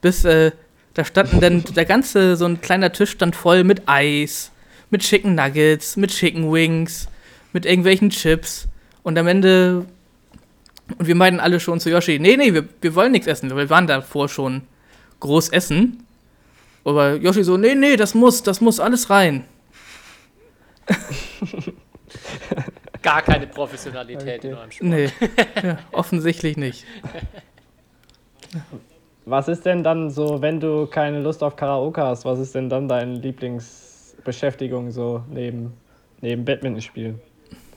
bis 0.00 0.24
äh, 0.24 0.52
da 0.94 1.04
standen 1.04 1.40
dann 1.40 1.64
der 1.74 1.84
ganze, 1.84 2.36
so 2.36 2.44
ein 2.44 2.60
kleiner 2.60 2.92
Tisch 2.92 3.10
stand 3.10 3.34
voll 3.34 3.64
mit 3.64 3.88
Eis, 3.88 4.52
mit 4.90 5.02
Chicken 5.02 5.34
Nuggets, 5.34 5.96
mit 5.96 6.12
Chicken 6.12 6.52
Wings, 6.52 7.08
mit 7.52 7.66
irgendwelchen 7.66 8.10
Chips 8.10 8.68
und 9.02 9.18
am 9.18 9.26
Ende 9.26 9.84
und 10.98 11.06
wir 11.06 11.14
meinten 11.14 11.40
alle 11.40 11.60
schon 11.60 11.80
zu 11.80 11.90
Yoshi, 11.90 12.18
nee, 12.18 12.36
nee, 12.36 12.52
wir, 12.52 12.64
wir 12.80 12.94
wollen 12.94 13.12
nichts 13.12 13.26
essen, 13.26 13.54
wir 13.54 13.70
waren 13.70 13.86
davor 13.86 14.28
schon 14.28 14.62
groß 15.20 15.50
essen. 15.50 16.04
Aber 16.84 17.14
Yoshi 17.14 17.44
so, 17.44 17.56
nee, 17.56 17.74
nee, 17.74 17.96
das 17.96 18.14
muss, 18.14 18.42
das 18.42 18.60
muss 18.60 18.80
alles 18.80 19.08
rein. 19.08 19.44
Gar 23.02 23.22
keine 23.22 23.46
Professionalität 23.46 24.44
in 24.44 24.52
Okay. 24.52 24.58
eurem 24.58 24.70
Sport. 24.70 24.90
Nee, 24.90 25.08
ja, 25.62 25.78
offensichtlich 25.92 26.56
nicht. 26.56 26.84
Was 29.24 29.48
ist 29.48 29.64
denn 29.64 29.82
dann 29.84 30.10
so, 30.10 30.42
wenn 30.42 30.60
du 30.60 30.86
keine 30.86 31.20
Lust 31.20 31.42
auf 31.42 31.56
Karaoke 31.56 32.02
hast, 32.02 32.24
was 32.24 32.38
ist 32.38 32.54
denn 32.54 32.68
dann 32.68 32.88
deine 32.88 33.14
Lieblingsbeschäftigung 33.14 34.90
so 34.90 35.22
neben, 35.30 35.72
neben 36.20 36.44
Badminton 36.44 36.82
spielen? 36.82 37.20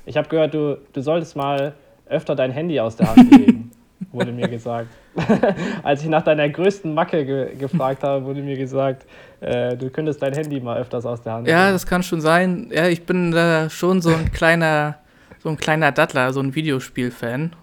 Ich 0.06 0.18
habe 0.18 0.28
gehört, 0.28 0.54
du, 0.54 0.80
du 0.94 1.02
solltest 1.02 1.36
mal 1.36 1.74
öfter 2.08 2.36
dein 2.36 2.52
Handy 2.52 2.80
aus 2.80 2.96
der 2.96 3.10
Hand 3.10 3.32
legen, 3.32 3.72
wurde 4.12 4.32
mir 4.32 4.48
gesagt. 4.48 4.90
Als 5.84 6.04
ich 6.04 6.10
nach 6.10 6.24
deiner 6.24 6.50
größten 6.50 6.94
Macke 6.94 7.26
ge 7.26 7.56
gefragt 7.56 8.04
habe, 8.04 8.26
wurde 8.26 8.42
mir 8.42 8.58
gesagt, 8.58 9.06
äh, 9.40 9.76
du 9.78 9.90
könntest 9.90 10.22
dein 10.22 10.34
Handy 10.34 10.60
mal 10.60 10.78
öfters 10.78 11.06
aus 11.06 11.22
der 11.22 11.34
Hand 11.34 11.48
Ja, 11.48 11.64
legen. 11.66 11.74
das 11.74 11.86
kann 11.88 12.04
schon 12.04 12.22
sein. 12.22 12.70
Ja, 12.72 12.88
ich 12.88 13.06
bin 13.06 13.32
da 13.32 13.70
schon 13.70 14.02
so 14.02 14.10
ein 14.10 14.32
kleiner, 14.32 14.98
so 15.42 15.50
ein 15.50 15.58
kleiner 15.58 15.92
Dattler, 15.92 16.34
so 16.34 16.42
ein 16.42 16.54
Videospiel-Fan. 16.54 17.54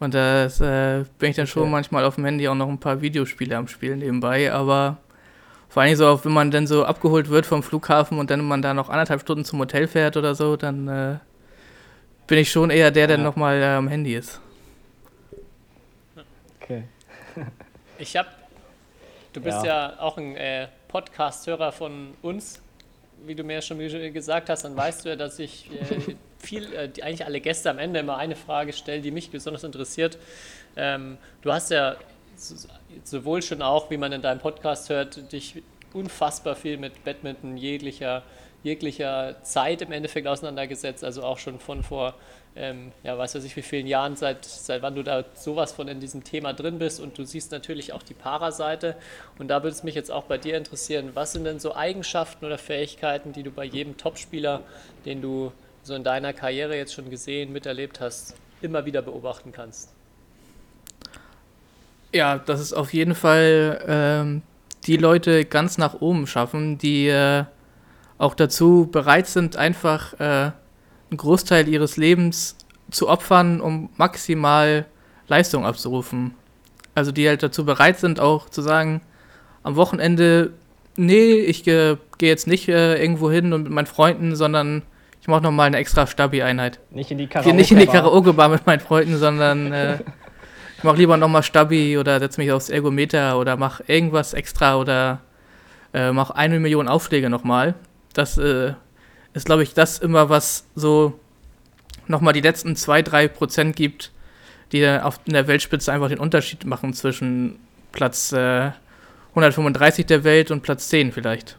Und 0.00 0.14
da 0.14 0.46
äh, 0.46 1.04
bin 1.18 1.30
ich 1.30 1.36
dann 1.36 1.46
schon 1.46 1.62
Okay. 1.62 1.70
manchmal 1.70 2.04
auf 2.04 2.16
dem 2.16 2.24
Handy 2.24 2.46
auch 2.48 2.54
noch 2.56 2.68
ein 2.68 2.78
paar 2.80 3.00
Videospiele 3.00 3.56
am 3.56 3.68
Spielen 3.68 4.00
nebenbei. 4.00 4.52
Aber 4.52 4.98
vor 5.68 5.82
allem 5.82 5.94
so, 5.94 6.20
wenn 6.24 6.32
man 6.32 6.50
dann 6.50 6.66
so 6.66 6.84
abgeholt 6.84 7.30
wird 7.30 7.46
vom 7.46 7.62
Flughafen 7.62 8.18
und 8.18 8.28
dann 8.30 8.44
man 8.46 8.60
da 8.62 8.74
noch 8.74 8.88
anderthalb 8.90 9.20
Stunden 9.20 9.44
zum 9.44 9.60
Hotel 9.60 9.86
fährt 9.86 10.16
oder 10.16 10.34
so, 10.34 10.56
dann 10.56 10.88
äh, 10.88 11.14
bin 12.26 12.38
ich 12.38 12.50
schon 12.50 12.70
eher 12.70 12.90
der, 12.90 13.06
der 13.06 13.18
Ja. 13.18 13.22
nochmal 13.22 13.60
äh, 13.60 13.66
am 13.66 13.88
Handy 13.88 14.14
ist. 14.14 14.40
Okay. 16.60 16.84
Ich 17.98 18.16
habe, 18.16 18.28
du 19.32 19.40
bist 19.40 19.58
Ja. 19.64 19.90
ja, 19.90 20.00
auch 20.00 20.16
ein 20.18 20.34
äh, 20.34 20.66
Podcast-Hörer 20.88 21.70
von 21.70 22.14
uns, 22.22 22.60
wie 23.24 23.34
du 23.36 23.44
mir 23.44 23.62
schon 23.62 23.78
gesagt 24.12 24.48
hast, 24.50 24.64
dann 24.64 24.76
weißt 24.76 25.04
du 25.04 25.10
ja, 25.10 25.16
dass 25.16 25.38
ich 25.38 25.70
äh, 25.70 26.14
viel, 26.38 26.72
äh, 26.74 26.88
die, 26.88 27.04
eigentlich 27.04 27.24
alle 27.24 27.40
Gäste 27.40 27.70
am 27.70 27.78
Ende 27.78 28.00
immer 28.00 28.16
eine 28.16 28.34
Frage 28.34 28.72
stelle, 28.72 29.00
die 29.02 29.12
mich 29.12 29.30
besonders 29.30 29.62
interessiert. 29.62 30.18
Ähm, 30.76 31.16
du 31.42 31.52
hast 31.52 31.70
ja 31.70 31.94
sowohl 33.04 33.42
schon 33.42 33.62
auch, 33.62 33.88
wie 33.90 33.96
man 33.98 34.10
in 34.10 34.22
deinem 34.22 34.40
Podcast 34.40 34.88
hört, 34.88 35.30
dich 35.32 35.62
unfassbar 35.92 36.56
viel 36.56 36.76
mit 36.78 37.04
Badminton 37.04 37.56
jeglicher, 37.56 38.22
jeglicher 38.62 39.36
Zeit 39.42 39.82
im 39.82 39.92
Endeffekt 39.92 40.26
auseinandergesetzt, 40.26 41.04
also 41.04 41.22
auch 41.22 41.38
schon 41.38 41.58
von 41.58 41.82
vor, 41.82 42.14
ähm, 42.54 42.92
ja, 43.02 43.16
weiß 43.16 43.34
weiß 43.34 43.44
ich 43.44 43.56
wie 43.56 43.62
vielen 43.62 43.86
Jahren, 43.86 44.16
seit, 44.16 44.44
seit 44.44 44.82
wann 44.82 44.94
du 44.94 45.02
da 45.02 45.24
sowas 45.34 45.72
von 45.72 45.88
in 45.88 46.00
diesem 46.00 46.22
Thema 46.22 46.52
drin 46.52 46.78
bist 46.78 47.00
und 47.00 47.16
du 47.18 47.24
siehst 47.24 47.50
natürlich 47.52 47.92
auch 47.92 48.02
die 48.02 48.14
Para-Seite 48.14 48.96
und 49.38 49.48
da 49.48 49.62
würde 49.62 49.74
es 49.74 49.82
mich 49.82 49.94
jetzt 49.94 50.10
auch 50.10 50.24
bei 50.24 50.38
dir 50.38 50.56
interessieren, 50.56 51.10
was 51.14 51.32
sind 51.32 51.44
denn 51.44 51.58
so 51.58 51.74
Eigenschaften 51.74 52.44
oder 52.44 52.58
Fähigkeiten, 52.58 53.32
die 53.32 53.42
du 53.42 53.50
bei 53.50 53.64
jedem 53.64 53.96
Topspieler, 53.96 54.60
den 55.04 55.22
du 55.22 55.52
so 55.82 55.94
in 55.94 56.04
deiner 56.04 56.32
Karriere 56.32 56.76
jetzt 56.76 56.94
schon 56.94 57.10
gesehen, 57.10 57.52
miterlebt 57.52 58.00
hast, 58.00 58.36
immer 58.60 58.84
wieder 58.84 59.02
beobachten 59.02 59.52
kannst? 59.52 59.92
Ja, 62.12 62.38
dass 62.38 62.60
es 62.60 62.72
auf 62.72 62.92
jeden 62.92 63.14
Fall 63.14 63.82
ähm, 63.88 64.42
die 64.86 64.96
Leute 64.96 65.44
ganz 65.44 65.78
nach 65.78 66.00
oben 66.00 66.26
schaffen, 66.26 66.78
die 66.78 67.08
äh, 67.08 67.44
auch 68.22 68.34
dazu 68.34 68.88
bereit 68.90 69.26
sind, 69.26 69.56
einfach 69.56 70.14
äh, 70.20 70.24
einen 71.10 71.16
Großteil 71.16 71.68
ihres 71.68 71.96
Lebens 71.96 72.56
zu 72.90 73.08
opfern, 73.08 73.60
um 73.60 73.90
maximal 73.96 74.86
Leistung 75.26 75.66
abzurufen. 75.66 76.34
Also 76.94 77.10
die 77.10 77.26
halt 77.26 77.42
dazu 77.42 77.64
bereit 77.64 77.98
sind, 77.98 78.20
auch 78.20 78.48
zu 78.48 78.62
sagen, 78.62 79.00
am 79.64 79.76
Wochenende, 79.76 80.52
nee, 80.96 81.34
ich 81.34 81.64
gehe 81.64 81.98
jetzt 82.20 82.46
nicht 82.46 82.68
äh, 82.68 83.00
irgendwo 83.00 83.30
hin 83.30 83.52
und 83.52 83.64
mit 83.64 83.72
meinen 83.72 83.86
Freunden, 83.86 84.36
sondern 84.36 84.82
ich 85.20 85.28
mache 85.28 85.42
nochmal 85.42 85.66
eine 85.66 85.78
extra 85.78 86.06
Stabi-Einheit. 86.06 86.80
Nicht 86.90 87.10
in 87.10 87.18
die 87.18 87.24
Ich 87.24 87.30
Karaoke. 87.30 87.50
gehe 87.50 87.56
nicht 87.56 87.72
in 87.72 87.78
die 87.78 87.86
Karaoke-Bar 87.86 88.48
mit 88.50 88.66
meinen 88.66 88.80
Freunden, 88.80 89.16
sondern 89.18 89.72
äh, 89.72 89.98
ich 90.78 90.84
mache 90.84 90.96
lieber 90.96 91.16
nochmal 91.16 91.42
Stabi 91.42 91.98
oder 91.98 92.20
setze 92.20 92.40
mich 92.40 92.52
aufs 92.52 92.68
Ergometer 92.68 93.38
oder 93.38 93.56
mache 93.56 93.82
irgendwas 93.86 94.34
extra 94.34 94.76
oder 94.76 95.20
äh, 95.92 96.12
mache 96.12 96.36
eine 96.36 96.60
Million 96.60 96.88
Aufschläge 96.88 97.30
nochmal. 97.30 97.74
Das 98.12 98.38
äh, 98.38 98.74
ist, 99.34 99.46
glaube 99.46 99.62
ich, 99.62 99.74
das 99.74 99.98
immer, 99.98 100.28
was 100.28 100.66
so 100.74 101.18
nochmal 102.06 102.32
die 102.32 102.40
letzten 102.40 102.74
2-3 102.74 103.28
Prozent 103.28 103.76
gibt, 103.76 104.12
die 104.72 104.80
dann 104.80 105.00
auf, 105.00 105.20
in 105.24 105.34
der 105.34 105.46
Weltspitze 105.46 105.92
einfach 105.92 106.08
den 106.08 106.18
Unterschied 106.18 106.64
machen 106.64 106.92
zwischen 106.94 107.58
Platz 107.92 108.32
äh, 108.32 108.72
135 109.30 110.06
der 110.06 110.24
Welt 110.24 110.50
und 110.50 110.62
Platz 110.62 110.88
10 110.88 111.12
vielleicht. 111.12 111.56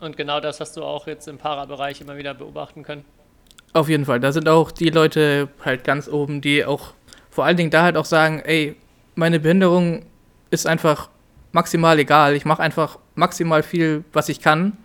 Und 0.00 0.16
genau 0.16 0.40
das 0.40 0.60
hast 0.60 0.76
du 0.76 0.82
auch 0.82 1.06
jetzt 1.06 1.28
im 1.28 1.38
Para-Bereich 1.38 2.00
immer 2.00 2.16
wieder 2.16 2.34
beobachten 2.34 2.82
können. 2.82 3.04
Auf 3.72 3.88
jeden 3.88 4.04
Fall. 4.04 4.20
Da 4.20 4.32
sind 4.32 4.48
auch 4.48 4.70
die 4.70 4.90
Leute 4.90 5.48
halt 5.64 5.84
ganz 5.84 6.08
oben, 6.08 6.40
die 6.40 6.64
auch 6.64 6.92
vor 7.30 7.44
allen 7.44 7.56
Dingen 7.56 7.70
da 7.70 7.82
halt 7.82 7.96
auch 7.96 8.04
sagen, 8.04 8.40
ey, 8.44 8.76
meine 9.14 9.40
Behinderung 9.40 10.04
ist 10.50 10.66
einfach 10.66 11.08
maximal 11.52 11.98
egal. 11.98 12.34
Ich 12.34 12.44
mache 12.44 12.62
einfach 12.62 12.98
maximal 13.14 13.62
viel, 13.62 14.04
was 14.12 14.28
ich 14.28 14.40
kann. 14.40 14.76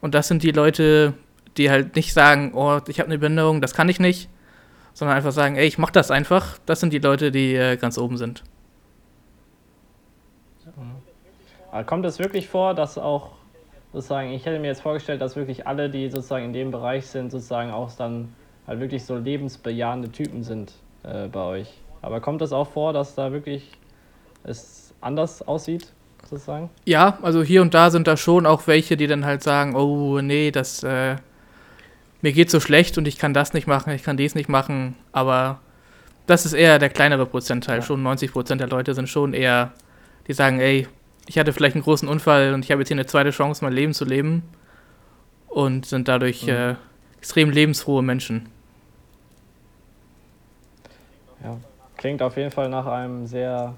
Und 0.00 0.14
das 0.14 0.28
sind 0.28 0.42
die 0.42 0.50
Leute, 0.50 1.14
die 1.56 1.70
halt 1.70 1.96
nicht 1.96 2.12
sagen, 2.12 2.52
oh, 2.54 2.80
ich 2.86 3.00
habe 3.00 3.08
eine 3.08 3.18
Behinderung, 3.18 3.60
das 3.60 3.74
kann 3.74 3.88
ich 3.88 3.98
nicht, 3.98 4.28
sondern 4.94 5.16
einfach 5.16 5.32
sagen, 5.32 5.56
ey, 5.56 5.66
ich 5.66 5.78
mache 5.78 5.92
das 5.92 6.10
einfach. 6.10 6.58
Das 6.66 6.80
sind 6.80 6.92
die 6.92 6.98
Leute, 6.98 7.30
die 7.30 7.54
äh, 7.54 7.76
ganz 7.76 7.98
oben 7.98 8.16
sind. 8.16 8.44
Aber 11.70 11.84
kommt 11.84 12.06
es 12.06 12.18
wirklich 12.18 12.48
vor, 12.48 12.74
dass 12.74 12.96
auch 12.96 13.32
sozusagen, 13.92 14.30
ich 14.30 14.46
hätte 14.46 14.58
mir 14.58 14.68
jetzt 14.68 14.82
vorgestellt, 14.82 15.20
dass 15.20 15.36
wirklich 15.36 15.66
alle, 15.66 15.90
die 15.90 16.10
sozusagen 16.10 16.46
in 16.46 16.52
dem 16.52 16.70
Bereich 16.70 17.06
sind, 17.06 17.30
sozusagen 17.30 17.70
auch 17.70 17.90
dann 17.92 18.34
halt 18.66 18.80
wirklich 18.80 19.04
so 19.04 19.16
lebensbejahende 19.16 20.10
Typen 20.10 20.42
sind 20.42 20.72
äh, 21.02 21.26
bei 21.28 21.40
euch. 21.40 21.72
Aber 22.02 22.20
kommt 22.20 22.42
es 22.42 22.52
auch 22.52 22.68
vor, 22.68 22.92
dass 22.92 23.14
da 23.14 23.32
wirklich 23.32 23.72
es 24.44 24.94
anders 25.00 25.46
aussieht, 25.46 25.92
sozusagen? 26.28 26.70
Ja, 26.84 27.18
also 27.22 27.42
hier 27.42 27.62
und 27.62 27.74
da 27.74 27.90
sind 27.90 28.06
da 28.06 28.16
schon 28.16 28.46
auch 28.46 28.66
welche, 28.66 28.96
die 28.96 29.06
dann 29.06 29.24
halt 29.24 29.42
sagen, 29.42 29.74
oh 29.74 30.20
nee, 30.20 30.50
das 30.50 30.82
äh, 30.82 31.16
mir 32.20 32.32
geht 32.32 32.50
so 32.50 32.60
schlecht 32.60 32.98
und 32.98 33.06
ich 33.06 33.18
kann 33.18 33.34
das 33.34 33.52
nicht 33.52 33.66
machen, 33.66 33.92
ich 33.92 34.02
kann 34.02 34.16
dies 34.16 34.34
nicht 34.34 34.48
machen, 34.48 34.96
aber 35.12 35.60
das 36.26 36.44
ist 36.44 36.52
eher 36.52 36.78
der 36.78 36.90
kleinere 36.90 37.26
Prozentteil. 37.26 37.78
Ja. 37.78 37.82
Schon 37.82 38.02
90 38.02 38.32
Prozent 38.32 38.60
der 38.60 38.68
Leute 38.68 38.94
sind 38.94 39.08
schon 39.08 39.34
eher, 39.34 39.72
die 40.26 40.32
sagen, 40.32 40.60
ey, 40.60 40.86
ich 41.26 41.38
hatte 41.38 41.52
vielleicht 41.52 41.76
einen 41.76 41.84
großen 41.84 42.08
Unfall 42.08 42.54
und 42.54 42.64
ich 42.64 42.70
habe 42.70 42.80
jetzt 42.80 42.88
hier 42.88 42.96
eine 42.96 43.06
zweite 43.06 43.30
Chance, 43.30 43.64
mein 43.64 43.72
Leben 43.72 43.94
zu 43.94 44.04
leben 44.04 44.42
und 45.48 45.86
sind 45.86 46.08
dadurch 46.08 46.44
Mhm. 46.44 46.48
äh, 46.50 46.74
extrem 47.18 47.50
lebensfrohe 47.50 48.02
Menschen. 48.02 48.48
Ja. 51.42 51.56
Klingt 51.96 52.22
auf 52.22 52.36
jeden 52.36 52.50
Fall 52.50 52.68
nach 52.68 52.86
einem 52.86 53.26
sehr, 53.26 53.74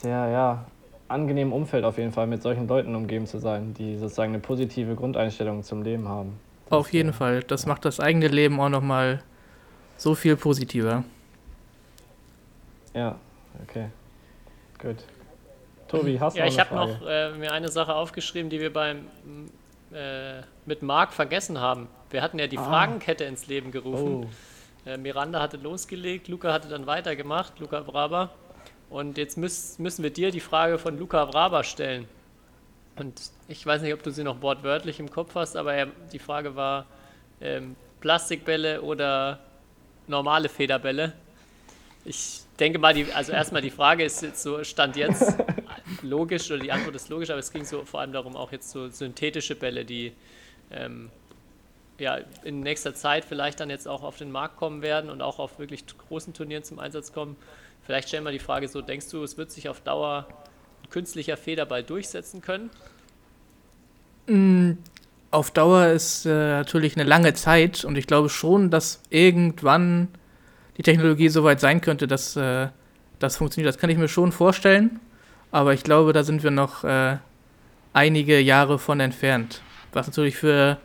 sehr, 0.00 0.28
ja, 0.28 0.64
angenehmen 1.12 1.52
Umfeld 1.52 1.84
auf 1.84 1.98
jeden 1.98 2.12
Fall, 2.12 2.26
mit 2.26 2.42
solchen 2.42 2.66
Leuten 2.68 2.94
umgeben 2.94 3.26
zu 3.26 3.38
sein, 3.38 3.74
die 3.74 3.96
sozusagen 3.98 4.32
eine 4.32 4.40
positive 4.40 4.94
Grundeinstellung 4.94 5.62
zum 5.62 5.82
Leben 5.82 6.08
haben. 6.08 6.38
Das, 6.66 6.78
Auf 6.78 6.92
jeden 6.92 7.10
äh, 7.10 7.12
Fall. 7.12 7.42
Das 7.44 7.66
macht 7.66 7.84
das 7.84 8.00
eigene 8.00 8.28
Leben 8.28 8.60
auch 8.60 8.68
nochmal 8.68 9.22
so 9.96 10.14
viel 10.14 10.36
positiver. 10.36 11.04
Ja, 12.94 13.16
okay. 13.62 13.86
Gut. 14.78 14.96
Tobi, 15.88 16.18
hast 16.18 16.34
du 16.34 16.38
Ja, 16.40 16.46
noch 16.46 16.52
ich 16.52 16.60
eine 16.60 16.70
habe 16.70 16.90
noch 17.00 17.06
äh, 17.06 17.30
mir 17.38 17.52
eine 17.52 17.68
Sache 17.68 17.94
aufgeschrieben, 17.94 18.50
die 18.50 18.60
wir 18.60 18.72
beim 18.72 19.06
äh, 19.92 20.40
mit 20.66 20.82
Marc 20.82 21.12
vergessen 21.12 21.60
haben. 21.60 21.88
Wir 22.10 22.22
hatten 22.22 22.38
ja 22.38 22.46
die 22.46 22.58
Ah. 22.58 22.64
Fragenkette 22.64 23.24
ins 23.24 23.46
Leben 23.46 23.70
gerufen. 23.70 24.24
Oh, 24.24 24.26
Äh, 24.84 24.96
Miranda 24.96 25.40
hatte 25.40 25.58
losgelegt, 25.58 26.26
Luca 26.26 26.52
hatte 26.52 26.68
dann 26.68 26.86
weitergemacht, 26.86 27.60
Luca 27.60 27.80
Braber. 27.80 28.30
Und 28.92 29.16
jetzt 29.16 29.38
müssen 29.38 30.02
wir 30.02 30.10
dir 30.10 30.30
die 30.30 30.40
Frage 30.40 30.78
von 30.78 30.98
Luca 30.98 31.24
Braber 31.24 31.64
stellen. 31.64 32.06
Und 32.96 33.22
ich 33.48 33.64
weiß 33.64 33.80
nicht, 33.80 33.94
ob 33.94 34.02
du 34.02 34.10
sie 34.10 34.22
noch 34.22 34.42
wortwörtlich 34.42 35.00
im 35.00 35.10
Kopf 35.10 35.34
hast, 35.34 35.56
aber 35.56 35.72
er, 35.72 35.86
die 36.12 36.18
Frage 36.18 36.56
war 36.56 36.84
ähm, 37.40 37.74
Plastikbälle 38.00 38.82
oder 38.82 39.38
normale 40.08 40.50
Federbälle. 40.50 41.14
Ich 42.04 42.42
denke 42.58 42.78
mal, 42.78 42.92
die, 42.92 43.10
also 43.10 43.32
erstmal 43.32 43.62
die 43.62 43.70
Frage 43.70 44.04
ist 44.04 44.20
jetzt 44.20 44.42
so, 44.42 44.62
stand 44.62 44.96
jetzt 44.96 45.38
logisch 46.02 46.50
oder 46.50 46.60
die 46.60 46.70
Antwort 46.70 46.94
ist 46.94 47.08
logisch, 47.08 47.30
aber 47.30 47.38
es 47.38 47.50
ging 47.50 47.64
so 47.64 47.86
vor 47.86 48.00
allem 48.00 48.12
darum, 48.12 48.36
auch 48.36 48.52
jetzt 48.52 48.70
so 48.70 48.90
synthetische 48.90 49.54
Bälle, 49.54 49.86
die 49.86 50.12
ähm, 50.70 51.10
ja, 51.98 52.18
in 52.44 52.60
nächster 52.60 52.94
Zeit 52.94 53.24
vielleicht 53.24 53.58
dann 53.58 53.70
jetzt 53.70 53.88
auch 53.88 54.02
auf 54.02 54.18
den 54.18 54.30
Markt 54.30 54.58
kommen 54.58 54.82
werden 54.82 55.08
und 55.08 55.22
auch 55.22 55.38
auf 55.38 55.58
wirklich 55.58 55.86
großen 55.86 56.34
Turnieren 56.34 56.62
zum 56.62 56.78
Einsatz 56.78 57.14
kommen. 57.14 57.36
Vielleicht 57.82 58.08
stellen 58.08 58.24
wir 58.24 58.30
die 58.32 58.38
Frage 58.38 58.68
so, 58.68 58.80
denkst 58.80 59.10
du, 59.10 59.22
es 59.22 59.36
wird 59.36 59.50
sich 59.50 59.68
auf 59.68 59.80
Dauer 59.80 60.26
ein 60.84 60.90
künstlicher 60.90 61.36
Federball 61.36 61.82
durchsetzen 61.82 62.40
können? 62.40 62.70
Mm, 64.26 64.72
Auf 65.30 65.50
Dauer 65.50 65.86
ist 65.88 66.26
äh, 66.26 66.28
natürlich 66.30 66.96
eine 66.96 67.04
lange 67.08 67.34
Zeit 67.34 67.84
und 67.84 67.96
ich 67.96 68.06
glaube 68.06 68.28
schon, 68.28 68.70
dass 68.70 69.02
irgendwann 69.10 70.08
die 70.76 70.82
Technologie 70.82 71.28
so 71.28 71.44
weit 71.44 71.60
sein 71.60 71.80
könnte, 71.80 72.06
dass 72.06 72.36
äh, 72.36 72.68
das 73.18 73.36
funktioniert. 73.36 73.68
Das 73.74 73.80
kann 73.80 73.90
ich 73.90 73.98
mir 73.98 74.08
schon 74.08 74.32
vorstellen, 74.32 75.00
aber 75.50 75.74
ich 75.74 75.84
glaube, 75.84 76.12
da 76.12 76.22
sind 76.24 76.42
wir 76.42 76.50
noch 76.50 76.84
äh, 76.84 77.16
einige 77.92 78.38
Jahre 78.40 78.78
von 78.78 79.00
entfernt. 79.00 79.62
Was 79.92 80.06
natürlich 80.06 80.36
für 80.36 80.78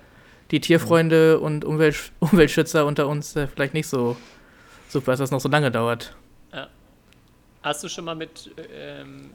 die 0.51 0.61
Tierfreunde 0.61 1.39
und 1.39 1.65
Umwelt 1.65 2.11
Umweltschützer 2.19 2.85
unter 2.85 3.07
uns 3.07 3.35
äh, 3.35 3.47
vielleicht 3.47 3.73
nicht 3.73 3.87
so 3.87 4.17
super 4.89 5.13
ist, 5.13 5.19
dass 5.19 5.29
das 5.29 5.31
noch 5.31 5.41
so 5.41 5.49
lange 5.49 5.71
dauert. 5.71 6.15
Hast 7.67 7.83
du 7.83 7.89
schon 7.89 8.05
mal 8.05 8.15
mit 8.15 8.49
ähm, 8.73 9.29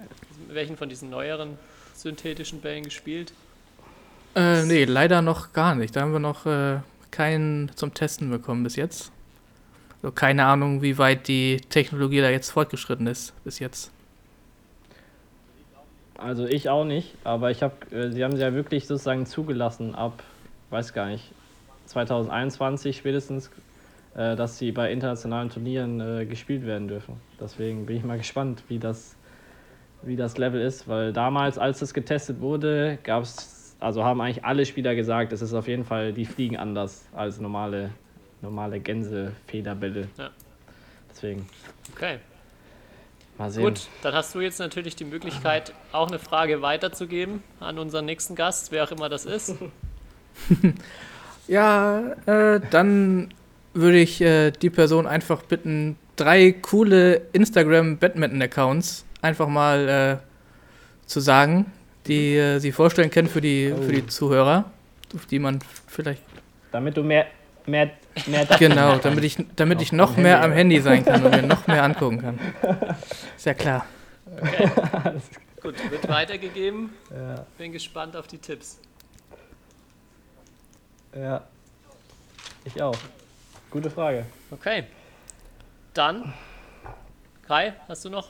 welchen 0.48 0.78
von 0.78 0.88
diesen 0.88 1.10
neueren 1.10 1.58
synthetischen 1.94 2.62
Bällen 2.62 2.82
gespielt? 2.82 3.34
Äh, 4.34 4.64
nee, 4.64 4.84
leider 4.84 5.20
noch 5.20 5.52
gar 5.52 5.74
nicht. 5.74 5.94
Da 5.94 6.00
haben 6.00 6.14
wir 6.14 6.18
noch 6.18 6.46
äh, 6.46 6.78
keinen 7.10 7.70
zum 7.76 7.92
Testen 7.92 8.30
bekommen 8.30 8.64
bis 8.64 8.76
jetzt. 8.76 9.12
So, 10.00 10.10
keine 10.10 10.46
Ahnung, 10.46 10.80
wie 10.80 10.96
weit 10.96 11.28
die 11.28 11.58
Technologie 11.68 12.22
da 12.22 12.30
jetzt 12.30 12.48
fortgeschritten 12.48 13.06
ist 13.06 13.34
bis 13.44 13.58
jetzt. 13.58 13.90
Also 16.16 16.46
ich 16.46 16.70
auch 16.70 16.86
nicht, 16.86 17.14
aber 17.24 17.50
ich 17.50 17.62
habe, 17.62 17.74
äh, 17.94 18.12
sie 18.12 18.24
haben 18.24 18.34
sie 18.34 18.40
ja 18.40 18.54
wirklich 18.54 18.86
sozusagen 18.86 19.26
zugelassen 19.26 19.94
ab, 19.94 20.22
weiß 20.70 20.94
gar 20.94 21.08
nicht, 21.08 21.32
2021 21.84 22.96
spätestens, 22.96 23.50
äh, 24.14 24.36
dass 24.36 24.58
sie 24.58 24.72
bei 24.72 24.92
internationalen 24.92 25.48
Turnieren 25.50 26.00
äh, 26.00 26.26
gespielt 26.26 26.66
werden 26.66 26.88
dürfen. 26.88 27.20
Deswegen 27.40 27.86
bin 27.86 27.96
ich 27.96 28.04
mal 28.04 28.18
gespannt, 28.18 28.62
wie 28.68 28.78
das, 28.78 29.16
wie 30.02 30.16
das 30.16 30.36
Level 30.38 30.60
ist, 30.60 30.88
weil 30.88 31.12
damals, 31.12 31.58
als 31.58 31.80
es 31.82 31.94
getestet 31.94 32.40
wurde, 32.40 32.98
gab 33.02 33.22
es, 33.22 33.76
also 33.80 34.04
haben 34.04 34.20
eigentlich 34.20 34.44
alle 34.44 34.66
Spieler 34.66 34.94
gesagt, 34.94 35.32
es 35.32 35.42
ist 35.42 35.54
auf 35.54 35.66
jeden 35.68 35.84
Fall, 35.84 36.12
die 36.12 36.26
fliegen 36.26 36.56
anders 36.56 37.04
als 37.14 37.40
normale, 37.40 37.90
normale 38.42 38.80
Gänsefederbälle. 38.80 40.08
Ja. 40.18 40.30
Deswegen, 41.10 41.46
Okay, 41.94 42.18
mal 43.38 43.50
sehen. 43.50 43.64
gut. 43.64 43.88
Dann 44.02 44.14
hast 44.14 44.34
du 44.34 44.40
jetzt 44.40 44.58
natürlich 44.58 44.96
die 44.96 45.04
Möglichkeit, 45.04 45.72
auch 45.92 46.08
eine 46.08 46.18
Frage 46.18 46.62
weiterzugeben 46.62 47.42
an 47.60 47.78
unseren 47.78 48.04
nächsten 48.06 48.34
Gast, 48.34 48.72
wer 48.72 48.84
auch 48.84 48.90
immer 48.90 49.08
das 49.08 49.24
ist. 49.24 49.54
Ja, 51.48 52.12
äh, 52.26 52.60
dann 52.70 53.34
würde 53.74 53.98
ich 53.98 54.20
äh, 54.20 54.50
die 54.50 54.70
Person 54.70 55.06
einfach 55.06 55.42
bitten, 55.42 55.96
drei 56.16 56.52
coole 56.52 57.22
Instagram-Badminton-Accounts 57.32 59.04
einfach 59.22 59.48
mal 59.48 59.88
äh, 59.88 61.06
zu 61.06 61.20
sagen, 61.20 61.72
die 62.06 62.36
äh, 62.36 62.58
sie 62.58 62.72
vorstellen 62.72 63.10
können 63.10 63.28
für 63.28 63.40
die, 63.40 63.74
für 63.86 63.92
die 63.92 64.06
Zuhörer, 64.06 64.70
auf 65.14 65.26
die 65.26 65.38
man 65.38 65.60
vielleicht 65.86 66.22
Damit 66.70 66.96
du 66.96 67.02
mehr, 67.02 67.26
mehr, 67.66 67.90
mehr 68.26 68.46
Genau, 68.58 68.96
damit 68.96 69.24
ich, 69.24 69.36
damit 69.56 69.80
ich 69.80 69.92
noch 69.92 70.16
am 70.16 70.22
mehr 70.22 70.40
Handy. 70.40 70.50
am 70.50 70.52
Handy 70.52 70.80
sein 70.80 71.04
kann 71.04 71.24
und 71.24 71.30
mir 71.30 71.42
noch 71.42 71.66
mehr 71.66 71.82
angucken 71.84 72.18
kann. 72.22 72.38
Ist 73.36 73.46
ja 73.46 73.54
klar. 73.54 73.86
Gut, 75.62 75.74
wird 75.90 76.08
weitergegeben. 76.08 76.90
Ja. 77.10 77.46
Bin 77.56 77.72
gespannt 77.72 78.16
auf 78.16 78.26
die 78.26 78.38
Tipps. 78.38 78.80
Ja. 81.14 81.44
Ich 82.64 82.82
auch. 82.82 82.96
Gute 83.72 83.88
Frage. 83.88 84.26
Okay. 84.50 84.84
Dann, 85.94 86.34
Kai, 87.48 87.72
hast 87.88 88.04
du 88.04 88.10
noch 88.10 88.28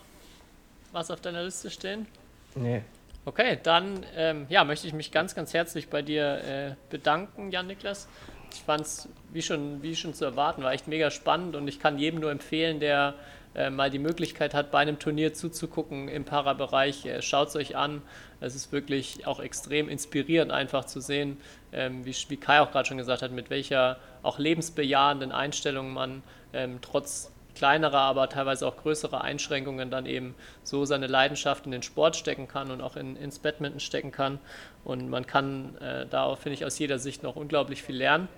was 0.93 1.11
auf 1.11 1.21
deiner 1.21 1.43
Liste 1.43 1.69
stehen? 1.69 2.07
Nee. 2.55 2.83
Okay, 3.25 3.59
dann 3.61 4.07
ähm, 4.17 4.47
ja, 4.49 4.63
möchte 4.63 4.87
ich 4.87 4.93
mich 4.93 5.11
ganz, 5.11 5.35
ganz 5.35 5.53
herzlich 5.53 5.89
bei 5.89 6.01
dir 6.01 6.45
äh, 6.45 6.75
bedanken, 6.91 7.51
Jan-Niklas. 7.51 8.09
Ich 8.53 8.61
fand 8.61 8.83
es, 8.83 9.09
wie 9.33 9.43
schon, 9.43 9.83
wie 9.83 9.97
schon 9.97 10.15
zu 10.15 10.25
erwarten, 10.25 10.63
war 10.63 10.73
echt 10.73 10.87
mega 10.87 11.11
spannend 11.11 11.57
und 11.57 11.67
ich 11.67 11.81
kann 11.81 11.99
jedem 11.99 12.21
nur 12.21 12.31
empfehlen, 12.31 12.79
der 12.79 13.15
äh, 13.57 13.69
mal 13.69 13.91
die 13.91 13.99
Möglichkeit 13.99 14.55
hat, 14.55 14.71
bei 14.71 14.79
einem 14.79 15.01
Turnier 15.01 15.35
zuzugucken 15.35 16.07
im 16.07 16.25
Parabereich. 16.25 17.05
Äh, 17.07 17.21
Schaut 17.21 17.49
es 17.49 17.57
euch 17.57 17.75
an. 17.75 18.03
Es 18.41 18.55
ist 18.55 18.71
wirklich 18.71 19.27
auch 19.27 19.41
extrem 19.41 19.89
inspirierend, 19.89 20.53
einfach 20.53 20.85
zu 20.85 21.01
sehen, 21.01 21.41
ähm, 21.73 22.05
wie, 22.05 22.15
wie 22.29 22.37
Kai 22.37 22.61
auch 22.61 22.71
gerade 22.71 22.87
schon 22.87 22.99
gesagt 22.99 23.23
hat, 23.23 23.33
mit 23.33 23.51
welcher 23.51 23.99
auch 24.23 24.39
lebensbejahenden 24.39 25.33
Einstellung 25.33 25.93
man 25.93 26.23
ähm, 26.53 26.79
trotz 26.81 27.33
kleinerer, 27.55 27.99
aber 27.99 28.29
teilweise 28.29 28.67
auch 28.67 28.77
größerer 28.77 29.23
Einschränkungen 29.23 29.91
dann 29.91 30.07
eben 30.07 30.35
so 30.63 30.85
seine 30.85 31.07
Leidenschaft 31.07 31.67
in 31.67 31.73
den 31.73 31.83
Sport 31.83 32.17
stecken 32.17 32.49
kann 32.49 32.71
und 32.71 32.81
auch 32.81 32.97
in, 32.97 33.17
ins 33.17 33.39
Badminton 33.39 33.81
stecken 33.81 34.11
kann. 34.11 34.39
Und 34.85 35.09
man 35.11 35.27
kann 35.27 35.77
äh, 35.77 36.07
da, 36.07 36.35
finde 36.37 36.55
ich, 36.55 36.65
aus 36.65 36.79
jeder 36.79 36.99
Sicht 36.99 37.23
noch 37.23 37.37
unglaublich 37.37 37.83
viel 37.83 37.97
lernen. 37.97 38.29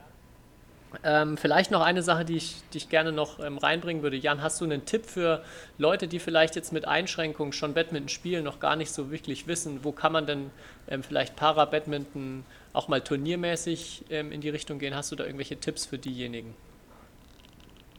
Ähm, 1.02 1.36
vielleicht 1.36 1.70
noch 1.70 1.80
eine 1.80 2.02
Sache, 2.02 2.24
die 2.24 2.36
ich, 2.36 2.56
die 2.72 2.78
ich 2.78 2.88
gerne 2.88 3.10
noch 3.10 3.40
ähm, 3.40 3.58
reinbringen 3.58 4.02
würde. 4.02 4.16
Jan, 4.16 4.42
hast 4.42 4.60
du 4.60 4.64
einen 4.64 4.84
Tipp 4.84 5.06
für 5.06 5.42
Leute, 5.76 6.06
die 6.06 6.20
vielleicht 6.20 6.54
jetzt 6.54 6.72
mit 6.72 6.86
Einschränkungen 6.86 7.52
schon 7.52 7.74
Badminton 7.74 8.08
spielen, 8.08 8.44
noch 8.44 8.60
gar 8.60 8.76
nicht 8.76 8.92
so 8.92 9.10
wirklich 9.10 9.46
wissen, 9.48 9.80
wo 9.82 9.90
kann 9.90 10.12
man 10.12 10.26
denn 10.26 10.50
ähm, 10.88 11.02
vielleicht 11.02 11.34
Para-Badminton 11.34 12.44
auch 12.74 12.88
mal 12.88 13.00
turniermäßig 13.00 14.04
ähm, 14.10 14.30
in 14.32 14.42
die 14.42 14.50
Richtung 14.50 14.78
gehen? 14.78 14.94
Hast 14.94 15.10
du 15.10 15.16
da 15.16 15.24
irgendwelche 15.24 15.56
Tipps 15.56 15.86
für 15.86 15.96
diejenigen? 15.96 16.54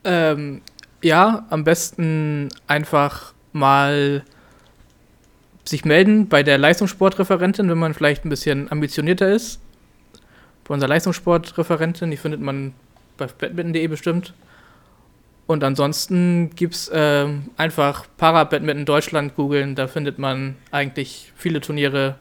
Ähm, 0.03 0.61
ja, 1.01 1.47
am 1.49 1.63
besten 1.63 2.49
einfach 2.67 3.33
mal 3.53 4.23
sich 5.63 5.85
melden 5.85 6.27
bei 6.27 6.43
der 6.43 6.59
Leistungssportreferentin, 6.59 7.69
wenn 7.69 7.77
man 7.77 7.95
vielleicht 7.95 8.25
ein 8.25 8.29
bisschen 8.29 8.71
ambitionierter 8.71 9.31
ist. 9.31 9.59
Bei 10.63 10.73
unserer 10.73 10.89
Leistungssportreferentin, 10.89 12.11
die 12.11 12.17
findet 12.17 12.41
man 12.41 12.73
bei 13.17 13.27
badminton.de 13.27 13.87
bestimmt. 13.87 14.33
Und 15.47 15.63
ansonsten 15.63 16.49
gibt 16.55 16.73
es 16.73 16.91
ähm, 16.93 17.51
einfach 17.55 18.07
Para-Badminton 18.17 18.85
Deutschland 18.85 19.35
googeln, 19.35 19.75
da 19.75 19.87
findet 19.87 20.17
man 20.17 20.55
eigentlich 20.71 21.31
viele 21.35 21.61
Turniere, 21.61 22.15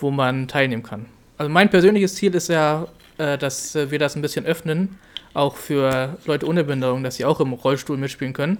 wo 0.00 0.10
man 0.10 0.48
teilnehmen 0.48 0.82
kann. 0.82 1.06
Also 1.38 1.50
mein 1.50 1.70
persönliches 1.70 2.14
Ziel 2.16 2.34
ist 2.34 2.48
ja, 2.48 2.86
äh, 3.16 3.38
dass 3.38 3.74
äh, 3.74 3.90
wir 3.90 3.98
das 3.98 4.16
ein 4.16 4.22
bisschen 4.22 4.44
öffnen, 4.44 4.98
auch 5.34 5.56
für 5.56 6.16
Leute 6.26 6.46
ohne 6.46 6.64
Behinderung, 6.64 7.02
dass 7.04 7.16
sie 7.16 7.24
auch 7.24 7.40
im 7.40 7.52
Rollstuhl 7.52 7.96
mitspielen 7.96 8.32
können. 8.34 8.58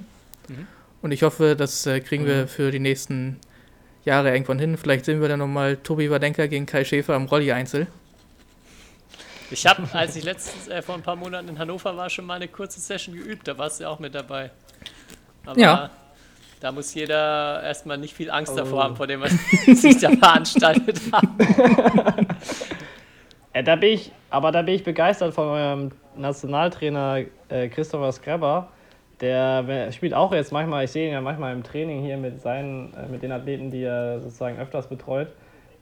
Und 1.03 1.13
ich 1.13 1.23
hoffe, 1.23 1.55
das 1.57 1.87
äh, 1.87 2.01
kriegen 2.01 2.25
wir 2.27 2.49
für 2.49 2.71
die 2.71 2.79
nächsten 2.81 3.39
Jahre 4.05 4.33
irgendwann 4.33 4.59
hin. 4.59 4.77
Vielleicht 4.79 5.05
sehen 5.05 5.21
wir 5.21 5.29
dann 5.29 5.39
nochmal 5.41 5.77
Tobi 5.77 6.11
Wadenka 6.11 6.47
gegen 6.47 6.67
Kai 6.67 6.85
Schäfer 6.85 7.15
im 7.17 7.27
Rolli-Einzel. 7.27 7.87
Ich 9.51 9.67
habe, 9.67 9.83
als 9.93 10.17
ich 10.17 10.25
letztens 10.25 10.69
äh, 10.69 10.83
vor 10.83 10.95
ein 10.95 11.03
paar 11.03 11.17
Monaten 11.17 11.49
in 11.49 11.59
Hannover 11.59 11.97
war, 11.97 12.09
schon 12.11 12.27
mal 12.27 12.35
eine 12.35 12.49
kurze 12.49 12.81
Session 12.81 13.15
geübt. 13.15 13.47
Da 13.49 13.57
warst 13.59 13.81
du 13.81 13.85
ja 13.85 13.91
auch 13.91 13.99
mit 13.99 14.15
dabei. 14.15 14.51
Aber 15.47 15.59
Ja. 15.59 15.91
da 16.61 16.73
muss 16.73 16.93
jeder 16.95 17.63
erstmal 17.63 17.99
nicht 17.99 18.15
viel 18.15 18.31
Angst 18.31 18.53
Oh. 18.53 18.57
davor 18.57 18.85
haben, 18.85 18.97
vor 18.97 19.07
dem, 19.07 19.21
was 19.21 19.33
sich 19.81 19.99
da 19.99 20.11
veranstaltet 20.11 21.01
hat. 21.13 21.25
Ja, 23.55 23.63
da 23.63 23.77
bin 23.77 23.91
ich, 23.95 24.13
aber 24.31 24.53
da 24.53 24.63
bin 24.63 24.75
ich 24.75 24.85
begeistert 24.85 25.35
von 25.35 25.49
eurem 25.49 25.91
Nationaltrainer 26.17 27.25
äh, 27.49 27.69
Christopher 27.69 28.13
Skreber. 28.13 28.69
Der 29.21 29.91
spielt 29.91 30.15
auch 30.15 30.33
jetzt 30.33 30.53
manchmal, 30.53 30.85
ich 30.85 30.93
sehe 30.93 31.07
ihn 31.09 31.13
ja 31.13 31.21
manchmal 31.21 31.53
im 31.53 31.63
Training 31.65 32.03
hier 32.05 32.17
mit 32.17 32.41
seinen, 32.41 32.93
äh, 32.95 33.07
mit 33.11 33.23
den 33.23 33.33
Athleten, 33.33 33.71
die 33.71 33.83
er 33.83 34.21
sozusagen 34.21 34.59
öfters 34.59 34.89
betreut. 34.89 35.29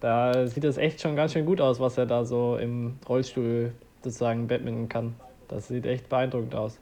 Da 0.00 0.46
sieht 0.46 0.64
es 0.64 0.78
echt 0.78 1.00
schon 1.00 1.16
ganz 1.16 1.32
schön 1.32 1.44
gut 1.44 1.60
aus, 1.60 1.80
was 1.80 1.98
er 1.98 2.06
da 2.06 2.24
so 2.24 2.56
im 2.56 2.98
Rollstuhl 3.08 3.72
sozusagen 4.02 4.46
Badminton 4.46 4.88
kann. 4.88 5.14
Das 5.48 5.68
sieht 5.68 5.86
echt 5.86 6.08
beeindruckend 6.08 6.54
aus. 6.54 6.78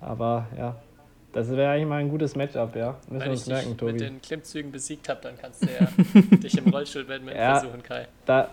Aber 0.00 0.46
ja, 0.56 0.76
das 1.32 1.50
wäre 1.50 1.72
eigentlich 1.72 1.88
mal 1.88 2.00
ein 2.00 2.08
gutes 2.08 2.34
Matchup, 2.36 2.74
ja. 2.76 2.96
Müssen 3.08 3.12
wir 3.12 3.20
Wenn 3.20 3.26
ich 3.26 3.30
uns 3.32 3.44
dich 3.44 3.52
merken, 3.52 3.68
mit 3.70 3.78
Tobi. 3.78 3.96
den 3.98 4.20
Klimmzügen 4.22 4.72
besiegt 4.72 5.08
habe, 5.08 5.20
dann 5.22 5.36
kannst 5.38 5.62
du 5.62 5.68
ja 5.68 5.86
dich 6.38 6.56
im 6.58 6.68
Rollstuhl 6.68 7.04
mit 7.20 7.36
Ja. 7.36 7.56
versuchen, 7.58 7.82
Kai. 7.82 8.06
Da, 8.26 8.48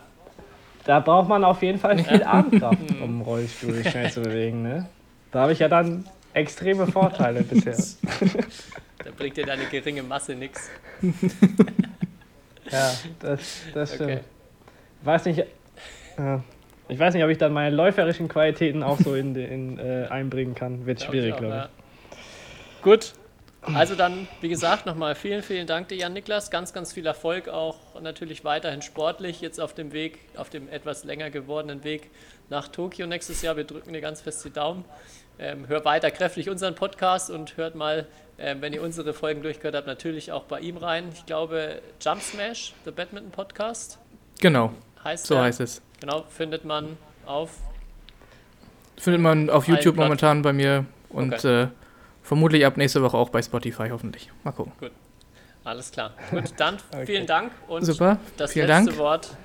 da 0.86 1.00
braucht 1.00 1.30
man 1.30 1.44
auf 1.44 1.62
jeden 1.62 1.80
Fall 1.80 1.98
viel 2.04 2.24
Armkraft, 2.26 2.80
um 3.02 3.10
einen 3.10 3.22
Rollstuhl 3.22 3.84
schnell 3.84 4.12
zu 4.12 4.22
bewegen. 4.22 4.64
Ne? 4.64 4.88
Da 5.32 5.42
habe 5.42 5.54
ich 5.54 5.60
ja 5.60 5.68
dann 5.68 6.06
extreme 6.34 6.88
Vorteile 6.88 7.44
bisher. 7.44 7.78
Da 9.02 9.12
bringt 9.18 9.38
dir 9.38 9.46
deine 9.46 9.64
geringe 9.64 10.04
Masse 10.04 10.36
nichts. 10.36 10.70
Ja, 12.70 12.92
das, 13.20 13.62
das 13.74 13.96
stimmt. 13.96 14.12
Okay. 14.12 14.20
Ich 15.00 15.06
weiß 15.06 15.26
nicht, 15.26 15.46
ja, 16.18 16.44
ich 16.90 17.00
weiß 17.00 17.14
nicht, 17.14 17.24
ob 17.24 17.30
ich 17.30 17.38
dann 17.38 17.54
meine 17.54 17.74
läuferischen 17.74 18.28
Qualitäten 18.28 18.84
auch 18.84 19.00
so 19.00 19.16
in, 19.16 19.36
in, 19.36 19.80
äh, 19.80 20.08
einbringen 20.10 20.54
kann. 20.54 20.86
Wird 20.86 21.00
Glaub 21.00 21.12
schwierig, 21.12 21.38
glaube 21.38 21.46
ich. 21.46 21.54
ja. 21.54 21.70
Gut. 22.82 23.14
Also 23.62 23.95
dann, 23.95 24.28
wie 24.41 24.47
gesagt, 24.49 24.86
nochmal 24.86 25.16
vielen, 25.16 25.43
vielen 25.43 25.68
Dank 25.68 25.89
dir, 25.89 25.95
Jan 25.97 26.14
Niklas. 26.14 26.49
Ganz, 26.49 26.72
ganz 26.74 26.93
viel 26.93 27.05
Erfolg 27.05 27.49
auch 27.49 27.78
natürlich 28.01 28.45
weiterhin 28.45 28.82
sportlich, 28.82 29.41
jetzt 29.41 29.60
auf 29.60 29.74
dem 29.74 29.91
Weg, 29.91 30.20
auf 30.38 30.49
dem 30.49 30.70
etwas 30.70 31.03
länger 31.03 31.30
gewordenen 31.30 31.84
Weg 31.84 32.10
nach 32.49 32.70
Tokio 32.70 33.05
nächstes 33.05 33.41
Jahr. 33.41 33.57
Wir 33.57 33.66
drücken 33.66 33.91
dir 33.91 34.01
ganz 34.01 34.22
fest 34.22 34.45
die 34.45 34.49
Daumen. 34.49 34.86
Ähm, 35.39 35.68
hört 35.68 35.86
weiter 35.86 36.10
kräftig 36.10 36.49
unseren 36.49 36.76
Podcast 36.76 37.30
und 37.30 37.57
hört 37.57 37.76
mal, 37.76 38.07
ähm, 38.38 38.62
wenn 38.62 38.74
ihr 38.74 38.82
unsere 38.82 39.14
Folgen 39.14 39.41
durchgehört 39.41 39.76
habt, 39.76 39.88
natürlich 39.88 40.32
auch 40.32 40.43
bei 40.43 40.62
ihm 40.62 40.78
rein. 40.78 41.10
Ich 41.14 41.26
glaube, 41.26 41.82
Jump 42.01 42.22
Smash, 42.22 42.74
The 42.86 42.91
Badminton 42.91 43.32
Podcast, 43.32 43.99
Genau, 44.39 44.72
heißt 45.03 45.26
so 45.28 45.36
er. 45.36 45.43
heißt 45.43 45.60
es. 45.60 45.82
Genau, 45.99 46.24
findet 46.30 46.64
man 46.64 46.97
auf 47.26 47.51
Findet 48.97 49.22
man 49.22 49.49
auf 49.49 49.68
YouTube 49.68 49.95
momentan 49.95 50.41
bei 50.41 50.51
mir 50.53 50.86
und 51.10 51.34
Okay. 51.34 51.64
äh, 51.64 51.68
vermutlich 52.30 52.64
ab 52.64 52.78
nächste 52.78 53.02
Woche 53.02 53.18
auch 53.18 53.30
bei 53.30 53.42
Spotify, 53.42 53.90
hoffentlich. 53.90 54.30
Mal 54.44 54.52
gucken. 54.52 54.72
Alles 55.64 55.92
klar. 55.92 56.14
Gut, 56.30 56.54
dann 56.58 56.78
vielen 57.06 57.26
Dank 57.26 57.52
und 57.68 57.84
Super, 57.84 58.20
das 58.38 58.54
vielen 58.54 58.68
letzte 58.68 58.92
Dank. 58.92 58.98
Wort 59.00 59.36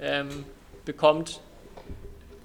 ähm, 0.00 0.44
bekommt. 0.84 1.40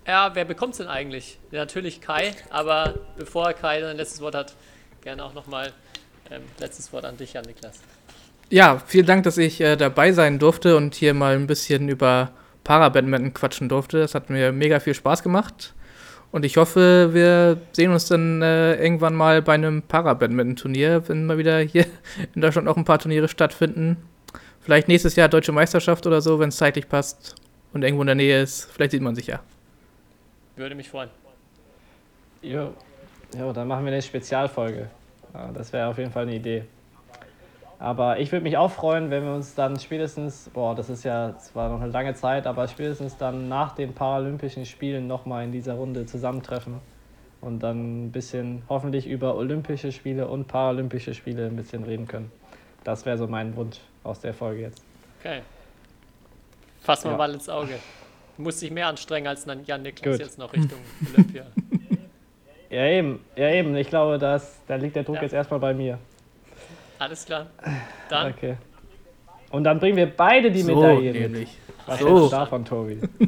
Ja, 0.06 0.30
wer 0.36 0.46
bekommt 0.46 0.74
es 0.74 0.78
denn 0.78 0.88
eigentlich? 0.88 1.40
Ja, 1.50 1.62
natürlich 1.62 2.00
Kai, 2.00 2.34
aber 2.52 2.94
bevor 3.18 3.52
Kai 3.54 3.82
sein 3.82 3.98
letztes 3.98 4.22
Wort 4.22 4.36
hat, 4.36 4.54
gerne 5.02 5.26
auch 5.26 5.34
nochmal 5.34 5.74
ähm, 6.30 6.44
letztes 6.60 6.94
Wort 6.94 7.04
an 7.04 7.18
dich, 7.18 7.34
Jan 7.34 7.46
Niklas. 7.46 7.80
Ja, 8.50 8.80
vielen 8.86 9.08
Dank, 9.08 9.24
dass 9.24 9.40
ich 9.40 9.60
äh, 9.60 9.76
dabei 9.76 10.12
sein 10.12 10.38
durfte 10.38 10.78
und 10.78 10.94
hier 10.94 11.16
mal 11.16 11.34
ein 11.34 11.48
bisschen 11.48 11.90
über 11.90 12.32
Para-Badminton 12.64 13.34
quatschen 13.34 13.68
durfte. 13.68 14.00
Das 14.00 14.14
hat 14.14 14.30
mir 14.30 14.52
mega 14.52 14.80
viel 14.80 14.94
Spaß 14.94 15.24
gemacht. 15.24 15.74
Und 16.32 16.46
ich 16.46 16.58
hoffe, 16.58 17.14
wir 17.14 17.58
sehen 17.72 17.92
uns 17.92 18.08
dann 18.08 18.42
äh, 18.42 18.76
irgendwann 18.76 19.16
mal 19.16 19.42
bei 19.42 19.54
einem 19.54 19.82
Para-Badminton-Turnier, 19.82 21.08
wenn 21.08 21.26
mal 21.26 21.38
wieder 21.38 21.60
hier 21.60 21.86
in 22.36 22.42
Deutschland 22.42 22.68
auch 22.68 22.78
ein 22.78 22.86
paar 22.86 23.00
Turniere 23.00 23.28
stattfinden. 23.28 23.98
Vielleicht 24.62 24.88
nächstes 24.88 25.16
Jahr 25.16 25.30
Deutsche 25.30 25.54
Meisterschaft 25.54 26.06
oder 26.06 26.22
so, 26.22 26.40
wenn 26.40 26.50
es 26.50 26.58
zeitlich 26.58 26.90
passt 26.90 27.36
und 27.74 27.84
irgendwo 27.84 28.02
in 28.04 28.08
der 28.08 28.16
Nähe 28.16 28.42
ist. 28.42 28.66
Vielleicht 28.72 28.92
sieht 28.92 29.02
man 29.02 29.16
sich 29.16 29.28
ja. 29.28 29.40
Würde 30.58 30.76
mich 30.76 30.90
freuen. 30.90 31.10
Jo. 32.42 32.74
jo, 33.38 33.54
dann 33.54 33.68
machen 33.68 33.86
wir 33.86 33.94
eine 33.94 34.02
Spezialfolge. 34.02 34.90
Ja, 35.34 35.52
das 35.54 35.72
wäre 35.72 35.88
auf 35.88 35.98
jeden 35.98 36.12
Fall 36.12 36.24
eine 36.24 36.36
Idee. 36.36 36.64
Aber 37.80 38.20
ich 38.20 38.32
würde 38.32 38.44
mich 38.44 38.58
auch 38.58 38.72
freuen, 38.72 39.12
wenn 39.12 39.24
wir 39.24 39.34
uns 39.36 39.54
dann 39.54 39.80
spätestens, 39.80 40.50
boah, 40.52 40.74
das 40.74 40.90
ist 40.90 41.04
ja 41.04 41.38
zwar 41.38 41.70
noch 41.70 41.80
eine 41.82 41.92
lange 41.92 42.16
Zeit, 42.16 42.48
aber 42.48 42.68
spätestens 42.68 43.18
dann 43.18 43.48
nach 43.50 43.76
den 43.76 43.94
Paralympischen 43.94 44.66
Spielen 44.66 45.06
nochmal 45.06 45.44
in 45.44 45.52
dieser 45.52 45.76
Runde 45.76 46.06
zusammentreffen 46.08 46.80
und 47.40 47.62
dann 47.62 48.06
ein 48.08 48.12
bisschen 48.12 48.64
hoffentlich 48.68 49.06
über 49.06 49.36
Olympische 49.36 49.92
Spiele 49.92 50.28
und 50.28 50.48
Paralympische 50.48 51.14
Spiele 51.14 51.46
ein 51.46 51.56
bisschen 51.56 51.84
reden 51.84 52.08
können. 52.08 52.32
Das 52.84 53.06
wäre 53.06 53.18
so 53.18 53.28
mein 53.28 53.56
Wunsch 53.56 53.78
aus 54.04 54.22
der 54.22 54.34
Folge 54.34 54.62
jetzt. 54.62 54.82
Okay. 55.20 55.42
Fassen 56.82 57.06
wir 57.06 57.12
Ja. 57.12 57.18
mal 57.18 57.32
ins 57.34 57.48
Auge. 57.48 57.76
Du 58.38 58.44
musst 58.44 58.60
dich 58.62 58.72
mehr 58.72 58.88
anstrengen 58.88 59.28
als 59.28 59.46
Jan 59.66 59.82
Niklas 59.84 60.14
Gut. 60.18 60.20
jetzt 60.20 60.40
noch 60.40 60.52
Richtung 60.52 60.80
Olympia. 61.14 61.44
Ja, 62.72 62.86
eben, 62.86 63.20
ja, 63.36 63.50
eben. 63.50 63.76
Ich 63.76 63.88
glaube, 63.90 64.18
dass, 64.18 64.60
da 64.68 64.76
liegt 64.76 64.96
der 64.96 65.04
Druck 65.04 65.18
Ja. 65.18 65.22
jetzt 65.24 65.34
erstmal 65.34 65.60
bei 65.60 65.74
mir. 65.76 66.00
Alles 67.00 67.26
klar. 67.26 67.48
Dann 68.10 68.32
Okay. 68.34 68.58
Und 69.52 69.64
dann 69.64 69.80
bringen 69.80 69.96
wir 69.96 70.08
beide 70.16 70.52
die 70.52 70.62
So, 70.62 70.76
Medaille 70.76 71.14
mit. 71.14 71.22
nämlich. 71.22 71.58
Was 71.86 72.00
So. 72.00 72.30
davon, 72.30 72.66
Tobi? 72.66 73.00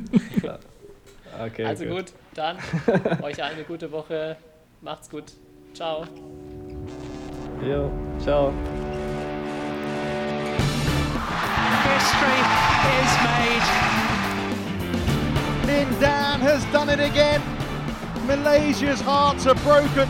Okay, 1.41 1.63
Also 1.63 1.85
gut, 1.85 2.05
dann 2.33 2.57
euch 3.21 3.41
eine 3.41 3.63
gute 3.63 3.89
Woche. 3.93 4.35
Macht's 4.81 5.09
gut. 5.09 5.23
Ciao. 5.73 6.03
Jo, 7.65 7.89
ciao. 8.19 8.51
History 11.85 12.39
is 12.99 13.11
made. 13.23 13.65
Lin 15.67 15.87
Dan 16.01 16.41
has 16.41 16.65
done 16.73 16.89
it 16.89 16.99
again. 16.99 17.41
Malaysia's 18.27 18.99
hearts 18.99 19.47
are 19.47 19.55
broken. 19.63 20.09